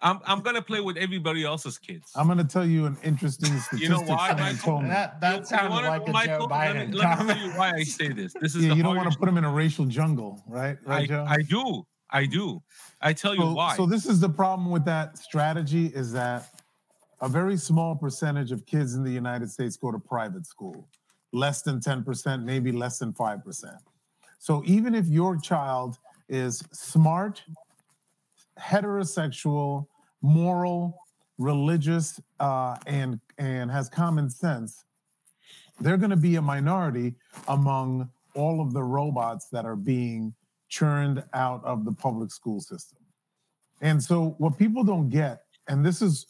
I'm 0.03 0.19
I'm 0.25 0.41
gonna 0.41 0.61
play 0.63 0.82
with 0.82 0.97
everybody 0.97 1.43
else's 1.45 1.77
kids. 1.77 2.11
I'm 2.15 2.25
going 2.25 2.39
to 2.39 2.43
tell 2.43 2.65
you 2.65 2.86
an 2.88 2.97
interesting 3.03 3.51
statistic. 3.59 3.79
You 3.82 3.89
know 3.89 4.01
why, 4.01 4.29
someone 4.29 4.45
Michael? 4.53 4.57
told. 4.57 4.86
That, 4.86 5.13
You- 5.15 5.19
that 5.21 5.39
you 5.39 5.45
sounded 5.45 5.69
wanna 5.69 5.88
like 5.89 5.99
know, 5.99 6.03
a 6.03 6.07
Joe 6.07 6.13
Michael? 6.13 6.47
Let 6.47 6.49
me, 6.49 6.55
Biden 6.55 6.75
let 6.75 6.89
me 6.93 6.99
tell 7.01 7.15
comment. 7.17 7.39
you 7.39 7.51
why 7.51 7.71
I 7.75 7.84
say 7.84 8.07
this. 8.09 8.34
This 8.41 8.55
is 8.55 8.63
Yeah, 8.63 8.69
the 8.69 8.75
you 8.77 8.84
don't 8.84 8.95
want 8.95 9.11
to 9.11 9.17
put 9.17 9.25
them 9.27 9.38
in 9.38 9.43
a 9.43 9.51
racial 9.51 9.86
jungle, 9.86 10.43
right? 10.47 10.77
Right, 10.86 11.03
I, 11.03 11.05
Joe? 11.05 11.25
I 11.27 11.41
do. 11.43 11.86
I 12.09 12.25
do. 12.25 12.61
I 12.99 13.13
tell 13.13 13.36
you 13.36 13.45
why. 13.45 13.75
so 13.77 13.86
this 13.86 14.05
is 14.05 14.19
the 14.19 14.27
problem 14.29 14.69
with 14.71 14.84
that 14.86 15.17
strategy 15.19 15.86
is 15.88 16.11
that 16.13 16.49
a 17.21 17.29
very 17.29 17.55
small 17.55 17.95
percentage 17.95 18.51
of 18.51 18.65
kids 18.65 18.95
in 18.95 19.03
the 19.03 19.11
United 19.11 19.49
States 19.51 19.77
go 19.77 19.91
to 19.91 19.99
private 19.99 20.45
school, 20.47 20.88
less 21.32 21.61
than 21.61 21.79
10%, 21.79 22.43
maybe 22.43 22.71
less 22.71 22.97
than 22.97 23.13
5%. 23.13 23.77
So 24.39 24.63
even 24.65 24.95
if 24.95 25.07
your 25.07 25.38
child 25.38 25.99
is 26.32 26.63
smart, 26.71 27.43
heterosexual, 28.59 29.86
moral, 30.21 30.97
religious, 31.38 32.19
uh, 32.39 32.77
and 32.88 33.19
and 33.38 33.69
has 33.69 33.89
common 33.89 34.29
sense, 34.29 34.86
they're 35.79 35.97
going 35.97 36.11
to 36.11 36.15
be 36.15 36.36
a 36.38 36.41
minority 36.41 37.15
among 37.47 38.09
all 38.34 38.61
of 38.61 38.73
the 38.73 38.82
robots 38.82 39.47
that 39.51 39.65
are 39.65 39.75
being 39.75 40.34
churned 40.69 41.23
out 41.34 41.63
of 41.65 41.84
the 41.84 41.91
public 41.91 42.32
school 42.32 42.61
system. 42.61 42.99
And 43.82 44.01
so 44.01 44.36
what 44.38 44.57
people 44.57 44.84
don't 44.84 45.09
get, 45.09 45.43
and 45.67 45.86
this 45.86 46.01
is 46.01 46.27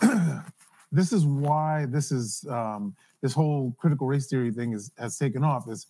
this 0.92 1.12
is 1.12 1.26
why 1.26 1.86
this 1.86 2.10
is 2.10 2.46
um, 2.48 2.96
this 3.20 3.34
whole 3.34 3.74
critical 3.78 4.06
race 4.06 4.28
theory 4.28 4.50
thing 4.50 4.72
is 4.72 4.90
has 4.98 5.18
taken 5.18 5.44
off 5.44 5.68
is 5.68 5.88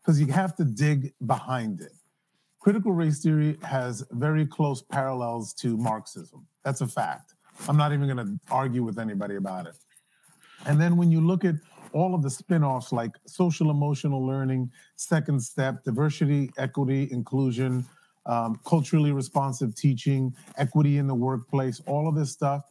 because 0.00 0.20
you 0.20 0.26
have 0.32 0.56
to 0.56 0.64
dig 0.64 1.12
behind 1.26 1.80
it. 1.80 1.92
Critical 2.60 2.92
race 2.92 3.22
theory 3.22 3.56
has 3.62 4.04
very 4.10 4.46
close 4.46 4.82
parallels 4.82 5.54
to 5.54 5.76
Marxism. 5.76 6.46
That's 6.64 6.80
a 6.80 6.86
fact. 6.86 7.34
I'm 7.68 7.76
not 7.76 7.92
even 7.92 8.06
going 8.06 8.24
to 8.26 8.38
argue 8.50 8.82
with 8.82 8.98
anybody 8.98 9.36
about 9.36 9.66
it. 9.66 9.74
And 10.66 10.80
then 10.80 10.96
when 10.96 11.10
you 11.10 11.20
look 11.20 11.44
at 11.44 11.54
all 11.92 12.14
of 12.14 12.22
the 12.22 12.30
spin-offs 12.30 12.92
like 12.92 13.12
social 13.26 13.70
emotional 13.70 14.24
learning, 14.24 14.70
second 14.96 15.40
step, 15.42 15.84
diversity, 15.84 16.50
equity, 16.58 17.08
inclusion, 17.10 17.86
um, 18.26 18.60
culturally 18.66 19.12
responsive 19.12 19.74
teaching, 19.74 20.34
equity 20.56 20.98
in 20.98 21.06
the 21.06 21.14
workplace, 21.14 21.80
all 21.86 22.08
of 22.08 22.14
this 22.14 22.30
stuff, 22.30 22.62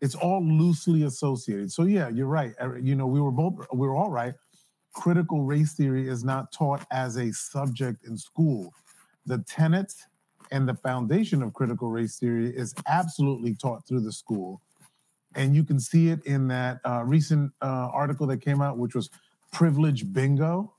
it's 0.00 0.14
all 0.14 0.44
loosely 0.44 1.04
associated. 1.04 1.70
So 1.70 1.84
yeah, 1.84 2.08
you're 2.08 2.26
right. 2.26 2.54
Uh, 2.60 2.74
You 2.74 2.94
know, 2.94 3.06
we 3.06 3.20
were 3.20 3.30
both 3.30 3.54
we 3.72 3.86
were 3.86 3.96
all 3.96 4.10
right. 4.10 4.34
Critical 4.94 5.42
race 5.42 5.74
theory 5.74 6.08
is 6.08 6.24
not 6.24 6.52
taught 6.52 6.86
as 6.90 7.16
a 7.16 7.32
subject 7.32 8.04
in 8.06 8.16
school. 8.16 8.72
The 9.26 9.38
tenets 9.48 10.06
and 10.52 10.68
the 10.68 10.74
foundation 10.74 11.42
of 11.42 11.52
critical 11.52 11.90
race 11.90 12.18
theory 12.18 12.50
is 12.56 12.74
absolutely 12.86 13.54
taught 13.54 13.86
through 13.86 14.00
the 14.00 14.12
school. 14.12 14.60
And 15.34 15.54
you 15.54 15.64
can 15.64 15.78
see 15.80 16.08
it 16.08 16.24
in 16.24 16.48
that 16.48 16.80
uh, 16.84 17.02
recent 17.04 17.52
uh, 17.60 17.90
article 17.92 18.26
that 18.28 18.38
came 18.38 18.62
out, 18.62 18.78
which 18.78 18.94
was 18.94 19.10
Privilege 19.52 20.10
Bingo, 20.12 20.72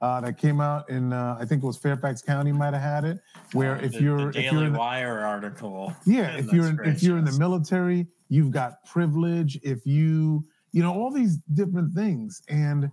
uh, 0.00 0.20
that 0.22 0.38
came 0.38 0.60
out 0.60 0.88
in, 0.88 1.12
uh, 1.12 1.36
I 1.38 1.44
think 1.44 1.62
it 1.62 1.66
was 1.66 1.76
Fairfax 1.76 2.22
County 2.22 2.52
might 2.52 2.72
have 2.72 2.82
had 2.82 3.04
it, 3.04 3.20
where 3.52 3.76
Uh, 3.76 3.80
if 3.82 3.92
the- 3.92 4.00
you're, 4.02 4.18
the 4.18 4.28
if 4.28 4.34
Daily 4.34 4.56
you're 4.56 4.66
in 4.66 4.72
the, 4.72 4.78
Wire 4.78 5.20
article. 5.20 5.94
yeah, 6.06 6.36
if 6.36 6.50
you're 6.52 6.66
in, 6.68 6.80
if 6.84 7.02
you're 7.02 7.18
in 7.18 7.24
the 7.26 7.38
military, 7.38 8.06
you've 8.28 8.50
got 8.50 8.82
privilege. 8.86 9.60
If 9.62 9.86
you, 9.86 10.44
you 10.72 10.82
know, 10.82 10.92
all 10.94 11.10
these 11.10 11.36
different 11.52 11.92
things. 11.92 12.40
And 12.48 12.90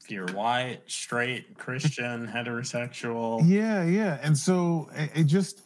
if 0.00 0.10
you're 0.10 0.28
white, 0.28 0.80
straight, 0.86 1.56
Christian, 1.56 2.26
heterosexual. 2.26 3.42
Yeah, 3.44 3.84
yeah. 3.84 4.18
And 4.22 4.36
so 4.36 4.88
it, 4.94 5.10
it 5.14 5.24
just 5.24 5.62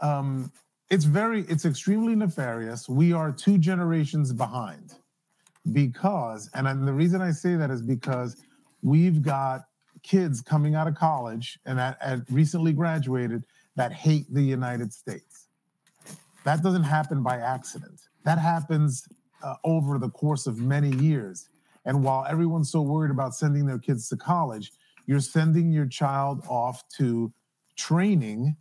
um 0.00 0.52
it's 0.90 1.04
very 1.04 1.42
it's 1.42 1.64
extremely 1.64 2.14
nefarious. 2.14 2.88
We 2.88 3.12
are 3.12 3.32
two 3.32 3.58
generations 3.58 4.32
behind 4.32 4.94
because 5.72 6.48
and 6.54 6.66
then 6.66 6.84
the 6.84 6.92
reason 6.92 7.20
I 7.20 7.32
say 7.32 7.56
that 7.56 7.70
is 7.70 7.82
because 7.82 8.36
we've 8.82 9.22
got 9.22 9.62
kids 10.02 10.40
coming 10.40 10.74
out 10.74 10.86
of 10.86 10.94
college 10.94 11.58
and 11.66 11.78
that 11.78 11.98
at 12.00 12.20
recently 12.30 12.72
graduated 12.72 13.44
that 13.74 13.92
hate 13.92 14.32
the 14.32 14.42
United 14.42 14.92
States. 14.92 15.48
That 16.44 16.62
doesn't 16.62 16.84
happen 16.84 17.22
by 17.22 17.38
accident. 17.38 18.00
That 18.24 18.38
happens 18.38 19.08
uh, 19.42 19.54
over 19.64 19.98
the 19.98 20.08
course 20.08 20.46
of 20.46 20.58
many 20.58 20.90
years. 20.96 21.48
And 21.86 22.02
while 22.02 22.26
everyone's 22.28 22.70
so 22.70 22.82
worried 22.82 23.10
about 23.10 23.34
sending 23.34 23.64
their 23.64 23.78
kids 23.78 24.08
to 24.08 24.16
college, 24.16 24.72
you're 25.06 25.20
sending 25.20 25.72
your 25.72 25.86
child 25.86 26.44
off 26.48 26.86
to 26.98 27.32
training 27.76 28.56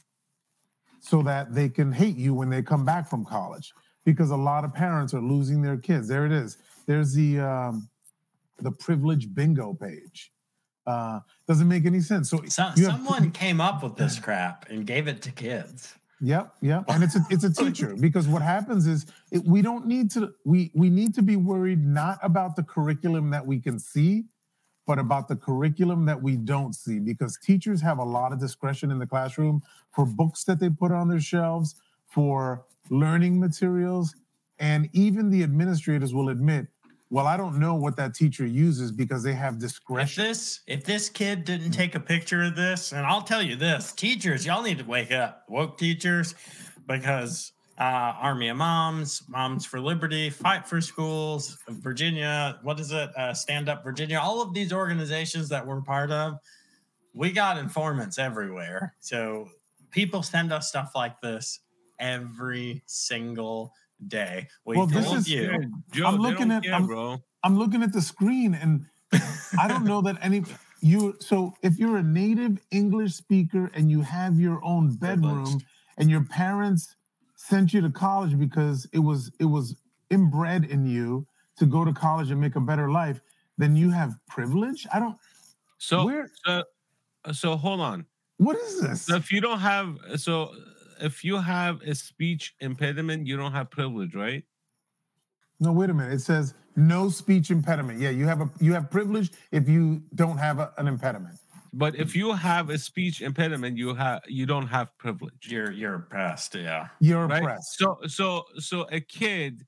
so 0.99 1.21
that 1.23 1.53
they 1.53 1.67
can 1.67 1.91
hate 1.91 2.15
you 2.15 2.33
when 2.33 2.49
they 2.49 2.61
come 2.61 2.85
back 2.85 3.09
from 3.09 3.25
college. 3.25 3.73
Because 4.05 4.29
a 4.29 4.35
lot 4.35 4.63
of 4.63 4.73
parents 4.73 5.15
are 5.15 5.21
losing 5.21 5.61
their 5.61 5.77
kids. 5.77 6.07
There 6.07 6.27
it 6.27 6.31
is. 6.31 6.59
There's 6.85 7.13
the 7.13 7.39
um, 7.39 7.89
the 8.59 8.71
privilege 8.71 9.33
bingo 9.33 9.73
page. 9.73 10.31
Uh, 10.85 11.19
doesn't 11.47 11.67
make 11.67 11.85
any 11.87 11.99
sense. 11.99 12.29
So 12.29 12.43
So, 12.45 12.71
someone 12.75 13.31
came 13.31 13.59
up 13.59 13.81
with 13.81 13.95
this 13.95 14.19
crap 14.19 14.69
and 14.69 14.85
gave 14.85 15.07
it 15.07 15.23
to 15.23 15.31
kids. 15.31 15.95
Yep, 16.21 16.55
yep, 16.61 16.85
and 16.87 17.03
it's 17.03 17.15
a 17.15 17.19
it's 17.29 17.43
a 17.43 17.53
teacher 17.63 17.95
because 17.99 18.27
what 18.27 18.41
happens 18.41 18.87
is 18.87 19.05
it, 19.31 19.43
we 19.45 19.61
don't 19.61 19.85
need 19.85 20.09
to 20.11 20.33
we 20.45 20.71
we 20.73 20.89
need 20.89 21.13
to 21.15 21.21
be 21.21 21.35
worried 21.35 21.85
not 21.85 22.19
about 22.23 22.55
the 22.55 22.63
curriculum 22.63 23.29
that 23.31 23.45
we 23.45 23.59
can 23.59 23.77
see, 23.79 24.25
but 24.87 24.97
about 24.97 25.27
the 25.27 25.35
curriculum 25.35 26.05
that 26.05 26.21
we 26.21 26.37
don't 26.37 26.73
see 26.73 26.99
because 26.99 27.37
teachers 27.37 27.81
have 27.81 27.97
a 27.99 28.03
lot 28.03 28.31
of 28.31 28.39
discretion 28.39 28.91
in 28.91 28.99
the 28.99 29.07
classroom 29.07 29.61
for 29.93 30.05
books 30.05 30.45
that 30.45 30.59
they 30.59 30.69
put 30.69 30.91
on 30.91 31.09
their 31.09 31.19
shelves, 31.19 31.75
for 32.07 32.65
learning 32.89 33.39
materials, 33.39 34.15
and 34.59 34.89
even 34.93 35.29
the 35.29 35.43
administrators 35.43 36.13
will 36.13 36.29
admit, 36.29 36.67
well, 37.09 37.27
I 37.27 37.37
don't 37.37 37.59
know 37.59 37.75
what 37.75 37.95
that 37.97 38.15
teacher 38.15 38.45
uses 38.45 38.91
because 38.91 39.23
they 39.23 39.33
have 39.33 39.59
discretion. 39.59 40.25
If 40.25 40.29
this 40.29 40.59
if 40.67 40.83
this 40.83 41.09
kid 41.09 41.45
didn't 41.45 41.71
take 41.71 41.95
a 41.95 41.99
picture 41.99 42.43
of 42.43 42.55
this, 42.55 42.93
and 42.93 43.05
I'll 43.05 43.21
tell 43.21 43.41
you 43.41 43.55
this, 43.55 43.91
teachers, 43.91 44.45
y'all 44.45 44.63
need 44.63 44.79
to 44.79 44.85
wake 44.85 45.11
up, 45.11 45.43
woke 45.47 45.77
teachers, 45.77 46.33
because 46.87 47.51
uh, 47.77 47.83
Army 48.19 48.49
of 48.49 48.57
Moms, 48.57 49.23
Moms 49.27 49.65
for 49.65 49.79
Liberty, 49.79 50.29
Fight 50.29 50.67
for 50.67 50.81
Schools, 50.81 51.57
Virginia, 51.67 52.59
what 52.63 52.79
is 52.79 52.91
it? 52.91 53.09
Uh, 53.17 53.33
Stand 53.33 53.69
Up 53.69 53.83
Virginia, 53.83 54.17
all 54.17 54.41
of 54.41 54.53
these 54.53 54.73
organizations 54.73 55.49
that 55.49 55.65
we're 55.65 55.81
part 55.81 56.11
of, 56.11 56.39
we 57.13 57.31
got 57.31 57.57
informants 57.57 58.17
everywhere. 58.17 58.95
So 58.99 59.49
people 59.91 60.23
send 60.23 60.51
us 60.51 60.69
stuff 60.69 60.91
like 60.95 61.19
this 61.21 61.59
every 61.99 62.81
single 62.85 63.73
day. 64.07 64.47
We 64.65 64.77
Well, 64.77 64.87
this 64.87 65.11
is- 65.11 65.27
you. 65.29 65.41
Yeah, 65.43 65.57
Joe, 65.91 66.07
I'm 66.07 66.17
looking 66.17 66.51
at- 66.51 66.63
care, 66.63 66.73
I'm- 66.73 66.85
bro. 66.87 67.19
I'm 67.43 67.57
looking 67.57 67.83
at 67.83 67.93
the 67.93 68.01
screen 68.01 68.55
and 68.55 68.85
I 69.59 69.67
don't 69.67 69.85
know 69.85 70.01
that 70.01 70.17
any 70.21 70.43
you 70.81 71.15
so 71.19 71.53
if 71.61 71.77
you're 71.77 71.97
a 71.97 72.03
native 72.03 72.59
English 72.71 73.13
speaker 73.13 73.71
and 73.75 73.89
you 73.89 74.01
have 74.01 74.39
your 74.39 74.63
own 74.63 74.95
bedroom 74.95 75.59
and 75.97 76.09
your 76.09 76.23
parents 76.23 76.95
sent 77.35 77.73
you 77.73 77.81
to 77.81 77.89
college 77.89 78.37
because 78.37 78.87
it 78.93 78.99
was 78.99 79.31
it 79.39 79.45
was 79.45 79.75
inbred 80.09 80.65
in 80.65 80.85
you 80.85 81.25
to 81.57 81.65
go 81.65 81.85
to 81.85 81.93
college 81.93 82.31
and 82.31 82.41
make 82.41 82.55
a 82.55 82.59
better 82.59 82.89
life, 82.91 83.21
then 83.57 83.75
you 83.75 83.89
have 83.91 84.17
privilege? 84.27 84.85
I 84.93 84.99
don't 84.99 85.17
So, 85.77 86.05
where 86.05 86.29
so, 86.45 86.63
so 87.31 87.55
hold 87.55 87.79
on. 87.79 88.05
what 88.37 88.57
is 88.57 88.81
this? 88.81 89.03
So 89.03 89.15
if 89.15 89.31
you 89.31 89.39
don't 89.39 89.59
have, 89.59 89.97
so 90.17 90.51
if 90.99 91.23
you 91.23 91.37
have 91.37 91.81
a 91.81 91.95
speech 91.95 92.55
impediment, 92.59 93.27
you 93.27 93.37
don't 93.37 93.51
have 93.51 93.69
privilege, 93.69 94.15
right? 94.15 94.43
No, 95.59 95.71
wait 95.71 95.89
a 95.89 95.93
minute. 95.93 96.13
It 96.13 96.19
says 96.21 96.53
no 96.75 97.09
speech 97.09 97.51
impediment. 97.51 97.99
Yeah, 97.99 98.09
you 98.09 98.25
have 98.25 98.41
a 98.41 98.49
you 98.59 98.73
have 98.73 98.89
privilege 98.91 99.31
if 99.51 99.69
you 99.69 100.03
don't 100.15 100.37
have 100.37 100.59
a- 100.59 100.73
an 100.77 100.87
impediment. 100.87 101.37
But 101.71 101.95
if 101.95 102.15
you 102.15 102.31
have 102.33 102.69
a 102.69 102.77
speech 102.77 103.21
impediment, 103.21 103.77
you 103.77 103.93
have 103.95 104.21
you 104.27 104.45
don't 104.45 104.67
have 104.67 104.97
privilege, 104.97 105.47
You're 105.47 105.71
you're 105.71 105.95
oppressed, 105.95 106.55
yeah. 106.55 106.87
You're 106.99 107.27
right? 107.27 107.41
oppressed. 107.43 107.77
So, 107.77 107.97
so, 108.07 108.45
so 108.59 108.87
a 108.91 108.99
kid 109.01 109.65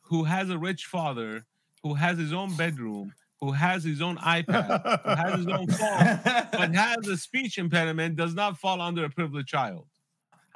who 0.00 0.24
has 0.24 0.48
a 0.50 0.58
rich 0.58 0.86
father, 0.86 1.44
who 1.82 1.94
has 1.94 2.18
his 2.18 2.32
own 2.32 2.54
bedroom, 2.56 3.12
who 3.40 3.52
has 3.52 3.84
his 3.84 4.00
own 4.02 4.16
iPad, 4.18 5.02
who 5.04 5.10
has 5.10 5.36
his 5.38 5.46
own 5.48 5.66
phone, 5.66 6.20
but 6.52 6.74
has 6.74 7.06
a 7.08 7.16
speech 7.16 7.58
impediment, 7.58 8.16
does 8.16 8.34
not 8.34 8.58
fall 8.58 8.80
under 8.80 9.04
a 9.04 9.10
privileged 9.10 9.48
child. 9.48 9.86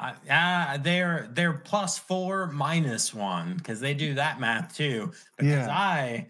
Uh, 0.01 0.13
uh, 0.31 0.77
they're 0.79 1.29
they're 1.33 1.53
plus 1.53 1.99
four 1.99 2.49
minus 2.49 3.15
one 3.15 3.57
because 3.57 3.81
they 3.81 3.95
do 3.95 4.15
that 4.15 4.41
math 4.41 4.75
too. 4.77 5.13
Because 5.37 5.67
Yeah. 5.67 5.69
I 5.71 6.27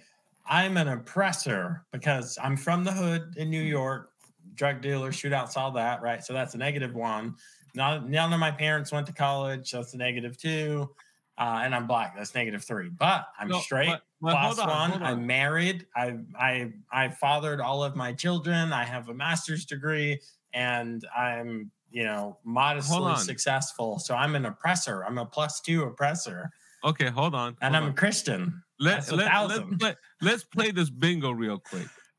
I'm 0.46 0.76
an 0.76 0.88
oppressor 0.88 1.86
because 1.92 2.36
I'm 2.42 2.56
from 2.56 2.84
the 2.84 2.92
hood 2.92 3.34
in 3.38 3.48
New 3.48 3.62
York, 3.62 4.10
drug 4.54 4.82
dealer, 4.82 5.10
shootouts, 5.10 5.56
all 5.56 5.70
that, 5.72 6.02
right? 6.02 6.22
So 6.22 6.34
that's 6.34 6.54
a 6.54 6.58
negative 6.58 6.94
one. 6.94 7.34
None, 7.74 8.10
none 8.10 8.32
of 8.32 8.38
my 8.38 8.50
parents 8.50 8.92
went 8.92 9.06
to 9.06 9.12
college, 9.14 9.70
so 9.70 9.78
that's 9.78 9.94
a 9.94 9.96
negative 9.96 10.36
two. 10.36 10.90
Uh, 11.38 11.62
and 11.64 11.74
I'm 11.74 11.86
black, 11.86 12.14
that's 12.14 12.34
negative 12.34 12.62
three. 12.62 12.90
But 12.90 13.26
I'm 13.38 13.48
No, 13.48 13.60
straight, 13.60 13.88
but- 13.88 14.02
but 14.20 14.32
plus 14.32 14.58
on, 14.58 14.68
one. 14.68 14.92
on. 14.92 15.02
I'm 15.02 15.26
married. 15.26 15.86
I 15.96 16.18
I 16.38 16.72
I 16.92 17.08
fathered 17.08 17.60
all 17.60 17.82
of 17.82 17.96
my 17.96 18.12
children. 18.12 18.72
I 18.72 18.84
have 18.84 19.08
a 19.08 19.14
master's 19.14 19.64
degree, 19.64 20.20
and 20.52 21.04
I'm 21.16 21.70
you 21.94 22.02
know 22.04 22.36
modestly 22.44 23.14
successful. 23.16 23.98
So 23.98 24.14
I'm 24.14 24.34
an 24.34 24.44
oppressor. 24.46 25.02
I'm 25.04 25.16
a 25.18 25.24
plus 25.24 25.60
two 25.60 25.84
oppressor, 25.84 26.50
Okay, 26.84 27.08
hold 27.08 27.34
on. 27.34 27.56
and 27.62 27.74
hold 27.74 27.84
I'm 27.86 27.90
a. 27.92 27.94
Christian. 27.94 28.62
Let, 28.80 29.10
let, 29.12 29.30
let's, 29.48 29.64
play, 29.78 29.94
let's 30.20 30.44
play 30.44 30.70
this 30.72 30.90
bingo 30.90 31.30
real 31.30 31.58
quick. 31.60 31.86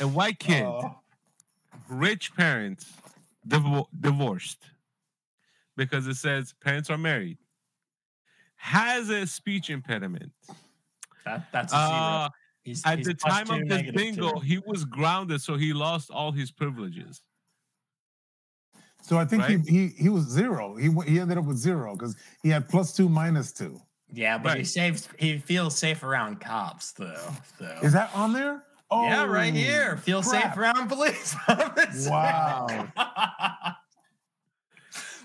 A 0.00 0.08
white 0.08 0.38
kid, 0.38 0.64
Oh. 0.64 0.98
rich 1.88 2.34
parents, 2.34 2.92
divo- 3.46 3.86
divorced 4.00 4.64
because 5.76 6.06
it 6.08 6.16
says 6.16 6.54
parents 6.60 6.90
are 6.90 6.98
married, 6.98 7.38
has 8.56 9.08
a 9.10 9.26
speech 9.26 9.70
impediment. 9.70 10.32
That, 11.24 11.46
that's 11.52 11.72
a 11.72 11.76
zero. 11.76 11.88
Uh, 11.88 12.28
He's, 12.66 12.84
at 12.84 12.98
he's 12.98 13.06
the 13.06 13.14
time 13.14 13.46
two, 13.46 13.52
of 13.52 13.68
the 13.68 13.92
bingo, 13.92 14.32
two. 14.32 14.40
he 14.40 14.58
was 14.66 14.84
grounded, 14.84 15.40
so 15.40 15.56
he 15.56 15.72
lost 15.72 16.10
all 16.10 16.32
his 16.32 16.50
privileges. 16.50 17.22
so 19.00 19.16
I 19.18 19.24
think 19.24 19.44
Right? 19.44 19.60
he, 19.64 19.86
he 19.86 19.88
he 20.02 20.08
was 20.08 20.24
zero. 20.24 20.74
He 20.74 20.90
he 21.06 21.20
ended 21.20 21.38
up 21.38 21.44
with 21.44 21.58
zero 21.58 21.94
because 21.94 22.16
he 22.42 22.48
had 22.48 22.68
plus 22.68 22.92
two 22.92 23.08
minus 23.08 23.52
two. 23.52 23.80
Yeah, 24.12 24.36
but 24.36 24.58
he 24.58 24.64
saves. 24.64 25.08
He 25.16 25.38
feels 25.38 25.78
safe 25.78 26.02
around 26.02 26.40
cops, 26.40 26.90
though. 26.90 27.30
So. 27.60 27.66
Is 27.84 27.92
that 27.92 28.10
on 28.16 28.32
there? 28.32 28.64
Oh, 28.90 29.04
yeah, 29.04 29.24
right 29.24 29.52
oh, 29.52 29.56
here. 29.56 29.96
Feel 29.98 30.24
safe 30.24 30.56
around 30.56 30.88
police 30.88 31.36
officers. 31.48 32.08
Wow. 32.08 32.88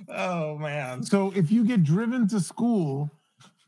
oh 0.09 0.57
man. 0.59 1.01
So 1.01 1.31
if 1.35 1.51
you 1.51 1.65
get 1.65 1.83
driven 1.83 2.27
to 2.27 2.39
school, 2.39 3.09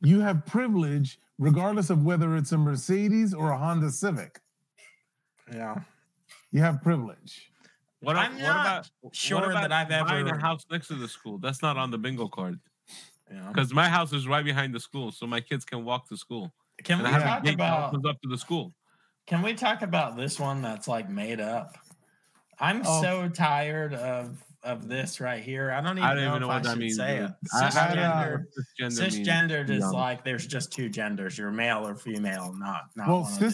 you 0.01 0.19
have 0.19 0.45
privilege 0.45 1.17
regardless 1.37 1.89
of 1.89 2.03
whether 2.03 2.35
it's 2.35 2.51
a 2.51 2.57
Mercedes 2.57 3.33
or 3.33 3.51
a 3.51 3.57
Honda 3.57 3.89
Civic. 3.89 4.39
Yeah. 5.51 5.75
You 6.51 6.61
have 6.61 6.81
privilege. 6.81 7.49
What, 8.01 8.15
I'm 8.15 8.33
what 8.33 8.41
not 8.41 8.61
about 8.65 8.89
sure 9.15 9.39
what 9.41 9.49
about 9.51 9.69
that 9.69 9.71
I've 9.71 10.07
buying 10.07 10.27
ever- 10.27 10.37
a 10.37 10.41
house 10.41 10.65
next 10.69 10.87
to 10.89 10.95
the 10.95 11.07
school? 11.07 11.37
That's 11.37 11.61
not 11.61 11.77
on 11.77 11.89
the 11.89 11.97
bingo 11.97 12.27
card 12.27 12.59
Yeah. 13.31 13.47
because 13.47 13.73
my 13.73 13.87
house 13.87 14.11
is 14.13 14.27
right 14.27 14.43
behind 14.43 14.73
the 14.75 14.79
school, 14.79 15.11
so 15.11 15.25
my 15.25 15.39
kids 15.41 15.63
can 15.65 15.83
walk 15.85 16.07
to 16.09 16.17
school. 16.17 16.53
Can 16.83 16.99
And 16.99 17.03
we 17.03 17.09
I 17.09 17.11
have 17.13 17.21
Yeah. 17.21 17.25
a 17.27 17.29
talk 17.35 17.43
gate 17.45 17.53
about? 17.55 17.89
opens 17.89 18.05
up 18.05 18.21
to 18.21 18.29
the 18.29 18.37
school. 18.37 18.73
Can 19.25 19.41
we 19.41 19.53
talk 19.53 19.81
about 19.83 20.17
this 20.17 20.37
one 20.39 20.61
that's 20.61 20.87
like 20.87 21.09
made 21.09 21.39
up? 21.39 21.77
I'm 22.59 22.81
Oh. 22.85 23.01
so 23.01 23.29
tired 23.29 23.93
of 23.93 24.43
of 24.63 24.87
this 24.87 25.19
right 25.19 25.43
here. 25.43 25.71
I 25.71 25.81
don't 25.81 25.97
even, 25.97 26.03
I 26.03 26.13
don't 26.13 26.23
know, 26.23 26.29
even 26.29 26.41
know 26.41 26.47
if 26.47 26.49
what 26.49 26.55
I 26.55 26.59
that 26.61 26.69
should 26.71 26.79
means. 26.79 26.95
say 26.97 27.17
dude. 27.19 27.29
it. 27.29 27.31
I- 27.53 27.65
I 27.65 27.69
don't 27.69 27.97
Cisgender. 27.97 28.31
what 28.31 28.79
means, 28.79 28.99
Cisgendered 28.99 29.69
is 29.69 29.83
honest. 29.83 29.93
like 29.93 30.23
there's 30.23 30.47
just 30.47 30.71
two 30.71 30.89
genders. 30.89 31.37
You're 31.37 31.51
male 31.51 31.85
or 31.87 31.95
female, 31.95 32.53
not 32.57 32.83
not 32.95 33.07
Well, 33.07 33.21
one 33.23 33.31
of 33.31 33.37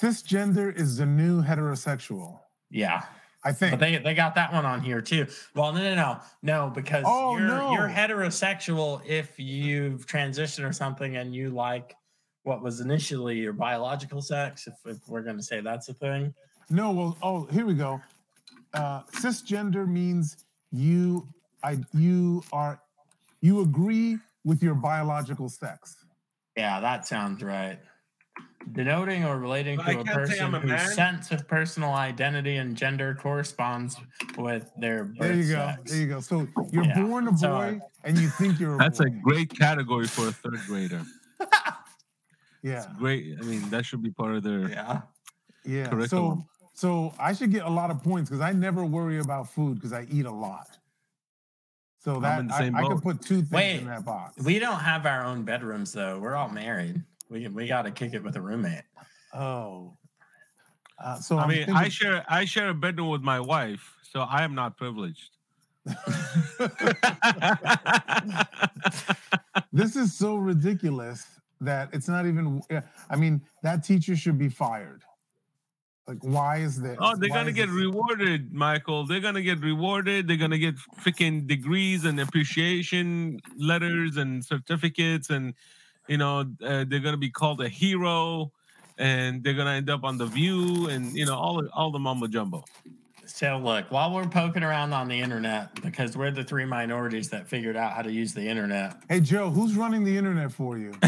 the. 0.00 0.06
cisgender 0.06 0.74
is 0.76 0.96
the 0.96 1.06
new 1.06 1.42
heterosexual. 1.42 2.40
Yeah, 2.70 3.02
I 3.44 3.52
think. 3.52 3.72
but 3.72 3.80
they 3.80 3.98
they 3.98 4.14
got 4.14 4.34
that 4.36 4.52
one 4.52 4.64
on 4.64 4.80
here 4.80 5.00
too. 5.02 5.26
Well, 5.54 5.72
no, 5.72 5.80
no, 5.82 5.94
no, 5.94 6.20
no, 6.42 6.70
because 6.74 7.04
Oh, 7.06 7.36
you're 7.36 7.46
no. 7.48 7.72
you're 7.72 7.88
heterosexual 7.88 9.04
if 9.06 9.38
you've 9.38 10.06
transitioned 10.06 10.68
or 10.68 10.72
something 10.72 11.16
and 11.16 11.34
you 11.34 11.50
like 11.50 11.94
what 12.44 12.62
was 12.62 12.80
initially 12.80 13.36
your 13.38 13.52
biological 13.52 14.20
sex. 14.22 14.66
If, 14.66 14.74
if 14.86 14.96
we're 15.08 15.22
going 15.22 15.36
to 15.36 15.42
say 15.42 15.60
that's 15.60 15.88
a 15.90 15.94
thing, 15.94 16.34
no, 16.70 16.90
well, 16.90 17.16
oh, 17.22 17.44
here 17.46 17.66
we 17.66 17.74
go. 17.74 18.00
Uh, 18.74 19.02
cisgender 19.12 19.86
means 19.88 20.36
you, 20.70 21.26
I, 21.62 21.78
you 21.92 22.42
are, 22.52 22.80
you 23.40 23.60
agree 23.62 24.18
with 24.44 24.62
your 24.62 24.74
biological 24.74 25.48
sex. 25.48 26.04
yeah, 26.56 26.80
that 26.80 27.06
sounds 27.06 27.42
right. 27.42 27.78
Denoting 28.72 29.24
or 29.24 29.38
relating 29.38 29.76
But 29.76 29.86
to 29.92 30.00
a 30.00 30.04
person 30.04 30.54
a 30.54 30.60
whose 30.60 30.94
sense 30.94 31.32
of 31.32 31.48
personal 31.48 31.90
identity 31.90 32.56
and 32.58 32.76
gender 32.76 33.12
corresponds 33.20 33.96
with 34.38 34.70
their 34.78 35.04
birth 35.04 35.18
There 35.18 35.34
you 35.34 35.48
go. 35.48 35.54
sex. 35.66 35.90
There 35.90 36.00
you 36.00 36.06
go. 36.06 36.20
So 36.20 36.46
you're 36.70 36.84
Yeah, 36.84 37.00
born 37.02 37.26
a 37.28 37.36
so, 37.36 37.48
boy 37.48 37.80
and 38.04 38.16
you 38.18 38.28
think 38.30 38.60
you're 38.60 38.76
a 38.76 38.78
That's 38.78 39.00
boy. 39.00 39.06
a 39.06 39.10
great 39.10 39.50
category 39.58 40.06
for 40.06 40.28
a 40.28 40.32
third 40.32 40.60
grader. 40.68 41.02
yeah. 42.62 42.86
Great. 42.98 43.36
I 43.40 43.44
mean, 43.44 43.68
that 43.70 43.84
should 43.84 44.02
be 44.02 44.10
part 44.10 44.36
of 44.36 44.42
their. 44.44 44.68
Yeah. 44.70 45.00
Yeah. 45.64 45.88
Curriculum. 45.88 46.40
so 46.40 46.46
I 47.18 47.32
should 47.32 47.50
get 47.50 47.64
a 47.64 47.70
lot 47.70 47.90
of 47.90 48.02
points 48.02 48.30
because 48.30 48.40
I 48.40 48.52
never 48.52 48.84
worry 48.84 49.18
about 49.18 49.48
food 49.48 49.76
because 49.76 49.92
I 49.92 50.06
eat 50.10 50.26
a 50.26 50.30
lot. 50.30 50.78
So 51.98 52.16
I'm 52.16 52.22
that 52.22 52.40
in 52.40 52.46
the 52.48 52.54
I, 52.54 52.58
same 52.58 52.76
I 52.76 52.82
can 52.82 53.00
put 53.00 53.20
two 53.20 53.36
things 53.36 53.52
Wait, 53.52 53.78
in 53.78 53.86
that 53.86 54.04
box. 54.04 54.42
We 54.42 54.58
don't 54.58 54.80
have 54.80 55.06
our 55.06 55.24
own 55.24 55.44
bedrooms 55.44 55.92
though. 55.92 56.18
We're 56.18 56.34
all 56.34 56.48
married. 56.48 57.00
We 57.28 57.46
we 57.48 57.66
got 57.68 57.82
to 57.82 57.90
kick 57.90 58.14
it 58.14 58.22
with 58.22 58.36
a 58.36 58.40
roommate. 58.40 58.82
oh. 59.34 59.96
Uh, 61.02 61.18
so 61.18 61.36
I 61.36 61.42
I'm 61.42 61.48
mean, 61.48 61.70
I 61.70 61.88
share 61.88 62.24
I 62.28 62.44
share 62.44 62.68
a 62.68 62.74
bedroom 62.74 63.08
with 63.08 63.22
my 63.22 63.40
wife, 63.40 63.96
so 64.02 64.20
I 64.20 64.42
am 64.42 64.54
not 64.54 64.76
privileged. 64.76 65.30
this 69.72 69.96
is 69.96 70.14
so 70.14 70.36
ridiculous 70.36 71.26
that 71.60 71.88
it's 71.92 72.08
not 72.08 72.26
even. 72.26 72.62
I 73.10 73.16
mean, 73.16 73.42
that 73.62 73.82
teacher 73.82 74.14
should 74.14 74.38
be 74.38 74.48
fired. 74.48 75.02
Like, 76.08 76.18
why 76.22 76.56
is 76.58 76.80
this? 76.80 76.96
oh, 77.00 77.14
they're 77.16 77.30
Why 77.30 77.36
gonna 77.36 77.52
get 77.52 77.66
this- 77.66 77.76
rewarded, 77.76 78.52
Michael. 78.52 79.06
They're 79.06 79.20
gonna 79.20 79.42
get 79.42 79.60
rewarded. 79.60 80.26
They're 80.26 80.36
gonna 80.36 80.58
get 80.58 80.74
freaking 81.00 81.46
degrees 81.46 82.04
and 82.04 82.18
appreciation 82.18 83.38
letters 83.56 84.16
and 84.16 84.44
certificates, 84.44 85.30
and 85.30 85.54
you 86.08 86.16
know 86.16 86.40
uh, 86.60 86.84
they're 86.88 86.98
gonna 87.00 87.16
be 87.16 87.30
called 87.30 87.60
a 87.60 87.68
hero, 87.68 88.50
and 88.98 89.44
they're 89.44 89.54
gonna 89.54 89.70
end 89.72 89.90
up 89.90 90.02
on 90.02 90.18
the 90.18 90.26
View, 90.26 90.88
and 90.88 91.12
you 91.14 91.24
know 91.24 91.36
all 91.36 91.64
all 91.68 91.92
the 91.92 92.00
mumbo 92.00 92.26
jumbo. 92.26 92.64
So 93.24 93.58
look, 93.58 93.90
while 93.90 94.12
we're 94.12 94.26
poking 94.26 94.62
around 94.62 94.92
on 94.92 95.08
the 95.08 95.20
internet, 95.20 95.80
because 95.82 96.16
we're 96.16 96.30
the 96.30 96.44
three 96.44 96.64
minorities 96.64 97.28
that 97.30 97.48
figured 97.48 97.76
out 97.76 97.92
how 97.92 98.02
to 98.02 98.10
use 98.10 98.34
the 98.34 98.42
internet. 98.42 98.96
Hey 99.08 99.20
Joe, 99.20 99.50
who's 99.50 99.74
running 99.74 100.04
the 100.04 100.16
internet 100.16 100.52
for 100.52 100.76
you? 100.76 100.92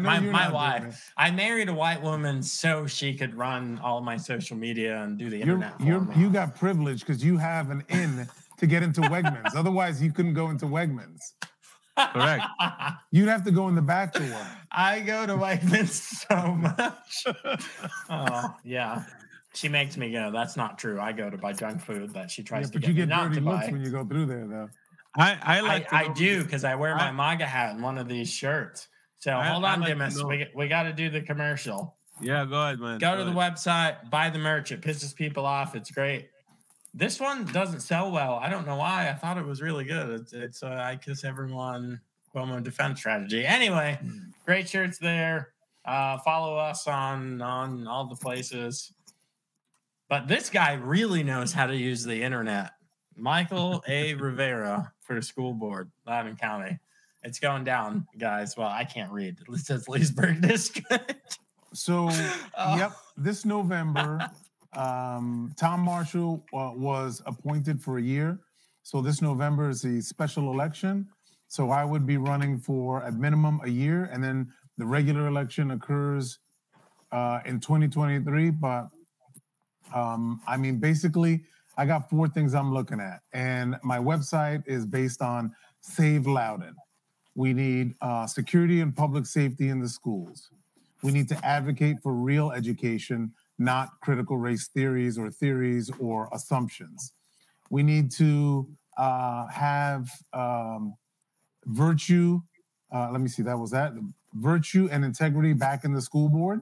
My 0.00 0.20
my 0.20 0.50
wife. 0.50 1.12
I 1.16 1.30
married 1.30 1.68
a 1.68 1.74
white 1.74 2.02
woman 2.02 2.42
so 2.42 2.86
she 2.86 3.14
could 3.14 3.34
run 3.34 3.80
all 3.82 4.00
my 4.02 4.16
social 4.16 4.56
media 4.56 5.02
and 5.02 5.18
do 5.18 5.30
the 5.30 5.38
You're, 5.38 5.54
internet. 5.54 5.78
for 5.78 5.84
you're, 5.84 6.00
me. 6.00 6.14
you 6.16 6.30
got 6.30 6.54
privilege 6.54 7.00
because 7.00 7.24
you 7.24 7.38
have 7.38 7.70
an 7.70 7.82
in 7.88 8.28
to 8.58 8.66
get 8.66 8.82
into 8.82 9.00
Wegmans. 9.02 9.56
Otherwise, 9.56 10.02
you 10.02 10.12
couldn't 10.12 10.34
go 10.34 10.50
into 10.50 10.66
Wegmans. 10.66 11.32
Correct. 11.98 12.44
You'd 13.10 13.28
have 13.28 13.44
to 13.44 13.50
go 13.50 13.68
in 13.68 13.74
the 13.74 13.82
back 13.82 14.12
door. 14.14 14.46
I 14.70 15.00
go 15.00 15.26
to 15.26 15.34
Wegmans 15.34 16.26
so 16.28 16.54
much. 16.54 17.24
oh 18.10 18.54
yeah, 18.64 19.04
she 19.54 19.68
makes 19.68 19.96
me 19.96 20.10
go. 20.12 20.30
That's 20.32 20.56
not 20.56 20.78
true. 20.78 21.00
I 21.00 21.12
go 21.12 21.28
to 21.30 21.36
buy 21.36 21.52
junk 21.52 21.80
food 21.80 22.12
that 22.14 22.30
she 22.30 22.42
Yeah, 22.42 22.46
tries 22.48 22.70
to 22.70 22.74
but 22.74 22.82
get 22.82 22.88
you 22.88 22.94
me 22.94 23.00
get 23.02 23.08
not 23.08 23.32
to 23.34 23.40
looks 23.40 23.66
buy. 23.66 23.72
when 23.72 23.84
you 23.84 23.90
go 23.90 24.04
through 24.04 24.26
there, 24.26 24.46
though. 24.46 24.68
I 25.16 25.32
I 25.42 25.58
I, 25.58 25.60
like 25.60 25.88
to 25.90 25.94
I 25.94 26.08
do 26.12 26.42
because 26.42 26.64
I 26.64 26.74
wear 26.74 26.94
my 26.96 27.08
I- 27.08 27.12
MAGA 27.12 27.46
hat 27.46 27.76
in 27.76 27.82
one 27.82 27.98
of 27.98 28.08
these 28.08 28.30
shirts. 28.32 28.88
So 29.18 29.32
I- 29.36 29.46
hold 29.48 29.64
on, 29.64 29.80
like 29.80 29.94
Dimis. 29.94 30.26
We, 30.26 30.46
we 30.54 30.68
got 30.68 30.84
to 30.84 30.92
do 30.92 31.10
the 31.10 31.20
commercial. 31.20 31.96
Yeah, 32.20 32.44
go 32.44 32.62
ahead, 32.62 32.78
man. 32.78 32.98
Go 32.98 33.16
to 33.16 33.24
the 33.24 33.30
website, 33.32 34.10
buy 34.10 34.30
the 34.30 34.38
merch. 34.38 34.70
It 34.72 34.80
pisses 34.80 35.14
people 35.14 35.44
off. 35.46 35.74
It's 35.74 35.90
great. 35.90 36.28
This 36.94 37.18
one 37.18 37.46
doesn't 37.46 37.80
sell 37.80 38.10
well. 38.12 38.34
I 38.34 38.50
don't 38.50 38.66
know 38.66 38.76
why. 38.76 39.08
I 39.08 39.14
thought 39.14 39.38
it 39.38 39.46
was 39.46 39.62
really 39.62 39.84
good. 39.84 40.20
It's, 40.20 40.32
it's 40.34 40.62
uh, 40.62 40.68
I 40.84 40.96
kiss 40.96 41.24
everyone 41.24 42.00
Cuomo 42.34 42.62
defense 42.62 42.98
strategy. 43.00 43.44
Anyway, 43.46 43.98
great 44.44 44.68
shirts 44.68 44.98
there. 44.98 45.52
Uh, 45.84 46.18
follow 46.18 46.56
us 46.56 46.86
on 46.86 47.40
on 47.42 47.86
all 47.86 48.06
the 48.06 48.16
places. 48.16 48.92
But 50.12 50.28
this 50.28 50.50
guy 50.50 50.74
really 50.74 51.22
knows 51.22 51.54
how 51.54 51.66
to 51.66 51.74
use 51.74 52.04
the 52.04 52.22
internet. 52.22 52.72
Michael 53.16 53.82
A. 53.88 54.12
Rivera 54.20 54.92
for 55.00 55.14
the 55.16 55.22
school 55.22 55.54
board, 55.54 55.90
Loudoun 56.06 56.36
County. 56.36 56.78
It's 57.22 57.38
going 57.38 57.64
down, 57.64 58.06
guys. 58.18 58.54
Well, 58.54 58.68
I 58.68 58.84
can't 58.84 59.10
read. 59.10 59.38
It 59.48 59.58
says 59.60 59.88
Leesburg 59.88 60.42
District. 60.46 61.38
So, 61.72 62.10
Oh. 62.58 62.76
yep, 62.76 62.92
this 63.16 63.46
November, 63.46 64.20
um, 64.76 65.50
Tom 65.56 65.80
Marshall 65.80 66.44
uh, 66.52 66.72
was 66.74 67.22
appointed 67.24 67.80
for 67.80 67.96
a 67.96 68.02
year. 68.02 68.38
So 68.82 69.00
this 69.00 69.22
November 69.22 69.70
is 69.70 69.80
the 69.80 70.02
special 70.02 70.52
election. 70.52 71.08
So 71.48 71.70
I 71.70 71.86
would 71.86 72.06
be 72.06 72.18
running 72.18 72.58
for 72.58 73.02
at 73.02 73.14
minimum 73.14 73.62
a 73.64 73.70
year, 73.70 74.10
and 74.12 74.22
then 74.22 74.52
the 74.76 74.84
regular 74.84 75.26
election 75.26 75.70
occurs 75.70 76.38
uh, 77.12 77.40
in 77.46 77.60
2023. 77.60 78.50
But 78.50 78.88
um, 79.94 80.40
I 80.46 80.56
mean, 80.56 80.78
basically, 80.78 81.44
I 81.76 81.86
got 81.86 82.10
four 82.10 82.28
things 82.28 82.54
I'm 82.54 82.72
looking 82.72 83.00
at, 83.00 83.22
and 83.32 83.76
my 83.82 83.98
website 83.98 84.62
is 84.66 84.84
based 84.84 85.22
on 85.22 85.54
Save 85.80 86.26
Loudoun. 86.26 86.76
We 87.34 87.54
need 87.54 87.94
uh, 88.00 88.26
security 88.26 88.80
and 88.80 88.94
public 88.94 89.26
safety 89.26 89.68
in 89.68 89.80
the 89.80 89.88
schools. 89.88 90.50
We 91.02 91.12
need 91.12 91.28
to 91.30 91.44
advocate 91.44 91.96
for 92.02 92.12
real 92.12 92.52
education, 92.52 93.32
not 93.58 94.00
critical 94.00 94.36
race 94.36 94.68
theories 94.68 95.18
or 95.18 95.30
theories 95.30 95.90
or 95.98 96.28
assumptions. 96.32 97.12
We 97.70 97.82
need 97.82 98.10
to 98.12 98.68
uh, 98.98 99.46
have 99.48 100.10
um, 100.32 100.94
virtue. 101.64 102.40
Uh, 102.94 103.10
let 103.10 103.20
me 103.20 103.28
see, 103.28 103.42
that 103.42 103.58
was 103.58 103.70
that 103.70 103.92
virtue 104.34 104.88
and 104.92 105.04
integrity 105.04 105.54
back 105.54 105.84
in 105.84 105.92
the 105.92 106.02
school 106.02 106.28
board. 106.28 106.60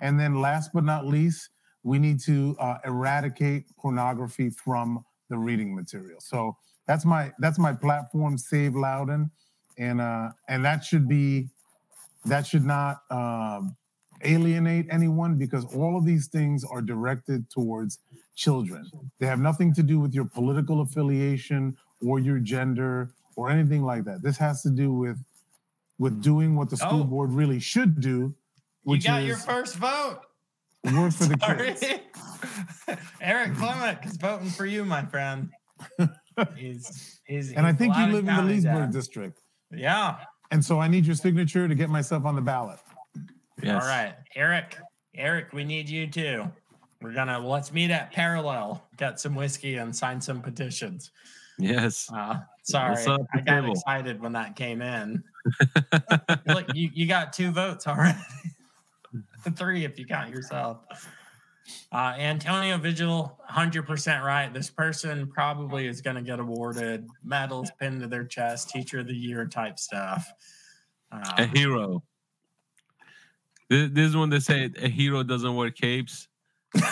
And 0.00 0.18
then, 0.18 0.40
last 0.40 0.72
but 0.72 0.84
not 0.84 1.06
least, 1.06 1.50
we 1.82 1.98
need 1.98 2.20
to 2.20 2.56
uh, 2.58 2.78
eradicate 2.84 3.64
pornography 3.76 4.50
from 4.50 5.04
the 5.28 5.38
reading 5.38 5.74
material. 5.74 6.20
So 6.20 6.56
that's 6.86 7.04
my 7.04 7.32
that's 7.38 7.58
my 7.58 7.72
platform, 7.72 8.36
Save 8.38 8.74
Loudoun, 8.74 9.30
and 9.78 10.00
uh, 10.00 10.30
and 10.48 10.64
that 10.64 10.84
should 10.84 11.08
be 11.08 11.48
that 12.26 12.46
should 12.46 12.64
not 12.66 12.98
um, 13.10 13.76
alienate 14.22 14.86
anyone 14.90 15.36
because 15.36 15.64
all 15.74 15.96
of 15.96 16.04
these 16.04 16.26
things 16.28 16.64
are 16.64 16.82
directed 16.82 17.48
towards 17.50 17.98
children. 18.34 18.84
They 19.18 19.26
have 19.26 19.38
nothing 19.38 19.72
to 19.74 19.82
do 19.82 19.98
with 20.00 20.12
your 20.14 20.26
political 20.26 20.80
affiliation 20.82 21.76
or 22.04 22.18
your 22.18 22.38
gender 22.38 23.12
or 23.36 23.50
anything 23.50 23.82
like 23.82 24.04
that. 24.04 24.22
This 24.22 24.36
has 24.38 24.62
to 24.62 24.70
do 24.70 24.92
with 24.92 25.18
with 25.98 26.22
doing 26.22 26.56
what 26.56 26.70
the 26.70 26.76
school 26.76 27.00
Oh. 27.02 27.04
board 27.04 27.32
really 27.32 27.60
should 27.60 28.00
do, 28.00 28.34
Which 28.84 29.04
You 29.04 29.10
got 29.10 29.20
is 29.22 29.28
your 29.28 29.36
first 29.36 29.76
vote. 29.76 30.20
Work 30.84 31.12
for 31.12 31.24
the 31.24 31.36
kids. 31.36 31.84
Eric 33.20 33.54
Clement 33.56 33.98
is 34.04 34.16
voting 34.16 34.50
for 34.50 34.66
you, 34.66 34.84
my 34.84 35.04
friend. 35.06 35.50
He's, 36.56 37.20
he's, 37.26 37.52
And 37.52 37.66
I 37.66 37.72
think 37.72 37.94
you 37.96 38.06
live 38.06 38.26
in 38.26 38.34
the 38.34 38.42
Leesburg 38.42 38.74
dad. 38.74 38.92
district. 38.92 39.40
Yeah. 39.70 40.16
And 40.50 40.64
so 40.64 40.80
I 40.80 40.88
need 40.88 41.04
your 41.04 41.14
signature 41.16 41.68
to 41.68 41.74
get 41.74 41.90
myself 41.90 42.24
on 42.24 42.34
the 42.34 42.40
ballot. 42.40 42.78
Yes. 43.62 43.82
All 43.82 43.88
right, 43.88 44.14
Eric. 44.34 44.78
Eric, 45.14 45.52
we 45.52 45.64
need 45.64 45.88
you 45.88 46.06
too. 46.06 46.50
We're 47.02 47.12
gonna 47.12 47.38
let's 47.38 47.72
meet 47.72 47.90
at 47.90 48.10
Parallel, 48.12 48.82
get 48.96 49.20
some 49.20 49.34
whiskey, 49.34 49.76
and 49.76 49.94
sign 49.94 50.20
some 50.20 50.40
petitions. 50.40 51.10
Yes. 51.58 52.08
Uh, 52.14 52.36
sorry, 52.62 52.96
I 53.34 53.40
got 53.40 53.60
table? 53.60 53.72
excited 53.72 54.20
when 54.20 54.32
that 54.32 54.56
came 54.56 54.80
in. 54.80 55.22
Look, 56.46 56.66
you, 56.74 56.90
you 56.94 57.06
got 57.06 57.32
two 57.34 57.50
votes 57.50 57.86
already. 57.86 58.18
Three 59.56 59.84
if 59.84 59.98
you 59.98 60.06
count 60.06 60.30
yourself. 60.30 60.78
Uh, 61.92 62.14
Antonio 62.18 62.78
Vigil, 62.78 63.38
100% 63.50 64.22
right. 64.22 64.52
This 64.52 64.70
person 64.70 65.26
probably 65.28 65.86
is 65.86 66.00
going 66.00 66.16
to 66.16 66.22
get 66.22 66.40
awarded 66.40 67.06
medals 67.22 67.70
pinned 67.78 68.00
to 68.00 68.06
their 68.08 68.24
chest, 68.24 68.70
teacher 68.70 69.00
of 69.00 69.06
the 69.06 69.14
year 69.14 69.46
type 69.46 69.78
stuff. 69.78 70.32
a 71.12 71.16
Uh, 71.16 71.46
hero. 71.46 72.02
This, 73.68 73.90
this 73.92 74.08
is 74.08 74.16
when 74.16 74.30
they 74.30 74.40
say 74.40 74.70
a 74.80 74.88
hero 74.88 75.22
doesn't 75.22 75.54
wear 75.54 75.70
capes. 75.70 76.26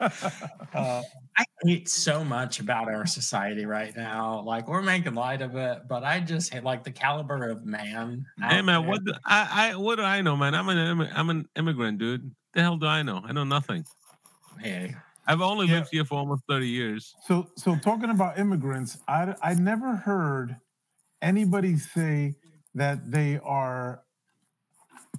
uh, 0.00 1.02
I 1.38 1.44
hate 1.62 1.88
so 1.88 2.24
much 2.24 2.60
about 2.60 2.88
our 2.88 3.06
society 3.06 3.66
right 3.66 3.94
now. 3.94 4.40
Like 4.40 4.68
we're 4.68 4.82
making 4.82 5.14
light 5.14 5.42
of 5.42 5.54
it, 5.54 5.82
but 5.88 6.02
I 6.02 6.20
just 6.20 6.52
hate 6.52 6.64
like 6.64 6.82
the 6.82 6.90
caliber 6.90 7.48
of 7.50 7.64
man. 7.66 8.24
Hey 8.38 8.58
out 8.58 8.64
man, 8.64 8.80
there. 8.80 8.88
what 8.88 9.04
do, 9.04 9.12
I, 9.24 9.72
I 9.72 9.76
what 9.76 9.96
do 9.96 10.02
I 10.02 10.22
know, 10.22 10.36
man? 10.36 10.54
I'm 10.54 10.68
an 10.68 11.08
I'm 11.14 11.30
an 11.30 11.48
immigrant, 11.56 11.98
dude. 11.98 12.34
The 12.54 12.62
hell 12.62 12.76
do 12.78 12.86
I 12.86 13.02
know? 13.02 13.20
I 13.24 13.32
know 13.32 13.44
nothing. 13.44 13.84
Hey, 14.58 14.94
I've 15.26 15.42
only 15.42 15.66
Yeah. 15.66 15.74
lived 15.74 15.88
here 15.92 16.04
for 16.04 16.16
almost 16.18 16.44
30 16.48 16.68
years. 16.68 17.14
So, 17.26 17.50
so 17.56 17.76
talking 17.76 18.10
about 18.10 18.38
immigrants, 18.38 18.98
I 19.06 19.34
I 19.42 19.54
never 19.54 19.96
heard 19.96 20.56
anybody 21.20 21.76
say 21.76 22.36
that 22.74 23.10
they 23.10 23.38
are 23.42 24.02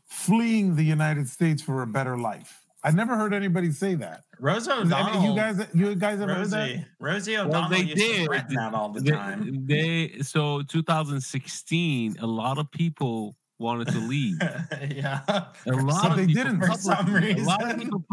fleeing 0.08 0.76
the 0.76 0.84
United 0.84 1.28
States 1.28 1.62
for 1.62 1.82
a 1.82 1.88
better 1.88 2.18
life. 2.18 2.67
I 2.84 2.92
never 2.92 3.16
heard 3.18 3.34
anybody 3.34 3.72
say 3.72 3.96
that. 3.96 4.24
Rose 4.40 4.64
Is 4.64 4.68
any- 4.70 4.82
O'Donnell. 4.94 5.24
you 5.24 5.36
guys, 5.36 5.68
you 5.74 5.96
guys 5.96 6.22
ever 6.22 6.34
heard 6.36 6.48
that? 6.52 6.60
Rosie, 6.70 6.86
Rosie 7.00 7.34
Well, 7.36 7.48
O'Donnell 7.48 7.70
they 7.70 7.80
used 7.84 7.98
to 7.98 8.14
did. 8.14 8.26
threaten 8.28 8.56
that 8.56 8.74
all 8.74 8.90
the 8.90 9.02
They, 9.02 9.12
time. 9.12 9.66
they 9.66 10.20
so 10.22 10.62
2016, 10.62 12.18
a 12.20 12.28
lot 12.28 12.58
of 12.58 12.70
people 12.72 13.36
wanted 13.60 13.88
to 13.90 13.98
leave. 14.00 14.38
yeah, 14.92 15.22
A 15.66 15.72
lot 15.72 16.02
some- 16.04 16.12
of 16.12 16.18
they 16.18 16.28
people 16.28 16.44
didn't. 16.44 16.62
for 16.62 16.74
some 16.78 16.96
publicly- 17.06 17.32
a 17.42 17.44
lot 17.44 17.72
of 17.72 17.78
people, 17.80 18.04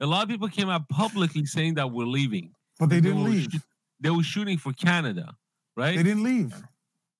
a 0.00 0.06
lot 0.06 0.22
of 0.22 0.28
people 0.28 0.48
came 0.48 0.68
out 0.70 0.88
publicly 0.88 1.44
saying 1.44 1.74
that 1.74 1.90
we're 1.90 2.06
leaving. 2.06 2.52
But 2.78 2.88
they 2.90 3.00
didn't 3.00 3.22
were 3.24 3.30
leave. 3.30 3.48
shoo- 3.50 3.58
they 4.00 4.10
were 4.10 4.22
shooting 4.22 4.56
for 4.58 4.72
Canada, 4.72 5.34
right? 5.76 5.96
They 5.96 6.02
didn't 6.04 6.22
leave. 6.22 6.54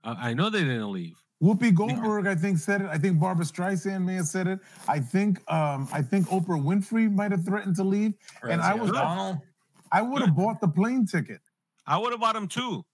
I, 0.04 0.30
I 0.30 0.34
know 0.34 0.50
they 0.50 0.60
didn't 0.62 0.92
leave. 0.92 1.16
Whoopi 1.42 1.74
Goldberg, 1.74 2.26
I 2.28 2.34
think, 2.36 2.58
said 2.58 2.82
it. 2.82 2.86
I 2.88 2.96
think 2.98 3.18
Barbara 3.18 3.44
Streisand 3.44 4.04
may 4.04 4.14
have 4.14 4.26
said 4.26 4.46
it. 4.46 4.60
I 4.86 5.00
think, 5.00 5.38
um, 5.52 5.88
I 5.92 6.00
think 6.00 6.28
Oprah 6.28 6.62
Winfrey 6.62 7.12
might 7.12 7.32
have 7.32 7.44
threatened 7.44 7.74
to 7.76 7.84
leave. 7.84 8.14
And 8.42 8.60
I 8.60 8.70
Rosie 8.70 8.80
was- 8.82 8.90
O'Donnell. 8.90 9.42
I 9.90 10.02
would 10.02 10.22
have 10.22 10.36
bought 10.36 10.60
the 10.60 10.68
plane 10.68 11.04
ticket, 11.04 11.40
I 11.86 11.98
would 11.98 12.12
have 12.12 12.20
bought 12.20 12.34
them 12.34 12.48
too, 12.48 12.84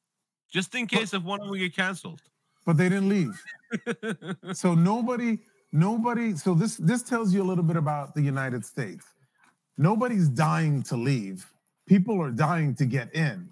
just 0.50 0.74
in 0.74 0.86
case 0.86 1.12
if 1.14 1.22
one 1.22 1.40
of 1.40 1.46
them 1.48 1.56
get 1.58 1.76
canceled. 1.76 2.22
but 2.66 2.76
they 2.76 2.88
didn't 2.88 3.08
leave. 3.08 3.40
so 4.52 4.74
nobody 4.74 5.38
nobody 5.72 6.34
so 6.34 6.54
this 6.54 6.76
this 6.78 7.02
tells 7.02 7.32
you 7.34 7.42
a 7.42 7.44
little 7.50 7.62
bit 7.62 7.76
about 7.76 8.14
the 8.14 8.22
united 8.22 8.64
states 8.64 9.04
nobody's 9.76 10.26
dying 10.30 10.82
to 10.82 10.96
leave 10.96 11.46
people 11.86 12.18
are 12.22 12.30
dying 12.30 12.74
to 12.74 12.86
get 12.86 13.14
in 13.14 13.46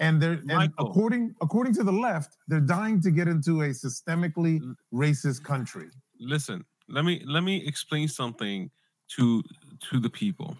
and 0.00 0.20
they're 0.20 0.40
and 0.48 0.72
according 0.78 1.34
according 1.40 1.72
to 1.72 1.84
the 1.84 1.92
left 1.92 2.36
they're 2.48 2.58
dying 2.58 3.00
to 3.00 3.10
get 3.10 3.28
into 3.28 3.62
a 3.62 3.68
systemically 3.68 4.60
racist 4.92 5.44
country 5.44 5.88
Listen, 6.20 6.66
let 6.88 7.04
me 7.04 7.22
let 7.26 7.42
me 7.42 7.66
explain 7.66 8.06
something 8.06 8.70
to 9.16 9.42
to 9.90 9.98
the 9.98 10.10
people. 10.10 10.56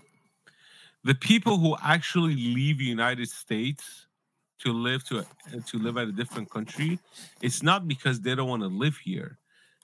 The 1.05 1.15
people 1.15 1.59
who 1.59 1.77
actually 1.83 2.35
leave 2.35 2.79
the 2.79 2.85
United 2.85 3.29
States 3.29 4.07
to 4.61 4.73
live 4.73 5.05
to 5.05 5.25
to 5.67 5.79
live 5.79 5.99
at 5.99 6.09
a 6.09 6.13
different 6.13 6.51
country, 6.51 6.99
it's 7.43 7.63
not 7.63 7.87
because 7.87 8.21
they 8.21 8.35
don't 8.35 8.49
want 8.49 8.63
to 8.63 8.69
live 8.69 8.97
here. 8.97 9.39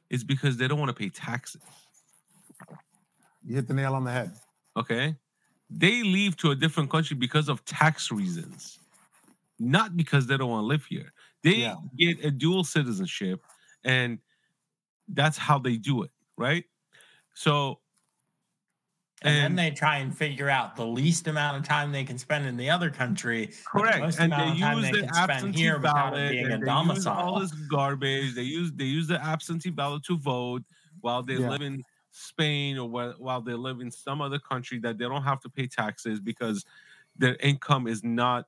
It's 0.09 0.25
because 0.25 0.57
they 0.57 0.67
don't 0.67 0.79
want 0.79 0.89
to 0.89 0.95
pay 0.95 1.11
taxes. 1.11 1.63
you 3.45 3.55
hit 3.55 3.69
the 3.69 3.75
nail 3.75 3.95
on 3.95 4.05
the 4.05 4.13
head 4.13 4.33
Okay. 4.77 5.15
They 5.69 6.03
leave 6.03 6.37
to 6.39 6.53
a 6.53 6.55
different 6.55 6.91
country 6.91 7.17
because 7.17 7.49
of 7.49 7.65
tax 7.65 8.13
reasons, 8.13 8.79
not 9.59 9.97
because 9.97 10.27
they 10.27 10.37
don't 10.37 10.51
want 10.51 10.63
to 10.65 10.67
live 10.69 10.85
here. 10.87 11.13
They 11.43 11.61
Yeah. 11.61 11.77
get 11.97 12.25
a 12.25 12.31
dual 12.31 12.65
citizenship, 12.65 13.45
and 13.85 14.21
that's 15.09 15.39
how 15.39 15.59
they 15.59 15.77
do 15.79 16.03
it, 16.05 16.13
right? 16.39 16.65
So, 17.35 17.81
And, 19.23 19.37
then 19.39 19.57
they 19.57 19.71
try 19.71 19.99
and 19.99 20.17
figure 20.17 20.51
out 20.51 20.77
the 20.77 20.87
least 20.87 21.27
amount 21.27 21.57
of 21.57 21.65
time 21.65 21.91
they 21.93 22.05
can 22.05 22.19
spend 22.19 22.47
in 22.47 22.57
the 22.57 22.71
other 22.71 22.91
country. 22.91 23.47
the 23.47 23.55
correct, 23.65 23.99
most 23.99 24.19
and 24.19 24.33
amount 24.33 24.39
they 24.39 24.47
of 24.53 24.59
time 24.61 24.81
use 24.81 24.83
they 24.83 24.93
the 24.93 25.05
can 25.05 25.13
spend 25.13 25.55
absentee 25.55 25.55
here 25.55 25.79
without 25.79 26.15
it 26.15 26.27
ballot, 26.27 26.29
being 26.29 26.51
a 26.53 26.59
and 26.59 26.69
use 26.69 27.07
all 27.07 27.41
this 27.41 27.53
garbage. 27.53 28.35
They 28.35 28.43
use 28.43 28.73
they 28.73 28.85
use 28.85 29.09
the 29.09 29.21
absentee 29.23 29.71
ballot 29.71 30.05
to 30.05 30.17
vote 30.19 30.63
while 31.01 31.23
they 31.23 31.39
Yeah. 31.39 31.39
live 31.39 31.63
in 31.63 31.85
Spain 32.13 32.79
or 32.79 32.89
while, 32.89 33.15
while 33.19 33.43
they 33.43 33.55
live 33.55 33.81
in 33.81 33.91
some 33.91 34.21
other 34.21 34.39
country 34.39 34.79
that 34.81 34.99
they 34.99 35.05
don't 35.05 35.23
have 35.25 35.41
to 35.41 35.51
pay 35.51 35.67
taxes 35.67 36.21
because 36.21 36.65
their 37.17 37.37
income 37.37 37.87
is 37.87 38.05
not 38.05 38.47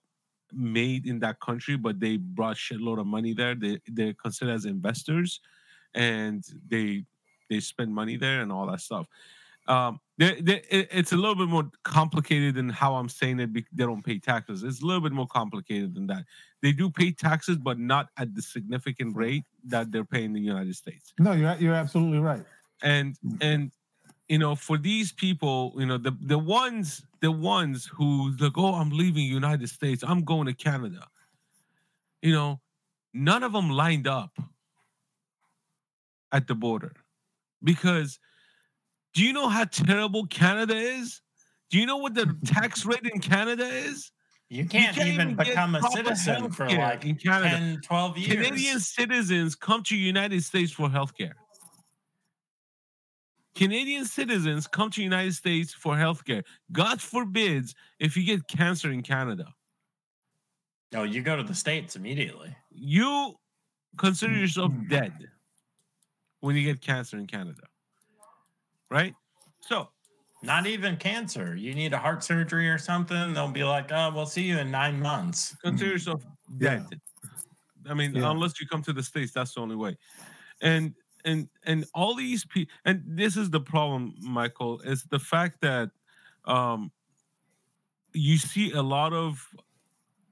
made 0.53 1.07
in 1.07 1.19
that 1.21 1.41
country, 1.41 1.77
but 1.77 2.01
they 2.01 2.17
brought 2.17 2.57
shitload 2.57 3.01
of 3.01 3.07
money 3.07 3.35
there. 3.35 3.55
They 3.55 3.81
they're 3.87 4.15
considered 4.15 4.55
as 4.55 4.65
investors, 4.65 5.41
and 5.95 6.45
they 6.69 7.05
they 7.51 7.61
spend 7.61 7.95
money 7.95 8.17
there 8.17 8.41
and 8.41 8.53
all 8.53 8.67
that 8.71 8.81
stuff. 8.81 9.07
Um, 9.67 10.01
they, 10.17 10.41
they, 10.41 10.63
it's 10.71 11.13
a 11.13 11.17
little 11.17 11.35
bit 11.35 11.49
more 11.49 11.71
complicated 11.85 12.55
than 12.55 12.71
how 12.71 12.95
I'm 12.95 13.11
saying 13.11 13.39
it. 13.41 13.53
They 13.53 13.85
don't 13.85 14.03
pay 14.03 14.19
taxes. 14.19 14.63
It's 14.63 14.81
a 14.81 14.87
little 14.87 15.03
bit 15.03 15.13
more 15.13 15.27
complicated 15.27 15.95
than 15.95 16.07
that. 16.07 16.25
They 16.63 16.73
do 16.73 16.91
pay 16.91 17.13
taxes, 17.13 17.59
but 17.59 17.79
not 17.79 18.09
at 18.17 18.35
the 18.35 18.41
significant 18.41 19.15
rate 19.15 19.45
that 19.67 19.93
they're 19.93 20.07
paying 20.07 20.27
in 20.27 20.33
the 20.33 20.41
United 20.41 20.75
States 20.75 21.13
no 21.19 21.33
you're 21.33 21.55
you're 21.57 21.75
absolutely 21.75 22.19
right 22.19 22.45
and 22.83 23.17
and 23.41 23.73
you 24.29 24.39
know 24.39 24.55
for 24.55 24.77
these 24.79 25.13
people 25.13 25.75
you 25.77 25.87
know 25.87 25.99
the 25.99 26.17
the 26.21 26.39
ones 26.39 27.03
the 27.21 27.33
ones 27.33 27.87
who 27.87 28.35
like 28.39 28.53
oh 28.57 28.75
i'm 28.75 28.91
leaving 28.91 29.25
united 29.25 29.69
states. 29.69 30.05
I'm 30.07 30.25
going 30.25 30.47
to 30.47 30.55
canada. 30.55 31.07
You 32.23 32.33
know 32.33 32.61
none 33.15 33.43
of 33.43 33.53
them 33.53 33.71
lined 33.71 34.07
up 34.07 34.39
at 36.31 36.47
the 36.47 36.55
border 36.55 36.93
because 37.63 38.19
do 39.15 39.25
you 39.25 39.33
know 39.33 39.49
how 39.49 39.65
terrible 39.65 40.27
canada 40.27 40.77
is? 40.77 41.23
Do 41.71 41.79
you 41.79 41.87
know 41.87 41.97
what 41.97 42.15
the 42.15 42.37
tax 42.45 42.85
rate 42.85 43.07
in 43.11 43.21
canada 43.21 43.67
is? 43.67 44.13
You 44.51 44.65
can't, 44.65 44.97
even, 44.97 45.37
get 45.37 45.49
become 45.49 45.75
a 45.75 45.83
citizen 45.91 46.51
for 46.51 46.71
like 46.71 47.05
in 47.05 47.17
canada. 47.17 47.51
10, 47.51 47.81
12 47.83 48.19
years. 48.19 48.33
canadian 48.33 48.81
citizens 48.81 49.55
come 49.55 49.83
to 49.83 49.97
united 49.97 50.43
states 50.43 50.73
for 50.73 50.89
healthcare 50.89 51.33
Canadian 53.59 54.05
citizens 54.05 54.69
come 54.69 54.89
to 54.93 55.03
United 55.03 55.35
States 55.35 55.75
for 55.75 55.95
healthcare. 55.95 56.45
God 56.71 57.01
forbids 57.01 57.75
if 57.99 58.17
you 58.17 58.25
get 58.25 58.47
cancer 58.47 58.93
in 58.93 59.03
Canada. 59.03 59.53
Oh, 60.95 61.03
you 61.03 61.23
go 61.23 61.37
to 61.37 61.43
the 61.43 61.57
states 61.57 61.97
immediately. 61.97 62.57
You 62.71 63.35
consider 63.97 64.35
yourself 64.35 64.71
Mhm. 64.71 64.89
dead 64.89 65.33
when 66.39 66.55
you 66.55 66.63
get 66.63 66.81
cancer 66.81 67.19
in 67.19 67.27
Canada. 67.27 67.63
Right? 68.93 69.17
So, 69.63 69.91
Not 70.41 70.69
even 70.69 70.97
cancer. 70.97 71.57
You 71.57 71.75
need 71.75 71.93
a 71.93 71.99
heart 71.99 72.23
surgery 72.23 72.71
or 72.71 72.79
something. 72.79 73.33
They'll 73.33 73.51
be 73.51 73.65
like, 73.65 73.91
"Oh, 73.91 74.13
we'll 74.15 74.25
see 74.25 74.45
you 74.45 74.57
in 74.59 74.71
nine 74.71 75.01
months." 75.01 75.57
consider 75.57 75.91
yourself 75.91 76.23
Yeah. 76.61 76.87
dead. 76.91 77.01
I 77.87 77.95
mean, 77.95 78.15
Yeah. 78.15 78.31
unless 78.31 78.61
you 78.61 78.69
come 78.69 78.83
to 78.83 78.93
the 78.93 79.03
states, 79.03 79.33
that's 79.33 79.55
the 79.55 79.61
only 79.61 79.75
way. 79.75 79.97
And 80.63 80.95
and 81.25 81.49
and 81.65 81.85
all 81.95 82.15
these 82.15 82.45
people, 82.45 82.73
and 82.85 83.03
this 83.07 83.37
is 83.37 83.51
the 83.51 83.61
problem, 83.61 84.15
Michael, 84.21 84.81
is 84.81 85.05
the 85.05 85.19
fact 85.19 85.61
that 85.63 85.91
um, 86.45 86.91
you 88.13 88.39
see 88.39 88.73
a 88.73 88.83
lot 88.83 89.13
of 89.13 89.49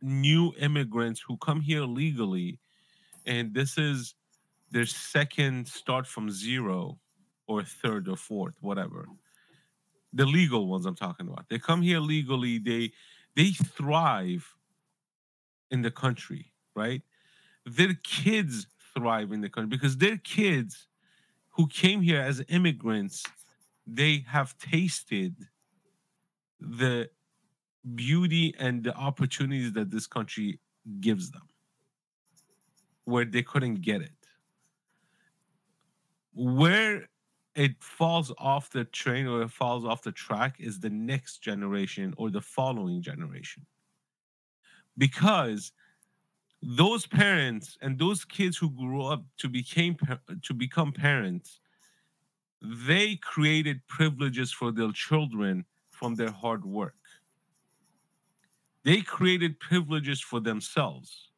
new 0.02 0.52
immigrants 0.58 1.20
who 1.26 1.36
come 1.36 1.60
here 1.60 1.82
legally, 1.82 2.58
and 3.26 3.54
this 3.54 3.78
is 3.78 4.14
their 4.70 4.86
second 4.86 5.68
start 5.68 6.06
from 6.06 6.30
zero, 6.30 6.98
or 7.46 7.62
third 7.62 8.08
or 8.08 8.16
fourth, 8.16 8.54
whatever. 8.60 9.06
The 10.12 10.26
legal 10.26 10.66
ones 10.66 10.86
I'm 10.86 10.94
talking 10.96 11.28
about. 11.28 11.46
They 11.48 11.58
come 11.58 11.82
here 11.82 12.00
legally. 12.00 12.58
They 12.58 12.92
they 13.34 13.50
thrive 13.50 14.54
in 15.70 15.82
the 15.82 15.90
country, 15.90 16.52
right? 16.74 17.02
Their 17.64 17.94
kids 18.02 18.66
thrive 18.96 19.32
in 19.32 19.40
the 19.40 19.48
country 19.48 19.68
because 19.68 19.96
their 19.98 20.16
kids 20.18 20.88
who 21.50 21.66
came 21.66 22.00
here 22.02 22.20
as 22.20 22.42
immigrants, 22.48 23.24
they 23.86 24.24
have 24.28 24.56
tasted 24.58 25.34
the 26.60 27.08
beauty 27.94 28.54
and 28.58 28.82
the 28.84 28.94
opportunities 28.94 29.72
that 29.72 29.90
this 29.90 30.06
country 30.06 30.60
gives 31.00 31.30
them 31.30 31.42
where 33.04 33.24
they 33.24 33.42
couldn't 33.42 33.82
get 33.82 34.02
it. 34.02 34.10
Where 36.34 37.08
it 37.54 37.82
falls 37.82 38.32
off 38.36 38.70
the 38.70 38.84
train 38.84 39.26
or 39.26 39.42
it 39.42 39.50
falls 39.50 39.84
off 39.84 40.02
the 40.02 40.12
track 40.12 40.56
is 40.58 40.80
the 40.80 40.90
next 40.90 41.38
generation 41.38 42.12
or 42.18 42.30
the 42.30 42.40
following 42.40 43.00
generation 43.00 43.64
because 44.98 45.72
those 46.68 47.06
parents 47.06 47.78
and 47.80 47.98
those 47.98 48.24
kids 48.24 48.56
who 48.56 48.70
grew 48.70 49.06
up 49.06 49.22
to 49.38 49.48
became 49.48 49.96
to 50.42 50.52
become 50.52 50.92
parents 50.92 51.60
they 52.62 53.16
created 53.16 53.86
privileges 53.86 54.52
for 54.52 54.72
their 54.72 54.90
children 54.92 55.64
from 55.90 56.14
their 56.14 56.30
hard 56.30 56.64
work. 56.64 56.94
They 58.84 59.00
created 59.00 59.58
privileges 59.60 60.20
for 60.20 60.40
themselves. 60.40 61.30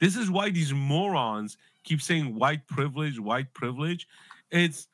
This 0.00 0.16
is 0.16 0.30
why 0.30 0.50
these 0.50 0.72
morons 0.72 1.56
keep 1.84 2.00
saying 2.00 2.34
white 2.34 2.66
privilege 2.66 3.18
white 3.18 3.52
privilege. 3.54 4.08
It's 4.50 4.88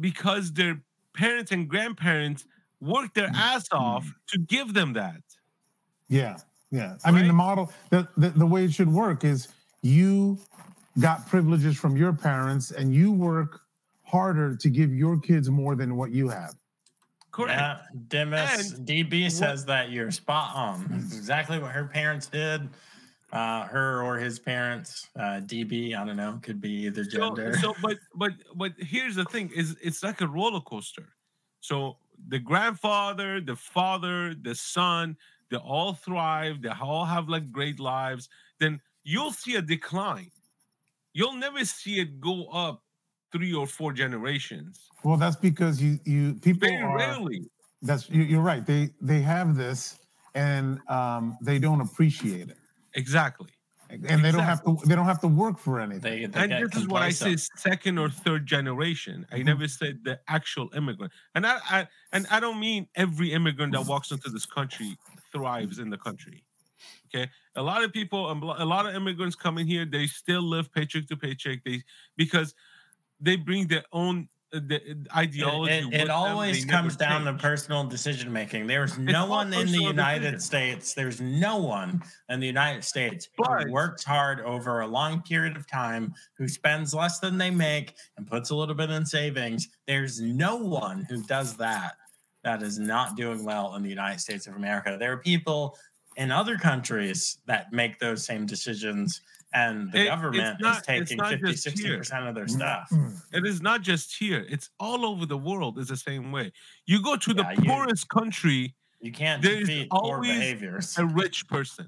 because 0.00 0.52
their 0.52 0.80
parents 1.14 1.50
and 1.50 1.68
grandparents 1.68 2.46
worked 2.80 3.14
their 3.14 3.30
ass 3.34 3.66
off 3.72 4.04
mm-hmm. 4.04 4.12
to 4.28 4.38
give 4.38 4.74
them 4.74 4.92
that. 4.94 5.22
Yeah, 6.08 6.38
yeah. 6.70 6.96
I 7.04 7.10
mean, 7.10 7.26
the 7.26 7.32
model, 7.32 7.72
the, 7.90 8.08
the 8.16 8.30
the 8.30 8.46
way 8.46 8.64
it 8.64 8.72
should 8.72 8.92
work 8.92 9.24
is 9.24 9.48
you 9.82 10.38
got 11.00 11.26
privileges 11.28 11.76
from 11.76 11.96
your 11.96 12.12
parents, 12.12 12.70
and 12.72 12.94
you 12.94 13.12
work 13.12 13.60
harder 14.02 14.56
to 14.56 14.68
give 14.70 14.92
your 14.92 15.18
kids 15.18 15.50
more 15.50 15.76
than 15.76 15.96
what 15.96 16.10
you 16.10 16.28
have. 16.28 16.54
correct 17.30 17.60
Yeah, 17.60 17.78
Dimis 18.08 18.74
And 18.76 18.86
DB 18.86 19.24
what- 19.24 19.32
says 19.32 19.64
that 19.66 19.90
you're 19.90 20.10
spot 20.10 20.54
on. 20.56 20.86
That's 20.90 21.14
exactly 21.16 21.58
what 21.58 21.72
her 21.72 21.84
parents 21.84 22.26
did. 22.26 22.68
Uh, 23.30 23.64
her 23.66 24.02
or 24.02 24.16
his 24.16 24.38
parents. 24.38 25.06
Uh, 25.14 25.40
DB, 25.44 25.94
I 25.94 26.02
don't 26.06 26.16
know, 26.16 26.38
could 26.42 26.62
be 26.62 26.86
either 26.86 27.04
so, 27.04 27.10
gender. 27.36 27.54
so 27.60 27.74
but 27.82 27.98
but 28.14 28.32
but 28.54 28.72
here's 28.78 29.14
the 29.16 29.26
thing 29.26 29.50
is 29.54 29.76
it's 29.82 30.02
like 30.02 30.22
a 30.22 30.26
roller 30.26 30.60
coaster 30.62 31.06
so 31.60 31.98
the 32.28 32.38
grandfather 32.38 33.38
the 33.42 33.54
father 33.54 34.34
the 34.34 34.54
son 34.54 35.14
they 35.50 35.56
all 35.56 35.94
thrive 35.94 36.62
they 36.62 36.68
all 36.70 37.04
have 37.04 37.28
like 37.28 37.50
great 37.52 37.80
lives 37.80 38.28
then 38.60 38.80
you'll 39.04 39.32
see 39.32 39.54
a 39.56 39.62
decline 39.62 40.30
you'll 41.14 41.34
never 41.36 41.64
see 41.64 42.00
it 42.00 42.20
go 42.20 42.46
up 42.48 42.84
three 43.32 43.54
or 43.54 43.66
four 43.66 43.92
generations 43.92 44.92
Well, 45.04 45.16
that's 45.16 45.36
because 45.36 45.80
you 45.80 45.98
you 46.04 46.34
people 46.34 46.68
very 46.68 46.84
are. 46.84 46.96
rarely 46.96 47.50
That's 47.82 48.08
you, 48.10 48.22
you're 48.22 48.42
right. 48.42 48.64
They 48.66 48.90
they 49.00 49.20
have 49.22 49.56
this, 49.56 50.00
and 50.34 50.80
um, 50.88 51.38
they 51.40 51.58
don't 51.58 51.80
appreciate 51.80 52.48
it, 52.50 52.58
exactly 52.94 53.50
and 53.90 54.24
they 54.24 54.32
don't 54.32 54.44
have 54.44 54.62
to. 54.64 54.76
They 54.86 54.94
don't 54.94 55.06
have 55.06 55.20
to 55.20 55.28
work 55.28 55.58
for 55.58 55.80
anything. 55.80 56.02
they, 56.02 56.26
they 56.26 56.40
and 56.40 56.52
this 56.58 56.76
is 56.76 56.86
what 56.86 57.02
I 57.02 57.10
say 57.10 57.36
second 57.36 57.98
or 57.98 58.10
third 58.10 58.46
generation. 58.46 59.26
I 59.32 59.38
Mhm. 59.38 59.44
never 59.46 59.68
said 59.68 60.04
the 60.04 60.20
actual 60.28 60.70
immigrant. 60.74 61.12
And 61.34 61.46
I, 61.46 61.58
I 61.70 61.88
and 62.12 62.26
I 62.30 62.40
don't 62.40 62.60
mean 62.60 62.88
every 62.94 63.32
immigrant 63.32 63.72
that 63.72 63.82
walks 63.86 64.10
into 64.10 64.28
this 64.30 64.46
country 64.46 64.98
thrives 65.38 65.78
in 65.78 65.90
the 65.90 65.98
country. 65.98 66.44
Okay. 67.14 67.30
A 67.56 67.62
lot 67.62 67.82
of 67.82 67.92
people, 67.92 68.30
a 68.30 68.64
lot 68.64 68.86
of 68.86 68.94
immigrants 68.94 69.34
come 69.34 69.58
in 69.58 69.66
here, 69.66 69.84
they 69.84 70.06
still 70.06 70.42
live 70.42 70.72
paycheck 70.72 71.06
to 71.08 71.16
paycheck. 71.16 71.64
They 71.64 71.82
because 72.16 72.54
they 73.20 73.36
bring 73.36 73.66
their 73.66 73.84
own 73.92 74.28
uh, 74.52 74.60
the 74.66 74.80
ideology. 75.14 75.74
It, 75.74 75.84
with 75.86 75.94
it 75.94 76.10
always 76.10 76.64
comes 76.64 76.96
down 76.96 77.24
to 77.24 77.32
change. 77.32 77.42
personal 77.42 77.84
decision 77.84 78.32
making. 78.32 78.66
There's 78.66 78.96
no 78.96 79.22
all 79.22 79.28
one 79.28 79.52
in 79.52 79.66
the 79.66 79.82
United 79.82 80.32
decision. 80.32 80.40
States. 80.40 80.94
There's 80.94 81.20
no 81.20 81.58
one 81.58 82.02
in 82.28 82.40
the 82.40 82.46
United 82.46 82.84
States 82.84 83.28
But- 83.36 83.64
who 83.64 83.72
works 83.72 84.04
hard 84.04 84.40
over 84.40 84.80
a 84.80 84.86
long 84.86 85.22
period 85.22 85.56
of 85.56 85.66
time, 85.66 86.14
who 86.38 86.48
spends 86.48 86.94
less 86.94 87.18
than 87.18 87.36
they 87.36 87.50
make 87.50 87.94
and 88.16 88.26
puts 88.26 88.50
a 88.50 88.54
little 88.54 88.74
bit 88.74 88.90
in 88.90 89.04
savings. 89.04 89.68
There's 89.86 90.20
no 90.20 90.56
one 90.56 91.06
who 91.10 91.22
does 91.24 91.56
that 91.56 91.96
that 92.48 92.62
is 92.62 92.78
not 92.78 93.14
doing 93.16 93.44
well 93.44 93.74
in 93.76 93.82
the 93.82 93.90
United 93.90 94.20
States 94.20 94.46
of 94.46 94.54
America. 94.56 94.96
There 94.98 95.12
are 95.12 95.18
people 95.18 95.76
in 96.16 96.30
other 96.32 96.56
countries 96.56 97.38
that 97.46 97.72
make 97.72 97.98
those 97.98 98.24
same 98.24 98.46
decisions, 98.46 99.20
and 99.52 99.92
the 99.92 100.02
It- 100.02 100.06
government 100.06 100.60
not- 100.60 100.78
is 100.78 100.82
taking 100.86 101.16
not 101.18 101.30
50, 101.32 101.54
60% 101.56 102.26
of 102.28 102.34
their 102.34 102.46
Mm. 102.46 102.58
stuff. 102.58 102.86
It 103.38 103.44
is 103.46 103.60
not 103.60 103.82
just 103.82 104.16
here; 104.22 104.42
it's 104.54 104.70
all 104.80 105.00
over 105.10 105.24
the 105.26 105.36
world. 105.48 105.78
It's 105.78 105.90
the 105.90 106.02
same 106.10 106.32
way. 106.32 106.46
You 106.86 107.02
go 107.02 107.14
to 107.16 107.30
Yeah, 107.36 107.54
the 107.54 107.62
you- 107.62 107.68
poorest 107.70 108.08
country, 108.08 108.74
You 109.00 109.12
can't 109.12 109.40
There's 109.40 109.68
defeat 109.68 109.90
poor 109.90 110.14
always 110.16 110.32
behaviors. 110.38 110.98
a 110.98 111.06
rich 111.06 111.46
person. 111.46 111.86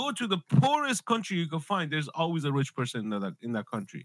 Go 0.00 0.10
to 0.10 0.26
the 0.26 0.38
poorest 0.60 1.04
country 1.04 1.36
you 1.42 1.46
can 1.54 1.60
find. 1.60 1.92
There's 1.92 2.08
always 2.08 2.42
a 2.44 2.52
rich 2.60 2.74
person 2.74 2.96
in 3.12 3.20
that 3.20 3.34
in 3.46 3.52
that 3.52 3.66
country. 3.74 4.02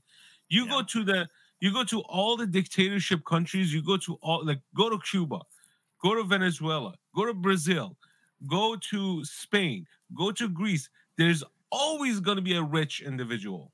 You 0.47 0.67
go 0.67 0.79
to 0.93 0.99
the 1.09 1.19
you 1.63 1.69
go 1.79 1.83
to 1.93 2.01
all 2.01 2.37
the 2.37 2.45
dictatorship 2.59 3.21
countries. 3.33 3.73
You 3.73 3.81
go 3.91 3.97
to 4.05 4.11
all 4.27 4.39
like 4.49 4.61
go 4.81 4.85
to 4.93 4.99
Cuba, 5.11 5.39
go 6.01 6.15
to 6.15 6.23
Venezuela, 6.23 6.93
go 7.15 7.25
to 7.25 7.33
Brazil, 7.33 7.97
go 8.47 8.75
to 8.89 9.23
Spain, 9.25 9.85
go 10.15 10.31
to 10.31 10.49
Greece. 10.49 10.89
There's 11.17 11.43
always 11.71 12.19
going 12.19 12.37
to 12.37 12.41
be 12.41 12.55
a 12.55 12.63
rich 12.63 13.01
individual. 13.01 13.71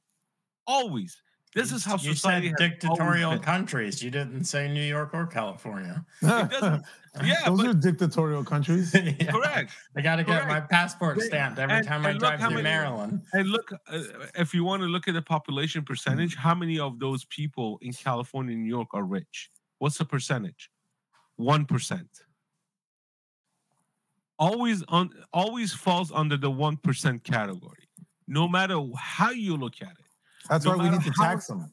Always. 0.68 1.22
This 1.54 1.72
is 1.72 1.86
how 1.86 1.94
you 1.94 2.14
society 2.14 2.50
said 2.50 2.60
has 2.60 2.70
dictatorial 2.72 3.40
countries. 3.40 4.04
You 4.04 4.12
didn't 4.12 4.44
say 4.44 4.68
New 4.68 4.84
York 4.84 5.12
or 5.14 5.26
California. 5.26 6.04
doesn't- 6.22 6.84
Yeah, 7.24 7.36
those 7.46 7.62
but- 7.62 7.68
are 7.70 7.74
dictatorial 7.74 8.44
countries. 8.44 8.94
Yeah. 8.94 9.32
Correct. 9.32 9.72
I 9.96 10.02
got 10.02 10.18
to 10.18 10.26
get 10.26 10.50
my 10.50 10.60
passport 10.60 11.22
stamped 11.22 11.58
every 11.58 11.78
and- 11.78 11.88
time 11.88 12.06
I 12.06 12.10
and 12.10 12.20
look 12.20 12.28
drive 12.32 12.40
through 12.42 12.50
many- 12.50 12.64
Maryland. 12.64 13.22
And 13.32 13.48
look, 13.48 13.72
uh, 13.72 14.02
if 14.36 14.54
you 14.54 14.66
want 14.66 14.82
to 14.82 14.88
look 14.90 15.08
at 15.08 15.14
the 15.14 15.22
population 15.22 15.86
percentage, 15.86 16.36
how 16.36 16.54
many 16.54 16.78
of 16.78 17.00
those 17.00 17.24
people 17.24 17.80
in 17.82 17.94
California 17.94 18.54
and 18.54 18.64
New 18.64 18.68
York 18.70 18.90
are 18.94 19.04
rich? 19.06 19.50
What's 19.80 19.98
the 19.98 20.04
percentage? 20.04 20.70
One 21.38 21.66
percent. 21.66 22.08
Always 24.38 24.84
on, 24.90 25.12
always 25.34 25.74
falls 25.74 26.12
under 26.12 26.38
the 26.38 26.52
one 26.52 26.78
percent 26.78 27.24
category, 27.24 27.88
no 28.28 28.48
matter 28.48 28.80
how 28.98 29.32
you 29.32 29.56
look 29.56 29.76
at 29.82 29.92
it. 29.92 30.06
That's 30.50 30.66
No 30.66 30.78
why 30.78 30.84
we 30.84 30.90
need 30.90 31.04
to 31.04 31.12
how- 31.18 31.24
tax 31.26 31.48
them. 31.48 31.72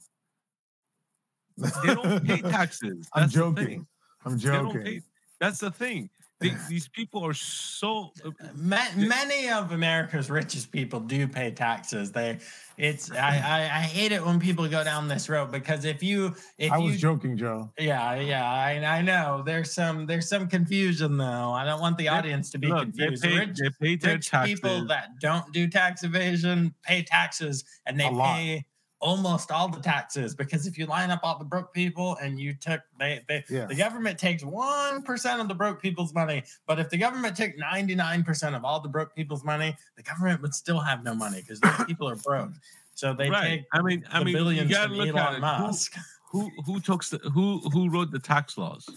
They 1.59 1.95
don't 1.95 2.25
pay 2.27 2.41
taxes. 2.41 3.09
I'm 3.15 3.23
That's 3.23 3.35
the 3.35 3.39
joking. 3.41 3.87
I'm 4.25 4.39
joking. 4.39 5.03
That's 5.39 5.59
the 5.59 5.71
thing. 5.71 6.09
They, 6.43 6.57
these 6.69 6.89
people 6.89 7.25
are 7.27 7.35
so. 7.35 8.13
uh, 8.25 8.31
Ma- 8.55 8.79
many 8.97 9.49
of 9.51 9.73
America's 9.73 10.31
richest 10.31 10.71
people 10.73 11.01
do 11.01 11.27
pay 11.29 11.51
taxes. 11.51 12.13
They, 12.13 12.39
it's 12.77 13.11
I, 13.11 13.17
I, 13.19 13.61
I 13.79 13.81
hate 13.83 14.13
it 14.13 14.25
when 14.25 14.39
people 14.41 14.67
go 14.69 14.83
down 14.85 15.09
this 15.09 15.29
road 15.29 15.53
because 15.53 15.85
if 15.85 16.03
you 16.03 16.35
if 16.59 16.71
I 16.73 16.79
you 16.79 16.85
was 16.85 17.01
joking, 17.01 17.37
Joe. 17.37 17.71
yeah 17.79 18.15
yeah 18.17 18.45
I, 18.51 18.73
I 18.99 19.03
know 19.03 19.43
there's 19.45 19.73
some 19.73 20.07
there's 20.07 20.29
some 20.29 20.49
confusion 20.49 21.17
though. 21.17 21.53
I 21.53 21.65
don't 21.65 21.81
want 21.81 21.97
the 21.99 22.05
They- 22.05 22.09
audience 22.09 22.51
to 22.51 22.59
be 22.59 22.69
Look, 22.69 22.93
they 22.93 23.07
confused. 23.09 23.23
pay, 23.25 23.39
Rich- 23.39 23.59
they 23.59 23.71
pay 23.81 23.97
their 23.97 24.15
rich 24.15 24.31
taxes. 24.31 24.55
people 24.61 24.87
that 24.87 25.09
don't 25.21 25.53
do 25.53 25.69
tax 25.69 26.03
evasion 26.05 26.75
pay 26.83 27.03
taxes 27.03 27.65
and 27.87 27.99
they 27.99 28.07
A 28.07 28.11
lot. 28.11 28.37
pay 28.37 28.65
almost 29.03 29.51
all 29.51 29.69
the 29.69 29.81
taxes 29.81 30.35
because 30.35 30.67
if 30.67 30.79
you 30.79 30.87
line 30.87 31.11
up 31.11 31.21
all 31.25 31.37
the 31.37 31.45
broke 31.45 31.75
people 31.75 32.17
and 32.23 32.39
you 32.39 32.55
took 32.55 32.81
they, 32.99 33.21
they 33.29 33.45
Yeah. 33.51 33.67
the 33.67 33.75
government 33.75 34.17
takes 34.19 34.45
1% 34.45 35.41
of 35.41 35.49
the 35.49 35.55
broke 35.55 35.83
people's 35.83 36.15
money 36.15 36.45
but 36.67 36.79
if 36.79 36.89
the 36.89 36.97
government 36.97 37.37
took 37.37 37.51
99% 37.57 38.55
of 38.57 38.65
all 38.65 38.79
the 38.81 38.89
broke 38.89 39.15
people's 39.15 39.45
money 39.45 39.77
the 39.97 40.03
government 40.05 40.41
would 40.41 40.55
still 40.55 40.79
have 40.79 41.03
no 41.03 41.15
money 41.15 41.41
because 41.41 41.59
those 41.61 41.85
people 41.87 42.09
are 42.09 42.17
broke 42.17 42.53
so 42.95 43.13
they 43.13 43.29
right. 43.29 43.49
take 43.49 43.65
I 43.73 43.83
mean, 43.83 44.05
I 44.13 44.21
the 44.21 44.25
mean, 44.27 44.37
you 44.57 44.69
gotta 44.69 44.93
look 44.95 45.09
Elon 45.09 45.19
at 45.19 45.33
it. 45.33 45.37
Who- 45.37 45.41
Musk 45.41 45.97
Who 46.31 46.51
who 46.65 46.81
took 46.81 47.05
the, 47.07 47.19
who 47.35 47.59
who 47.73 47.91
wrote 47.91 48.11
the 48.13 48.19
tax 48.21 48.57
laws? 48.57 48.89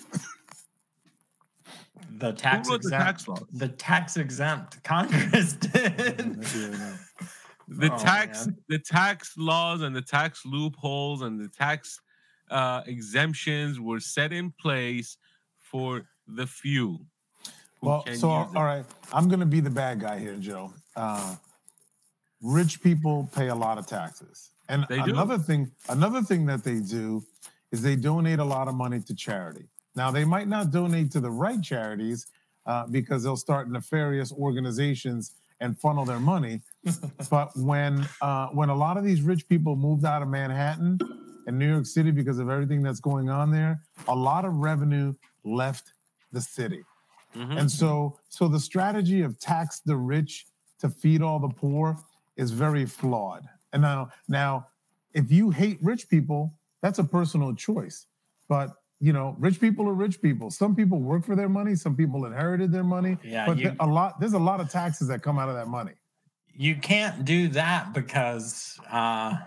the 2.18 2.32
tax 2.32 2.68
who 2.68 2.74
wrote 2.74 2.82
the 2.84 2.88
exempt 2.89 3.06
tax 3.06 3.28
laws? 3.28 3.43
the 3.53 3.68
tax 3.70 4.18
exempt 4.18 4.84
Congress 4.84 5.53
did 5.68 6.38
the 7.68 7.91
Oh, 7.91 7.97
tax 7.97 8.47
man. 8.47 8.57
the 8.70 8.80
tax 8.80 9.38
laws 9.38 9.82
and 9.82 9.95
the 9.95 10.01
tax 10.01 10.45
loopholes 10.45 11.22
and 11.22 11.39
the 11.39 11.47
tax 11.47 11.99
uh, 12.51 12.82
exemptions 12.86 13.80
were 13.80 13.99
set 13.99 14.32
in 14.32 14.51
place 14.59 15.18
for 15.59 16.05
the 16.28 16.45
few. 16.45 16.99
Well, 17.82 18.03
so 18.13 18.30
all 18.30 18.51
it. 18.53 18.59
right, 18.59 18.86
I'm 19.13 19.28
going 19.28 19.39
to 19.41 19.45
be 19.45 19.59
the 19.59 19.70
bad 19.70 19.99
guy 19.99 20.18
here, 20.20 20.36
Joe. 20.38 20.74
Uh, 20.95 21.36
rich 22.41 22.82
people 22.82 23.30
pay 23.36 23.49
a 23.49 23.55
lot 23.55 23.78
of 23.78 23.86
taxes, 23.88 24.51
and 24.70 24.86
another 24.89 25.38
thing, 25.38 25.72
another 25.89 26.22
thing 26.22 26.45
that 26.47 26.63
they 26.63 26.80
do 26.80 27.24
is 27.72 27.82
they 27.82 27.95
donate 27.95 28.39
a 28.39 28.43
lot 28.43 28.68
of 28.68 28.76
money 28.76 28.99
to 29.01 29.13
charity. 29.16 29.66
Now, 29.95 30.11
they 30.11 30.26
might 30.26 30.47
not 30.47 30.72
donate 30.72 31.11
to 31.11 31.20
the 31.20 31.32
right 31.32 31.61
charities 31.61 32.28
uh, 32.66 32.86
because 32.88 33.24
they'll 33.24 33.38
start 33.38 33.70
nefarious 33.70 34.32
organizations 34.32 35.32
and 35.59 35.78
funnel 35.78 36.05
their 36.05 36.20
money. 36.20 36.61
But 37.30 37.52
when 37.58 38.08
uh, 38.22 38.48
when 38.50 38.70
a 38.70 38.76
lot 38.76 38.98
of 38.98 39.04
these 39.04 39.22
rich 39.22 39.48
people 39.48 39.76
moved 39.76 40.06
out 40.06 40.22
of 40.22 40.28
Manhattan 40.28 41.00
and 41.48 41.58
New 41.60 41.70
York 41.72 41.86
City 41.86 42.12
because 42.12 42.40
of 42.40 42.50
everything 42.50 42.82
that's 42.82 43.00
going 43.00 43.30
on 43.30 43.52
there, 43.52 43.80
a 44.08 44.16
lot 44.16 44.46
of 44.46 44.56
revenue 44.58 45.14
left 45.44 45.94
the 46.32 46.42
city. 46.42 46.84
Mhm. 47.36 47.60
And 47.60 47.72
so, 47.72 48.18
so 48.30 48.48
the 48.48 48.60
strategy 48.60 49.22
of 49.22 49.38
tax 49.40 49.82
the 49.82 49.96
rich 49.96 50.48
to 50.80 50.90
feed 50.90 51.22
all 51.22 51.40
the 51.40 51.50
poor 51.50 51.98
is 52.38 52.52
very 52.52 52.86
flawed. 52.86 53.48
And 53.74 53.82
now, 53.82 54.10
now, 54.28 54.68
if 55.14 55.32
you 55.32 55.50
hate 55.52 55.78
rich 55.84 56.08
people, 56.10 56.54
that's 56.82 57.00
a 57.00 57.04
personal 57.04 57.54
choice. 57.56 58.08
But 58.48 58.72
you 59.02 59.12
know, 59.12 59.36
rich 59.40 59.60
people 59.60 59.88
are 59.90 59.94
rich 59.94 60.22
people. 60.22 60.50
Some 60.50 60.74
people 60.76 61.00
work 61.02 61.26
for 61.26 61.36
their 61.36 61.50
money. 61.50 61.76
Some 61.76 61.96
people 61.98 62.26
inherited 62.26 62.72
their 62.72 62.84
money. 62.84 63.18
Yeah, 63.24 63.46
but 63.46 63.58
you- 63.58 63.76
a 63.82 63.86
lot. 63.86 64.20
There's 64.22 64.34
a 64.34 64.40
lot 64.40 64.62
of 64.62 64.70
taxes 64.70 65.10
that 65.10 65.22
come 65.22 65.38
out 65.38 65.50
of 65.50 65.56
that 65.56 65.68
money. 65.68 65.92
You 66.56 66.76
can't 66.76 67.26
do 67.26 67.47
that 67.49 67.93
because 67.93 68.80
uh 68.91 69.38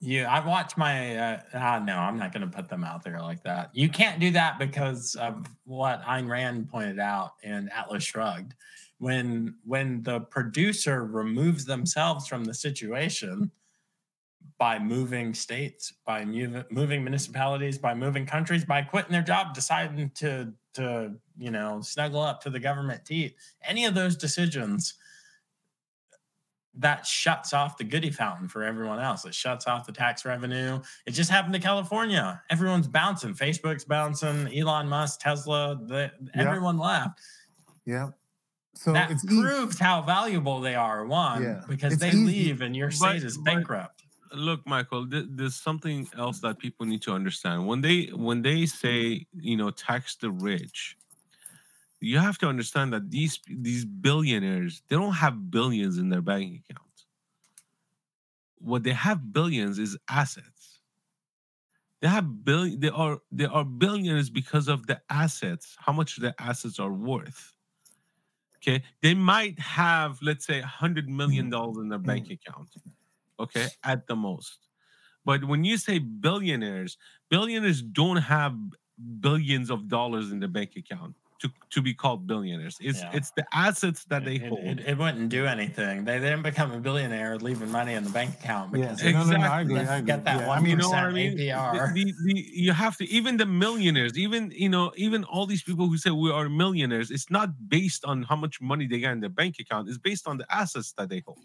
you 0.00 0.22
i 0.24 0.44
watch 0.44 0.76
my 0.76 1.16
uh, 1.16 1.40
uh 1.52 1.78
no 1.80 1.96
i'm 1.96 2.18
not 2.18 2.32
going 2.32 2.48
to 2.48 2.56
put 2.56 2.68
them 2.68 2.84
out 2.84 3.02
there 3.02 3.20
like 3.20 3.42
that. 3.42 3.70
You 3.72 3.88
can't 3.88 4.20
do 4.20 4.30
that 4.32 4.58
because 4.58 5.14
of 5.16 5.46
what 5.64 6.02
Ayn 6.02 6.28
Rand 6.28 6.68
pointed 6.70 6.98
out 6.98 7.32
in 7.42 7.68
atlas 7.70 8.04
shrugged. 8.04 8.54
When 8.98 9.56
when 9.64 10.02
the 10.02 10.20
producer 10.20 11.04
removes 11.04 11.64
themselves 11.64 12.26
from 12.26 12.44
the 12.44 12.54
situation 12.54 13.50
by 14.58 14.78
moving 14.78 15.34
states 15.34 15.92
by 16.04 16.24
mov- 16.24 16.70
moving 16.70 17.02
municipalities 17.04 17.78
by 17.78 17.94
moving 17.94 18.26
countries 18.26 18.64
by 18.64 18.82
quitting 18.82 19.12
their 19.12 19.22
job 19.22 19.54
deciding 19.54 20.10
to 20.10 20.52
to 20.74 21.12
you 21.36 21.50
know 21.50 21.80
snuggle 21.80 22.20
up 22.20 22.40
to 22.40 22.50
the 22.50 22.58
government 22.58 23.04
teat 23.04 23.36
any 23.62 23.84
of 23.84 23.94
those 23.94 24.16
decisions 24.16 24.94
that 26.78 27.04
shuts 27.06 27.52
off 27.52 27.76
the 27.76 27.84
goody 27.84 28.10
fountain 28.10 28.48
for 28.48 28.62
everyone 28.62 29.00
else. 29.00 29.24
It 29.24 29.34
shuts 29.34 29.66
off 29.66 29.84
the 29.86 29.92
tax 29.92 30.24
revenue. 30.24 30.80
It 31.06 31.10
just 31.10 31.30
happened 31.30 31.54
to 31.54 31.60
California. 31.60 32.40
Everyone's 32.50 32.86
bouncing. 32.88 33.34
Facebook's 33.34 33.84
bouncing. 33.84 34.48
Elon 34.56 34.88
Musk, 34.88 35.20
Tesla, 35.20 35.78
the, 35.86 36.10
Yeah. 36.34 36.42
everyone 36.42 36.78
left. 36.78 37.20
Yeah. 37.84 38.10
So 38.74 38.92
that 38.92 39.10
it's 39.10 39.24
ea- 39.24 39.40
proves 39.42 39.78
how 39.78 40.02
valuable 40.02 40.60
they 40.60 40.76
are. 40.76 41.04
One, 41.04 41.42
Yeah. 41.42 41.62
because 41.68 41.94
It's 41.94 42.00
they 42.02 42.10
easy. 42.10 42.24
leave 42.24 42.60
and 42.60 42.76
your 42.76 42.90
state 42.92 43.06
But- 43.22 43.24
is 43.24 43.36
but- 43.38 43.44
bankrupt. 43.44 44.04
look 44.34 44.60
michael 44.66 45.08
th- 45.08 45.24
there's 45.30 45.56
something 45.56 46.06
else 46.18 46.38
that 46.40 46.58
people 46.58 46.84
need 46.84 47.00
to 47.00 47.14
understand 47.14 47.66
when 47.66 47.80
they 47.80 48.08
when 48.12 48.42
they 48.42 48.66
say 48.66 49.24
you 49.32 49.56
know 49.56 49.70
tax 49.70 50.16
the 50.16 50.30
rich 50.30 50.98
you 52.00 52.18
have 52.18 52.38
to 52.38 52.46
understand 52.46 52.92
that 52.92 53.10
these 53.10 53.40
these 53.46 53.84
billionaires 53.84 54.82
they 54.88 54.96
don't 54.96 55.14
have 55.14 55.50
billions 55.50 55.98
in 55.98 56.08
their 56.08 56.22
bank 56.22 56.62
account 56.68 56.88
what 58.60 58.82
they 58.82 58.92
have 58.92 59.32
billions 59.32 59.78
is 59.78 59.96
assets. 60.08 60.80
They 62.00 62.08
have 62.08 62.44
billion 62.44 62.80
they 62.80 62.90
are 62.90 63.18
they 63.32 63.46
are 63.46 63.64
billionaires 63.64 64.30
because 64.30 64.68
of 64.68 64.86
the 64.86 65.00
assets 65.10 65.76
how 65.78 65.92
much 65.92 66.16
the 66.16 66.34
assets 66.38 66.78
are 66.78 66.92
worth. 66.92 67.54
Okay? 68.56 68.82
They 69.02 69.14
might 69.14 69.58
have 69.58 70.18
let's 70.22 70.46
say 70.46 70.60
100 70.60 71.08
million 71.08 71.48
mm. 71.48 71.50
dollars 71.50 71.78
in 71.78 71.88
their 71.88 71.98
mm. 71.98 72.06
bank 72.06 72.30
account 72.30 72.68
okay, 73.40 73.66
at 73.84 74.06
the 74.06 74.16
most. 74.16 74.68
But 75.24 75.44
when 75.44 75.64
you 75.64 75.76
say 75.76 75.98
billionaires, 75.98 76.96
billionaires 77.28 77.82
don't 77.82 78.16
have 78.16 78.56
billions 79.20 79.70
of 79.70 79.88
dollars 79.88 80.32
in 80.32 80.40
the 80.40 80.48
bank 80.48 80.74
account 80.76 81.14
to, 81.40 81.48
to 81.70 81.80
be 81.80 81.94
called 81.94 82.26
billionaires. 82.26 82.76
It's 82.80 83.00
Yeah. 83.00 83.10
it's 83.12 83.30
the 83.30 83.46
assets 83.52 84.04
that 84.06 84.24
they 84.24 84.36
it, 84.36 84.48
hold. 84.48 84.64
it, 84.64 84.80
it 84.80 84.98
wouldn't 84.98 85.28
do 85.28 85.46
anything. 85.46 86.04
They, 86.04 86.18
they 86.18 86.30
didn't 86.30 86.42
become 86.42 86.72
a 86.72 86.80
billionaire 86.80 87.38
leaving 87.38 87.70
money 87.70 87.94
in 87.94 88.02
the 88.02 88.10
bank 88.10 88.34
account 88.34 88.74
Yeah. 88.74 88.96
because 88.96 89.02
No, 89.02 89.24
no, 89.24 89.36
no, 89.36 89.46
I 89.46 89.60
Exactly. 89.60 89.74
agree. 89.74 89.78
I 89.78 89.96
agree. 89.98 90.06
get 90.06 90.24
that 90.24 90.40
Yeah, 90.40 90.48
one 90.48 90.58
I 90.58 90.60
mean, 90.60 90.70
you 90.70 90.76
know 90.76 90.90
what 90.90 91.04
I 91.04 91.12
mean? 91.12 91.38
APR. 91.38 91.94
The, 91.94 92.04
the, 92.04 92.14
the, 92.24 92.46
you 92.52 92.72
have 92.72 92.96
to 92.96 93.08
even 93.08 93.36
the 93.36 93.46
millionaires, 93.46 94.18
even 94.18 94.50
you 94.50 94.68
know, 94.68 94.92
even 94.96 95.24
all 95.24 95.46
these 95.46 95.62
people 95.62 95.88
who 95.88 95.96
say 95.96 96.10
we 96.10 96.30
are 96.32 96.48
millionaires, 96.48 97.10
it's 97.10 97.30
not 97.30 97.50
based 97.68 98.04
on 98.04 98.24
how 98.24 98.36
much 98.36 98.60
money 98.60 98.86
they 98.86 98.98
get 98.98 99.12
in 99.12 99.20
their 99.20 99.30
bank 99.30 99.56
account. 99.60 99.88
It's 99.88 99.98
based 99.98 100.26
on 100.26 100.38
the 100.38 100.46
assets 100.54 100.92
that 100.98 101.08
they 101.08 101.22
hold. 101.24 101.38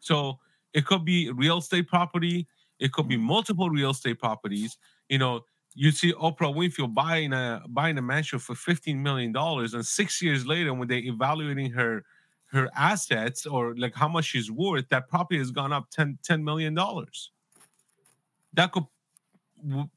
So 0.00 0.40
it 0.74 0.84
could 0.84 1.04
be 1.04 1.30
real 1.30 1.58
estate 1.58 1.86
property, 1.86 2.48
it 2.80 2.90
could 2.92 3.06
be 3.06 3.16
mm. 3.16 3.20
multiple 3.20 3.70
real 3.70 3.90
estate 3.90 4.18
properties. 4.18 4.78
You 5.08 5.18
know, 5.18 5.44
you 5.74 5.90
see 5.90 6.12
Oprah 6.12 6.54
Winfrey 6.54 6.92
buying 6.92 7.32
a 7.32 7.62
buying 7.68 7.96
a 7.98 8.02
mansion 8.02 8.38
for 8.38 8.54
fifteen 8.54 9.02
million 9.02 9.32
dollars, 9.32 9.74
and 9.74 9.84
six 9.86 10.20
years 10.22 10.46
later, 10.46 10.72
when 10.74 10.88
they're 10.88 10.98
evaluating 10.98 11.70
her 11.72 12.04
her 12.46 12.68
assets 12.76 13.46
or 13.46 13.74
like 13.76 13.94
how 13.94 14.06
much 14.08 14.26
she's 14.26 14.50
worth, 14.50 14.86
that 14.90 15.08
property 15.08 15.38
has 15.38 15.50
gone 15.50 15.72
up 15.72 15.88
10, 15.90 16.18
10 16.22 16.44
million 16.44 16.74
dollars. 16.74 17.30
That 18.52 18.72
could 18.72 18.84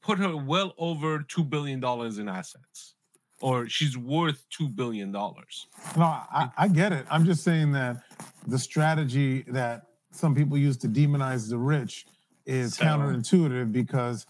put 0.02 0.18
her 0.20 0.38
well 0.38 0.74
over 0.78 1.20
two 1.24 1.44
billion 1.44 1.82
dollars 1.82 2.18
in 2.18 2.30
assets, 2.30 2.94
or 3.42 3.68
she's 3.68 3.98
worth 3.98 4.46
two 4.50 4.70
billion 4.70 5.12
dollars. 5.12 5.68
No, 5.98 6.04
I, 6.04 6.50
I 6.58 6.68
get 6.70 6.94
it. 6.94 7.06
I'm 7.10 7.26
just 7.26 7.44
saying 7.44 7.74
that 7.74 8.04
the 8.48 8.58
strategy 8.60 9.44
that 9.48 9.88
some 10.12 10.34
people 10.34 10.58
use 10.58 10.78
to 10.78 10.88
demonize 10.88 11.50
the 11.50 11.58
rich 11.58 12.06
is 12.46 12.76
So- 12.76 12.86
counterintuitive 12.86 13.74
because 13.74 14.26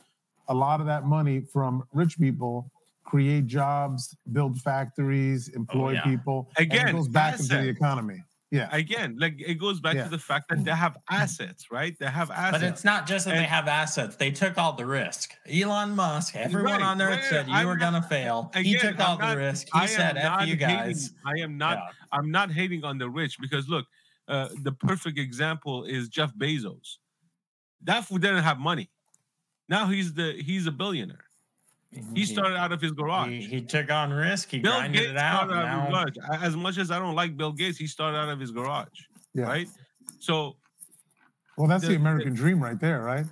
a 0.47 0.53
lot 0.53 0.79
of 0.79 0.85
that 0.87 1.05
money 1.05 1.41
from 1.41 1.83
rich 1.93 2.17
people 2.19 2.71
create 3.03 3.45
jobs, 3.45 4.15
build 4.31 4.59
factories, 4.61 5.49
employ 5.49 5.91
yeah. 5.93 6.03
people. 6.03 6.49
and 6.57 6.65
Again, 6.71 6.87
it 6.89 6.91
goes 6.93 7.07
back 7.07 7.39
into 7.39 7.55
the 7.55 7.67
economy. 7.69 8.23
Yeah. 8.51 8.69
Again, 8.71 9.15
like 9.19 9.35
it 9.39 9.55
goes 9.55 9.79
back 9.79 9.95
Yeah. 9.95 10.05
to 10.05 10.09
the 10.09 10.17
fact 10.19 10.49
that 10.49 10.63
they 10.63 10.71
have 10.71 10.97
assets, 11.09 11.71
right? 11.71 11.95
They 11.99 12.05
have 12.05 12.31
assets. 12.31 12.51
But 12.63 12.63
it's 12.63 12.83
not 12.83 13.05
just 13.05 13.25
that 13.25 13.35
they 13.35 13.43
have 13.43 13.67
assets. 13.67 14.15
They 14.15 14.31
took 14.31 14.57
all 14.57 14.73
the 14.73 14.85
risk. 14.85 15.33
Elon 15.51 15.95
Musk, 15.95 16.35
everyone 16.35 16.73
Right, 16.73 16.81
on 16.81 16.97
there 16.97 17.09
right, 17.09 17.23
said 17.23 17.47
you 17.47 17.53
I'm 17.53 17.67
were 17.67 17.75
going 17.75 17.93
to 17.93 18.01
fail. 18.03 18.51
he 18.55 18.77
took 18.77 18.99
all 18.99 19.13
I'm 19.13 19.19
the 19.19 19.25
not- 19.25 19.37
risk. 19.37 19.67
He 19.73 19.79
am 19.81 19.87
said, 19.87 20.17
F 20.17 20.23
not 20.23 20.47
you 20.47 20.55
hating- 20.55 20.67
guys. 20.67 21.11
I 21.25 21.39
am 21.41 21.57
not. 21.57 21.77
Yeah. 21.77 21.89
I'm 22.11 22.31
not 22.31 22.49
hating 22.51 22.83
on 22.85 22.97
the 22.97 23.09
rich 23.09 23.39
because 23.41 23.67
look, 23.67 23.85
uh, 24.27 24.49
the 24.63 24.71
perfect 24.71 25.17
example 25.19 25.83
is 25.83 26.07
Jeff 26.07 26.33
Bezos. 26.35 26.97
That 27.83 28.05
fool 28.05 28.19
didn't 28.19 28.43
have 28.43 28.57
money. 28.57 28.89
Now 29.69 29.87
he's 29.87 30.13
the 30.13 30.33
he's 30.41 30.67
a 30.67 30.71
billionaire. 30.71 31.19
He 32.13 32.25
started 32.25 32.57
out 32.57 32.73
of 32.73 32.81
his 32.81 32.91
garage. 32.91 33.29
He, 33.29 33.41
he 33.45 33.61
took 33.61 33.89
on 33.89 34.11
risk. 34.11 34.49
He 34.49 34.59
Bill 34.59 34.73
grinded 34.73 34.99
Gates 34.99 35.11
it 35.11 35.17
out. 35.17 35.49
out 35.51 36.13
Now. 36.29 36.35
As 36.41 36.53
much 36.55 36.77
as 36.77 36.91
I 36.91 36.99
don't 36.99 37.15
like 37.15 37.37
Bill 37.37 37.53
Gates, 37.53 37.77
he 37.77 37.87
started 37.87 38.17
out 38.17 38.27
of 38.27 38.37
his 38.37 38.51
garage, 38.51 38.87
Yeah. 39.33 39.45
right? 39.45 39.67
So 40.19 40.57
Well, 41.57 41.67
that's 41.69 41.83
the, 41.83 41.89
the- 41.91 41.95
American 41.95 42.33
dream 42.33 42.61
right 42.61 42.79
there, 42.79 43.01
right? 43.01 43.25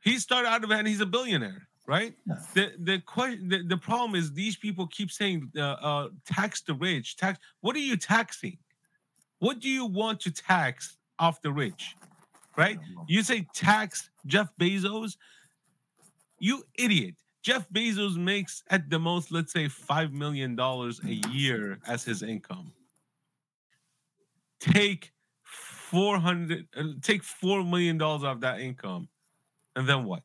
he 0.00 0.18
started 0.18 0.48
out 0.48 0.64
of 0.64 0.70
it 0.72 0.78
and 0.80 0.88
he's 0.88 1.00
a 1.00 1.06
billionaire 1.06 1.68
right 1.86 2.14
Yeah. 2.26 2.34
the 2.54 2.72
the 2.80 2.98
question 3.00 3.48
the, 3.48 3.62
the 3.62 3.76
problem 3.76 4.16
is 4.16 4.32
these 4.32 4.56
people 4.56 4.88
keep 4.88 5.12
saying 5.12 5.48
uh, 5.56 5.60
uh 5.60 6.08
tax 6.26 6.60
the 6.62 6.74
rich 6.74 7.16
tax 7.16 7.38
what 7.60 7.76
are 7.76 7.80
you 7.90 7.96
taxing 7.96 8.58
what 9.38 9.60
do 9.60 9.68
you 9.68 9.84
want 9.86 10.18
to 10.20 10.32
tax 10.32 10.96
off 11.20 11.40
the 11.42 11.52
rich 11.52 11.94
right 12.56 12.78
you 13.06 13.22
say 13.22 13.46
tax 13.54 14.10
jeff 14.26 14.48
bezos 14.60 15.16
you 16.42 16.64
idiot 16.76 17.16
jeff 17.42 17.68
bezos 17.70 18.16
makes 18.16 18.64
at 18.70 18.90
the 18.90 18.98
most 18.98 19.32
let's 19.32 19.52
say 19.52 19.68
five 19.68 20.12
million 20.12 20.56
dollars 20.56 21.00
a 21.04 21.14
year 21.30 21.80
as 21.86 22.04
his 22.04 22.22
income 22.22 22.74
take 24.60 25.12
400 25.44 26.66
uh, 26.76 26.84
take 27.02 27.22
4 27.22 27.64
million 27.64 27.98
dollars 27.98 28.24
off 28.24 28.40
that 28.40 28.60
income 28.60 29.08
And 29.76 29.88
then 29.88 30.04
what? 30.04 30.24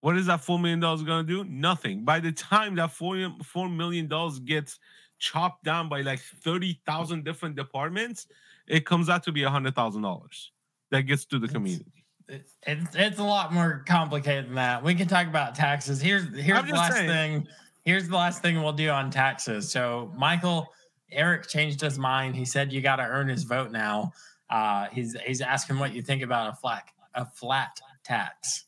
What 0.00 0.16
is 0.16 0.26
that 0.26 0.42
four 0.42 0.58
million 0.58 0.80
dollars 0.80 1.02
going 1.02 1.26
to 1.26 1.44
do? 1.44 1.50
Nothing. 1.50 2.04
By 2.04 2.20
the 2.20 2.32
time 2.32 2.76
that 2.76 2.92
four 2.92 3.16
four 3.42 3.68
million 3.68 4.08
dollars 4.08 4.38
gets 4.38 4.78
chopped 5.18 5.64
down 5.64 5.88
by 5.88 6.02
like 6.02 6.20
thirty 6.20 6.80
thousand 6.86 7.24
different 7.24 7.56
departments, 7.56 8.28
it 8.68 8.86
comes 8.86 9.08
out 9.08 9.24
to 9.24 9.32
be 9.32 9.44
a 9.44 9.50
hundred 9.50 9.74
thousand 9.74 10.02
dollars 10.02 10.52
that 10.90 11.02
gets 11.02 11.24
to 11.26 11.38
the 11.38 11.48
community. 11.48 12.05
It's, 12.28 12.52
it's 12.96 13.18
a 13.18 13.24
lot 13.24 13.52
more 13.52 13.84
complicated 13.86 14.46
than 14.46 14.54
that. 14.56 14.82
We 14.82 14.94
can 14.94 15.06
talk 15.06 15.26
about 15.28 15.54
taxes. 15.54 16.00
Here's 16.00 16.24
here's 16.36 16.64
the 16.66 16.72
last 16.72 16.94
saying. 16.94 17.08
thing. 17.08 17.48
Here's 17.84 18.08
the 18.08 18.16
last 18.16 18.42
thing 18.42 18.60
we'll 18.62 18.72
do 18.72 18.88
on 18.90 19.10
taxes. 19.10 19.70
So 19.70 20.12
Michael, 20.16 20.66
Eric 21.12 21.46
changed 21.46 21.80
his 21.80 21.98
mind. 21.98 22.34
He 22.34 22.44
said 22.44 22.72
you 22.72 22.80
got 22.80 22.96
to 22.96 23.04
earn 23.04 23.28
his 23.28 23.44
vote 23.44 23.70
now. 23.70 24.12
Uh, 24.50 24.86
he's 24.92 25.16
he's 25.24 25.40
asking 25.40 25.78
what 25.78 25.92
you 25.94 26.02
think 26.02 26.22
about 26.22 26.52
a 26.52 26.56
flat 26.56 26.84
a 27.14 27.24
flat 27.26 27.78
tax. 28.04 28.64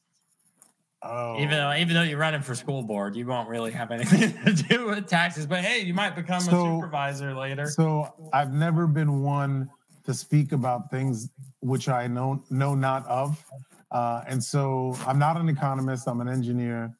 Oh, 1.02 1.36
Even 1.36 1.50
though 1.50 1.72
even 1.74 1.94
though 1.94 2.02
you're 2.02 2.18
running 2.18 2.42
for 2.42 2.54
school 2.56 2.82
board, 2.82 3.14
you 3.14 3.24
won't 3.26 3.48
really 3.48 3.70
have 3.70 3.90
anything 3.92 4.34
to 4.44 4.52
do 4.52 4.86
with 4.86 5.06
taxes. 5.06 5.46
But 5.46 5.60
hey, 5.64 5.80
you 5.80 5.94
might 5.94 6.14
become 6.16 6.40
So- 6.40 6.50
a 6.50 6.76
supervisor 6.80 7.34
later. 7.34 7.66
So 7.66 8.12
I've 8.32 8.52
never 8.52 8.86
been 8.86 9.22
one 9.22 9.70
to 10.08 10.14
speak 10.14 10.52
about 10.52 10.90
things 10.90 11.28
which 11.60 11.86
I 11.90 12.06
know 12.06 12.42
know 12.48 12.74
not 12.74 13.06
of, 13.06 13.44
uh, 13.90 14.22
and 14.26 14.42
so 14.42 14.96
I'm 15.06 15.18
not 15.18 15.36
an 15.36 15.50
economist. 15.50 16.08
I'm 16.08 16.22
an 16.22 16.28
engineer. 16.28 16.96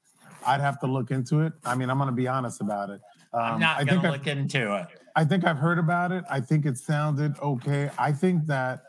I'd 0.47 0.61
have 0.61 0.79
to 0.81 0.87
look 0.87 1.11
into 1.11 1.41
it. 1.41 1.55
I 1.65 1.75
mean, 1.75 1.89
I'm 1.89 1.97
going 1.97 2.11
to 2.11 2.15
be 2.15 2.29
honest 2.29 2.61
about 2.61 2.91
it. 2.91 3.01
Um, 3.33 3.55
I'm 3.55 3.61
not 3.61 3.79
gonna 3.79 3.91
think 3.91 4.05
I've- 4.05 4.13
look 4.13 4.27
into 4.27 4.77
it. 4.77 4.87
I 5.17 5.25
think 5.25 5.45
I've 5.47 5.57
heard 5.57 5.79
about 5.79 6.13
it. 6.13 6.23
I 6.31 6.39
think 6.41 6.67
it 6.67 6.77
sounded 6.77 7.35
okay. 7.41 7.91
I 7.99 8.13
think 8.13 8.47
that 8.47 8.83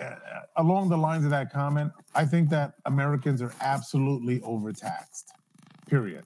uh, 0.00 0.14
along 0.56 0.88
the 0.88 0.96
lines 0.96 1.24
of 1.24 1.30
that 1.30 1.52
comment, 1.52 1.92
I 2.14 2.24
think 2.24 2.48
that 2.50 2.72
Americans 2.86 3.40
are 3.42 3.52
absolutely 3.60 4.40
overtaxed. 4.42 5.30
Period. 5.88 6.24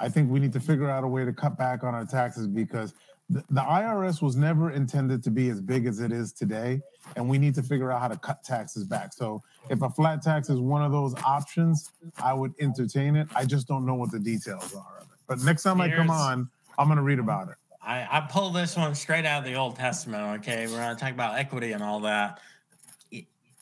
I 0.00 0.08
think 0.08 0.30
we 0.30 0.38
need 0.38 0.52
to 0.52 0.60
figure 0.60 0.90
out 0.90 1.02
a 1.02 1.08
way 1.08 1.24
to 1.24 1.32
cut 1.32 1.56
back 1.56 1.82
on 1.82 1.94
our 1.94 2.04
taxes 2.04 2.46
because 2.46 2.94
the, 3.30 3.44
the 3.50 3.60
IRS 3.60 4.22
was 4.22 4.36
never 4.36 4.70
intended 4.70 5.22
to 5.24 5.30
be 5.30 5.50
as 5.50 5.60
big 5.60 5.86
as 5.86 6.00
it 6.00 6.12
is 6.12 6.32
today, 6.32 6.80
and 7.16 7.28
we 7.28 7.38
need 7.38 7.54
to 7.56 7.62
figure 7.62 7.92
out 7.92 8.00
how 8.00 8.08
to 8.08 8.16
cut 8.16 8.42
taxes 8.42 8.84
back. 8.84 9.12
So, 9.12 9.42
if 9.68 9.82
a 9.82 9.90
flat 9.90 10.22
tax 10.22 10.48
is 10.48 10.58
one 10.60 10.82
of 10.82 10.92
those 10.92 11.14
options, 11.24 11.92
I 12.22 12.32
would 12.32 12.54
entertain 12.58 13.16
it. 13.16 13.28
I 13.34 13.44
just 13.44 13.68
don't 13.68 13.84
know 13.84 13.94
what 13.94 14.10
the 14.10 14.18
details 14.18 14.74
are 14.74 14.98
of 15.00 15.04
it. 15.04 15.18
But 15.26 15.40
next 15.40 15.62
time 15.62 15.80
I 15.80 15.90
come 15.90 16.10
on, 16.10 16.48
I'm 16.78 16.86
going 16.86 16.96
to 16.96 17.02
read 17.02 17.18
about 17.18 17.48
it. 17.48 17.56
I, 17.82 18.06
I 18.10 18.20
pulled 18.20 18.54
this 18.54 18.76
one 18.76 18.94
straight 18.94 19.26
out 19.26 19.40
of 19.40 19.44
the 19.44 19.54
Old 19.54 19.76
Testament. 19.76 20.40
Okay, 20.40 20.66
we're 20.66 20.78
going 20.78 20.96
to 20.96 21.00
talk 21.00 21.12
about 21.12 21.38
equity 21.38 21.72
and 21.72 21.82
all 21.82 22.00
that. 22.00 22.40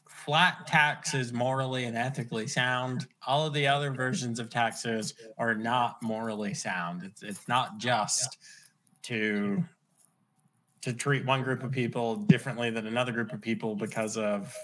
Flat 0.08 0.66
tax 0.66 1.14
is 1.14 1.32
morally 1.32 1.84
and 1.84 1.96
ethically 1.96 2.48
sound. 2.48 3.06
All 3.26 3.46
of 3.46 3.52
the 3.52 3.68
other 3.68 3.92
versions 3.92 4.40
of 4.40 4.50
taxes 4.50 5.14
are 5.38 5.54
not 5.54 6.02
morally 6.02 6.54
sound. 6.54 7.04
It's 7.04 7.22
it's 7.22 7.46
not 7.46 7.78
just 7.78 8.38
to 9.06 9.62
to 10.82 10.92
treat 10.92 11.24
one 11.26 11.42
group 11.42 11.64
of 11.64 11.72
people 11.72 12.14
differently 12.14 12.70
than 12.70 12.86
another 12.86 13.10
group 13.10 13.32
of 13.32 13.40
people 13.40 13.74
because 13.74 14.16
of 14.16 14.54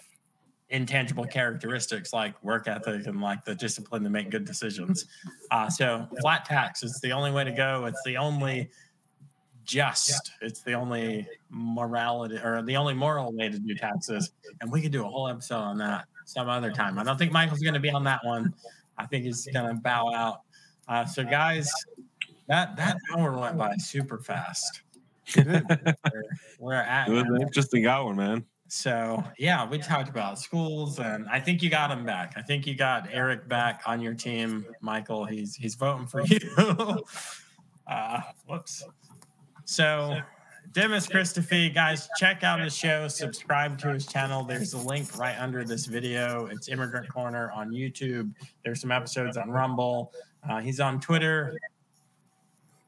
intangible 0.70 1.24
characteristics 1.24 2.12
like 2.12 2.42
work 2.44 2.68
ethic 2.68 3.06
and 3.06 3.20
like 3.20 3.44
the 3.44 3.54
discipline 3.54 4.04
to 4.04 4.10
make 4.10 4.30
good 4.30 4.44
decisions. 4.44 5.06
Uh, 5.50 5.68
so 5.68 6.08
flat 6.22 6.46
tax 6.46 6.82
is 6.82 6.98
the 7.02 7.12
only 7.12 7.30
way 7.30 7.44
to 7.44 7.50
go. 7.50 7.84
It's 7.84 8.00
the 8.06 8.16
only 8.16 8.70
just. 9.64 10.30
It's 10.40 10.62
the 10.62 10.72
only 10.72 11.28
morality 11.50 12.36
or 12.36 12.62
the 12.62 12.74
only 12.74 12.94
moral 12.94 13.34
way 13.34 13.50
to 13.50 13.58
do 13.58 13.74
taxes. 13.74 14.32
And 14.62 14.72
we 14.72 14.80
could 14.80 14.92
do 14.92 15.04
a 15.04 15.08
whole 15.08 15.28
episode 15.28 15.56
on 15.56 15.76
that 15.76 16.06
some 16.24 16.48
other 16.48 16.70
time. 16.70 16.98
I 16.98 17.04
don't 17.04 17.18
think 17.18 17.32
Michael's 17.32 17.60
going 17.60 17.74
to 17.74 17.80
be 17.80 17.90
on 17.90 18.02
that 18.04 18.20
one. 18.24 18.54
I 18.96 19.04
think 19.04 19.24
he's 19.24 19.46
going 19.52 19.66
to 19.66 19.74
bow 19.74 20.10
out. 20.14 20.40
Uh, 20.88 21.04
so, 21.04 21.22
guys, 21.22 21.70
that 22.52 22.76
that 22.76 22.98
hour 23.16 23.36
went 23.38 23.56
by 23.56 23.74
super 23.78 24.18
fast. 24.18 24.82
We're, 25.36 25.62
we're 26.58 26.74
at 26.74 27.08
It 27.08 27.12
was 27.12 27.22
an 27.22 27.40
interesting 27.40 27.86
hour, 27.86 28.12
man. 28.12 28.44
so 28.68 29.22
yeah, 29.38 29.66
we 29.66 29.78
talked 29.78 30.10
about 30.10 30.38
schools, 30.38 30.98
and 30.98 31.26
I 31.30 31.40
think 31.40 31.62
you 31.62 31.70
got 31.70 31.90
him 31.90 32.04
back. 32.04 32.34
I 32.36 32.42
think 32.42 32.66
you 32.66 32.74
got 32.74 33.08
Eric 33.10 33.48
back 33.48 33.82
on 33.86 34.00
your 34.00 34.14
team, 34.14 34.66
Michael. 34.82 35.24
He's 35.24 35.54
he's 35.54 35.76
voting 35.76 36.06
for 36.06 36.20
you. 36.26 36.40
uh, 37.86 38.20
whoops. 38.46 38.84
So, 39.64 40.18
Dimis 40.72 41.08
Christophe, 41.08 41.72
guys, 41.72 42.08
check 42.18 42.42
out 42.44 42.60
his 42.60 42.76
show. 42.76 43.08
Subscribe 43.08 43.78
to 43.78 43.88
his 43.88 44.06
channel. 44.06 44.44
There's 44.44 44.74
a 44.74 44.78
link 44.78 45.16
right 45.16 45.36
under 45.38 45.64
this 45.64 45.86
video. 45.86 46.46
It's 46.46 46.68
Immigrant 46.68 47.08
Corner 47.08 47.50
on 47.52 47.70
YouTube. 47.70 48.34
There's 48.64 48.80
some 48.80 48.92
episodes 48.92 49.36
on 49.38 49.50
Rumble. 49.50 50.12
Uh, 50.48 50.60
he's 50.60 50.80
on 50.80 51.00
Twitter. 51.00 51.56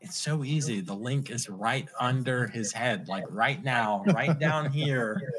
It's 0.05 0.20
so 0.20 0.44
easy. 0.44 0.82
The 0.82 0.94
link 0.94 1.30
is 1.30 1.48
right 1.48 1.88
under 1.98 2.46
his 2.48 2.72
head, 2.72 3.09
like 3.09 3.24
right 3.30 3.64
now, 3.64 4.05
right 4.09 4.38
down 4.38 4.70
here. 4.70 5.32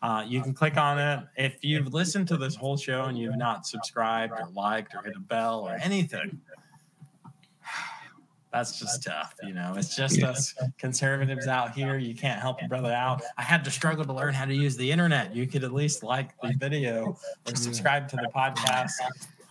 Uh, 0.00 0.24
you 0.26 0.40
can 0.40 0.54
click 0.54 0.78
on 0.78 0.98
it. 0.98 1.26
If 1.36 1.62
you've 1.62 1.92
listened 1.92 2.26
to 2.28 2.38
this 2.38 2.54
whole 2.54 2.78
show 2.78 3.04
and 3.04 3.18
you've 3.18 3.36
not 3.36 3.66
subscribed 3.66 4.32
or 4.32 4.48
liked 4.54 4.94
or 4.94 5.02
hit 5.02 5.14
a 5.14 5.20
bell 5.20 5.60
or 5.60 5.74
anything, 5.74 6.40
that's 8.50 8.78
just 8.78 9.02
tough. 9.02 9.34
You 9.42 9.52
know, 9.52 9.74
it's 9.76 9.94
just 9.94 10.22
us 10.22 10.54
conservatives 10.78 11.46
out 11.46 11.72
here. 11.72 11.98
You 11.98 12.14
can't 12.14 12.40
help 12.40 12.62
a 12.62 12.66
brother 12.66 12.92
out. 12.92 13.20
I 13.36 13.42
had 13.42 13.62
to 13.64 13.70
struggle 13.70 14.06
to 14.06 14.12
learn 14.14 14.32
how 14.32 14.46
to 14.46 14.54
use 14.54 14.74
the 14.74 14.90
internet. 14.90 15.36
You 15.36 15.46
could 15.46 15.64
at 15.64 15.74
least 15.74 16.02
like 16.02 16.30
the 16.40 16.54
video 16.56 17.18
or 17.46 17.54
subscribe 17.54 18.08
to 18.08 18.16
the 18.16 18.30
podcast. 18.34 18.92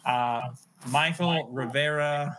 Uh, 0.04 0.50
Michael 0.90 1.48
Rivera, 1.52 2.38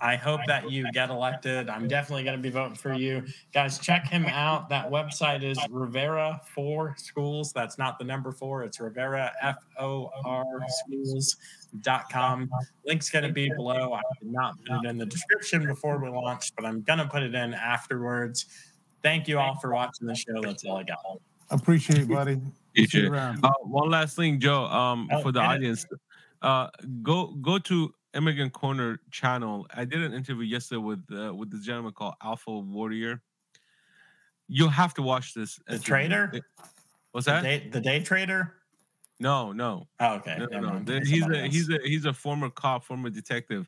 I 0.00 0.16
hope 0.16 0.40
that 0.46 0.70
you 0.70 0.90
get 0.92 1.10
elected. 1.10 1.68
I'm 1.68 1.88
definitely 1.88 2.24
going 2.24 2.36
to 2.36 2.42
be 2.42 2.50
voting 2.50 2.76
for 2.76 2.94
you. 2.94 3.24
Guys, 3.52 3.78
check 3.78 4.06
him 4.06 4.26
out. 4.26 4.68
That 4.68 4.90
website 4.90 5.42
is 5.42 5.58
Rivera 5.70 6.40
for 6.54 6.94
Schools. 6.98 7.52
That's 7.52 7.78
not 7.78 7.98
the 7.98 8.04
number 8.04 8.30
four, 8.32 8.62
it's 8.62 8.78
Rivera, 8.80 9.32
F 9.42 9.56
O 9.78 10.10
R 10.24 10.44
schools.com. 10.68 12.50
Link's 12.86 13.10
going 13.10 13.24
to 13.24 13.32
be 13.32 13.48
below. 13.50 13.92
I 13.94 14.02
did 14.20 14.32
not 14.32 14.54
put 14.64 14.84
it 14.84 14.88
in 14.88 14.98
the 14.98 15.06
description 15.06 15.66
before 15.66 15.98
we 15.98 16.08
launched, 16.08 16.54
but 16.56 16.64
I'm 16.64 16.82
going 16.82 16.98
to 16.98 17.06
put 17.06 17.22
it 17.22 17.34
in 17.34 17.54
afterwards. 17.54 18.46
Thank 19.02 19.28
you 19.28 19.38
all 19.38 19.56
for 19.60 19.72
watching 19.72 20.06
the 20.06 20.14
show. 20.14 20.40
That's 20.42 20.64
all 20.64 20.76
I 20.78 20.82
got. 20.84 20.98
Appreciate 21.50 22.00
it, 22.00 22.08
buddy. 22.08 22.40
Appreciate 22.72 23.04
you 23.04 23.14
it. 23.14 23.38
Uh, 23.42 23.50
one 23.62 23.90
last 23.90 24.16
thing, 24.16 24.38
Joe. 24.38 24.64
Um, 24.64 25.08
Oh, 25.10 25.22
for 25.22 25.32
the 25.32 25.40
audience, 25.40 25.86
uh, 26.42 26.68
go 27.02 27.28
go 27.40 27.58
to 27.58 27.94
Immigrant 28.14 28.52
Corner 28.52 29.00
channel. 29.10 29.66
I 29.74 29.84
did 29.84 30.02
an 30.02 30.12
interview 30.14 30.44
yesterday 30.44 30.78
with 30.80 31.04
uh, 31.12 31.34
with 31.34 31.50
this 31.50 31.64
gentleman 31.64 31.92
called 31.92 32.14
Alpha 32.22 32.50
Warrior. 32.58 33.20
You'll 34.48 34.70
have 34.70 34.94
to 34.94 35.02
watch 35.02 35.34
this. 35.34 35.58
The 35.68 35.78
trader? 35.78 36.30
It- 36.32 36.42
What's 37.12 37.24
The 37.26 37.32
that? 37.32 37.42
day, 37.42 37.68
the 37.70 37.80
day 37.80 38.00
trader? 38.02 38.54
No, 39.18 39.50
no, 39.52 39.88
Oh, 39.98 40.14
okay. 40.16 40.36
no, 40.38 40.60
no. 40.60 40.78
The- 40.80 41.00
He's 41.00 41.26
a 41.26 41.42
else. 41.42 41.52
he's 41.54 41.70
a 41.70 41.78
he's 41.82 42.04
a 42.04 42.12
former 42.12 42.50
cop, 42.50 42.84
former 42.84 43.10
detective. 43.10 43.66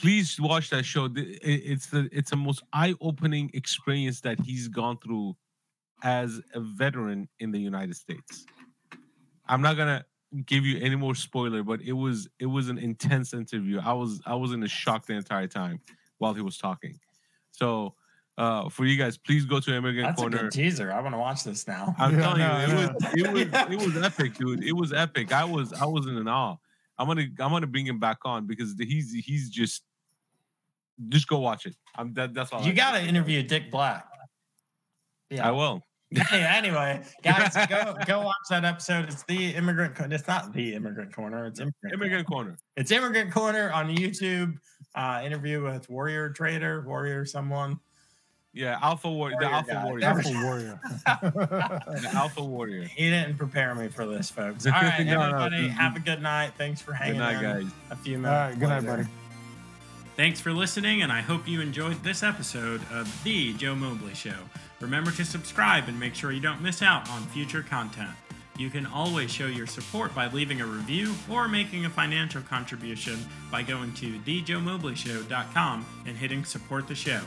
Please 0.00 0.40
watch 0.40 0.70
that 0.70 0.84
show. 0.84 1.08
It's 1.14 1.86
the 1.86 2.08
it's 2.10 2.30
the 2.30 2.36
most 2.36 2.62
eye 2.72 2.94
opening 3.00 3.50
experience 3.54 4.20
that 4.22 4.40
he's 4.40 4.66
gone 4.68 4.98
through 4.98 5.36
as 6.02 6.40
a 6.54 6.60
veteran 6.60 7.28
in 7.38 7.52
the 7.52 7.60
United 7.60 7.94
States. 7.94 8.44
I'm 9.46 9.62
not 9.62 9.76
gonna 9.76 10.04
give 10.46 10.64
you 10.66 10.78
any 10.80 10.96
more 10.96 11.14
spoiler, 11.14 11.62
but 11.62 11.80
it 11.82 11.92
was 11.92 12.28
it 12.38 12.46
was 12.46 12.68
an 12.68 12.78
intense 12.78 13.34
interview. 13.34 13.80
I 13.82 13.92
was 13.92 14.20
I 14.26 14.34
was 14.34 14.52
in 14.52 14.62
a 14.62 14.68
shock 14.68 15.06
the 15.06 15.14
entire 15.14 15.46
time 15.46 15.80
while 16.18 16.34
he 16.34 16.42
was 16.42 16.58
talking. 16.58 16.98
So 17.52 17.94
uh 18.36 18.68
for 18.68 18.84
you 18.84 18.96
guys, 18.98 19.16
please 19.16 19.44
go 19.44 19.60
to 19.60 19.74
Immigrant 19.74 20.08
That's 20.08 20.20
a 20.20 20.22
Corner. 20.24 20.38
good 20.42 20.50
teaser. 20.52 20.92
I 20.92 21.00
want 21.00 21.14
to 21.14 21.18
watch 21.18 21.44
this 21.44 21.66
now. 21.68 21.94
I'm 21.98 22.14
Yeah, 22.16 22.20
telling 22.22 22.38
no, 22.40 22.60
you, 22.60 22.66
no. 22.66 22.82
it 22.82 23.32
was 23.32 23.48
it 23.48 23.72
was 23.78 23.82
it 23.92 23.94
was 23.94 24.02
epic, 24.04 24.34
dude. 24.34 24.64
It 24.64 24.72
was 24.72 24.92
epic. 24.92 25.32
I 25.32 25.44
was 25.44 25.72
I 25.72 25.86
was 25.86 26.06
in 26.06 26.16
an 26.16 26.26
awe. 26.28 26.56
I'm 26.98 27.06
gonna 27.06 27.22
I'm 27.38 27.50
gonna 27.52 27.66
bring 27.66 27.86
him 27.86 27.98
back 28.00 28.18
on 28.24 28.46
because 28.46 28.74
he's 28.78 29.12
he's 29.12 29.50
just 29.50 29.82
just 31.08 31.26
go 31.28 31.38
watch 31.38 31.66
it. 31.66 31.76
I'm 31.96 32.12
that 32.14 32.34
that's 32.34 32.52
all. 32.52 32.62
You 32.62 32.72
I- 32.72 32.74
got 32.74 32.92
to 32.92 33.02
interview 33.04 33.42
Dick 33.42 33.70
Black. 33.70 34.06
Yeah, 35.30 35.48
I 35.48 35.50
will. 35.52 35.82
Hey, 36.28 36.42
anyway, 36.44 37.02
guys, 37.22 37.54
go 37.68 37.94
go 38.06 38.20
watch 38.22 38.34
that 38.50 38.64
episode. 38.64 39.06
It's 39.06 39.22
the 39.24 39.50
immigrant. 39.54 39.94
Co- 39.94 40.06
It's 40.10 40.26
not 40.28 40.52
the 40.52 40.74
immigrant 40.74 41.12
corner. 41.14 41.46
It's 41.46 41.60
immigrant. 41.60 41.94
Immigrant 41.94 42.26
Corner. 42.26 42.56
It's 42.76 42.90
immigrant 42.90 43.32
corner 43.32 43.70
on 43.72 43.88
YouTube. 43.94 44.54
Uh, 44.94 45.22
interview 45.24 45.62
with 45.64 45.88
Warrior 45.90 46.30
Trader, 46.30 46.84
Warrior 46.86 47.24
someone. 47.26 47.78
Yeah, 48.52 48.78
Alpha 48.80 49.10
Warrior, 49.10 49.36
the 49.40 49.46
Alpha 49.50 49.72
guy. 49.72 49.84
Warrior, 49.84 50.04
Alpha 50.06 50.30
Warrior. 50.44 50.80
the 51.06 52.10
Alpha 52.14 52.44
Warrior. 52.44 52.84
He 52.84 53.10
didn't 53.10 53.36
prepare 53.36 53.74
me 53.74 53.88
for 53.88 54.06
this, 54.06 54.30
folks. 54.30 54.64
All 54.66 54.72
right, 54.72 55.04
No, 55.04 55.14
no, 55.16 55.22
everybody, 55.24 55.62
you- 55.64 55.68
have 55.70 55.96
a 55.96 56.00
good 56.00 56.22
night. 56.22 56.52
Thanks 56.56 56.80
for 56.80 56.92
hanging. 56.92 57.14
Good 57.18 57.22
hanging 57.24 57.42
night, 57.42 57.60
in 57.60 57.64
guys. 57.64 57.72
a 57.90 57.96
few 57.96 58.18
minutes. 58.18 58.32
right. 58.52 58.58
Good 58.60 58.68
night, 58.68 58.86
buddy. 58.86 59.08
Thanks 60.16 60.38
for 60.38 60.52
listening, 60.52 61.02
and 61.02 61.10
I 61.10 61.22
hope 61.22 61.48
you 61.48 61.60
enjoyed 61.60 62.04
this 62.04 62.22
episode 62.22 62.80
of 62.92 63.24
The 63.24 63.52
Joe 63.54 63.74
Mobley 63.74 64.14
Show. 64.14 64.36
Remember 64.80 65.10
to 65.10 65.24
subscribe 65.24 65.88
and 65.88 65.98
make 65.98 66.14
sure 66.14 66.30
you 66.30 66.40
don't 66.40 66.62
miss 66.62 66.82
out 66.82 67.10
on 67.10 67.22
future 67.22 67.64
content. 67.64 68.12
You 68.56 68.70
can 68.70 68.86
always 68.86 69.32
show 69.32 69.46
your 69.46 69.66
support 69.66 70.14
by 70.14 70.28
leaving 70.28 70.60
a 70.60 70.66
review 70.66 71.12
or 71.28 71.48
making 71.48 71.84
a 71.84 71.90
financial 71.90 72.42
contribution 72.42 73.18
by 73.50 73.64
going 73.64 73.92
to 73.94 74.20
thejoemobleyshow.com 74.20 75.86
and 76.06 76.16
hitting 76.16 76.44
support 76.44 76.86
the 76.86 76.94
show. 76.94 77.22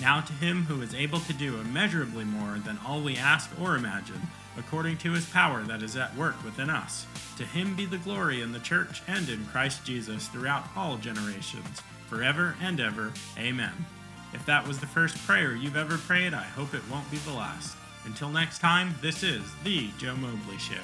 Now 0.00 0.22
to 0.22 0.32
him 0.32 0.62
who 0.62 0.80
is 0.80 0.94
able 0.94 1.20
to 1.20 1.32
do 1.34 1.60
immeasurably 1.60 2.24
more 2.24 2.58
than 2.64 2.78
all 2.86 3.02
we 3.02 3.18
ask 3.18 3.50
or 3.60 3.76
imagine, 3.76 4.22
according 4.56 4.96
to 4.98 5.12
his 5.12 5.26
power 5.26 5.62
that 5.64 5.82
is 5.82 5.94
at 5.94 6.16
work 6.16 6.42
within 6.42 6.70
us. 6.70 7.06
To 7.36 7.44
him 7.44 7.76
be 7.76 7.84
the 7.84 7.98
glory 7.98 8.40
in 8.40 8.52
the 8.52 8.60
church 8.60 9.02
and 9.06 9.28
in 9.28 9.44
Christ 9.44 9.84
Jesus 9.84 10.28
throughout 10.28 10.64
all 10.74 10.96
generations, 10.96 11.82
forever 12.08 12.56
and 12.60 12.80
ever. 12.80 13.12
Amen. 13.38 13.72
If 14.32 14.44
that 14.46 14.66
was 14.66 14.80
the 14.80 14.86
first 14.86 15.16
prayer 15.26 15.54
you've 15.54 15.76
ever 15.76 15.96
prayed, 15.96 16.34
I 16.34 16.42
hope 16.42 16.74
it 16.74 16.82
won't 16.90 17.10
be 17.10 17.18
the 17.18 17.32
last. 17.32 17.76
Until 18.04 18.28
next 18.28 18.58
time, 18.58 18.94
this 19.00 19.22
is 19.22 19.42
The 19.62 19.90
Joe 19.98 20.16
Mobley 20.16 20.58
Show. 20.58 20.74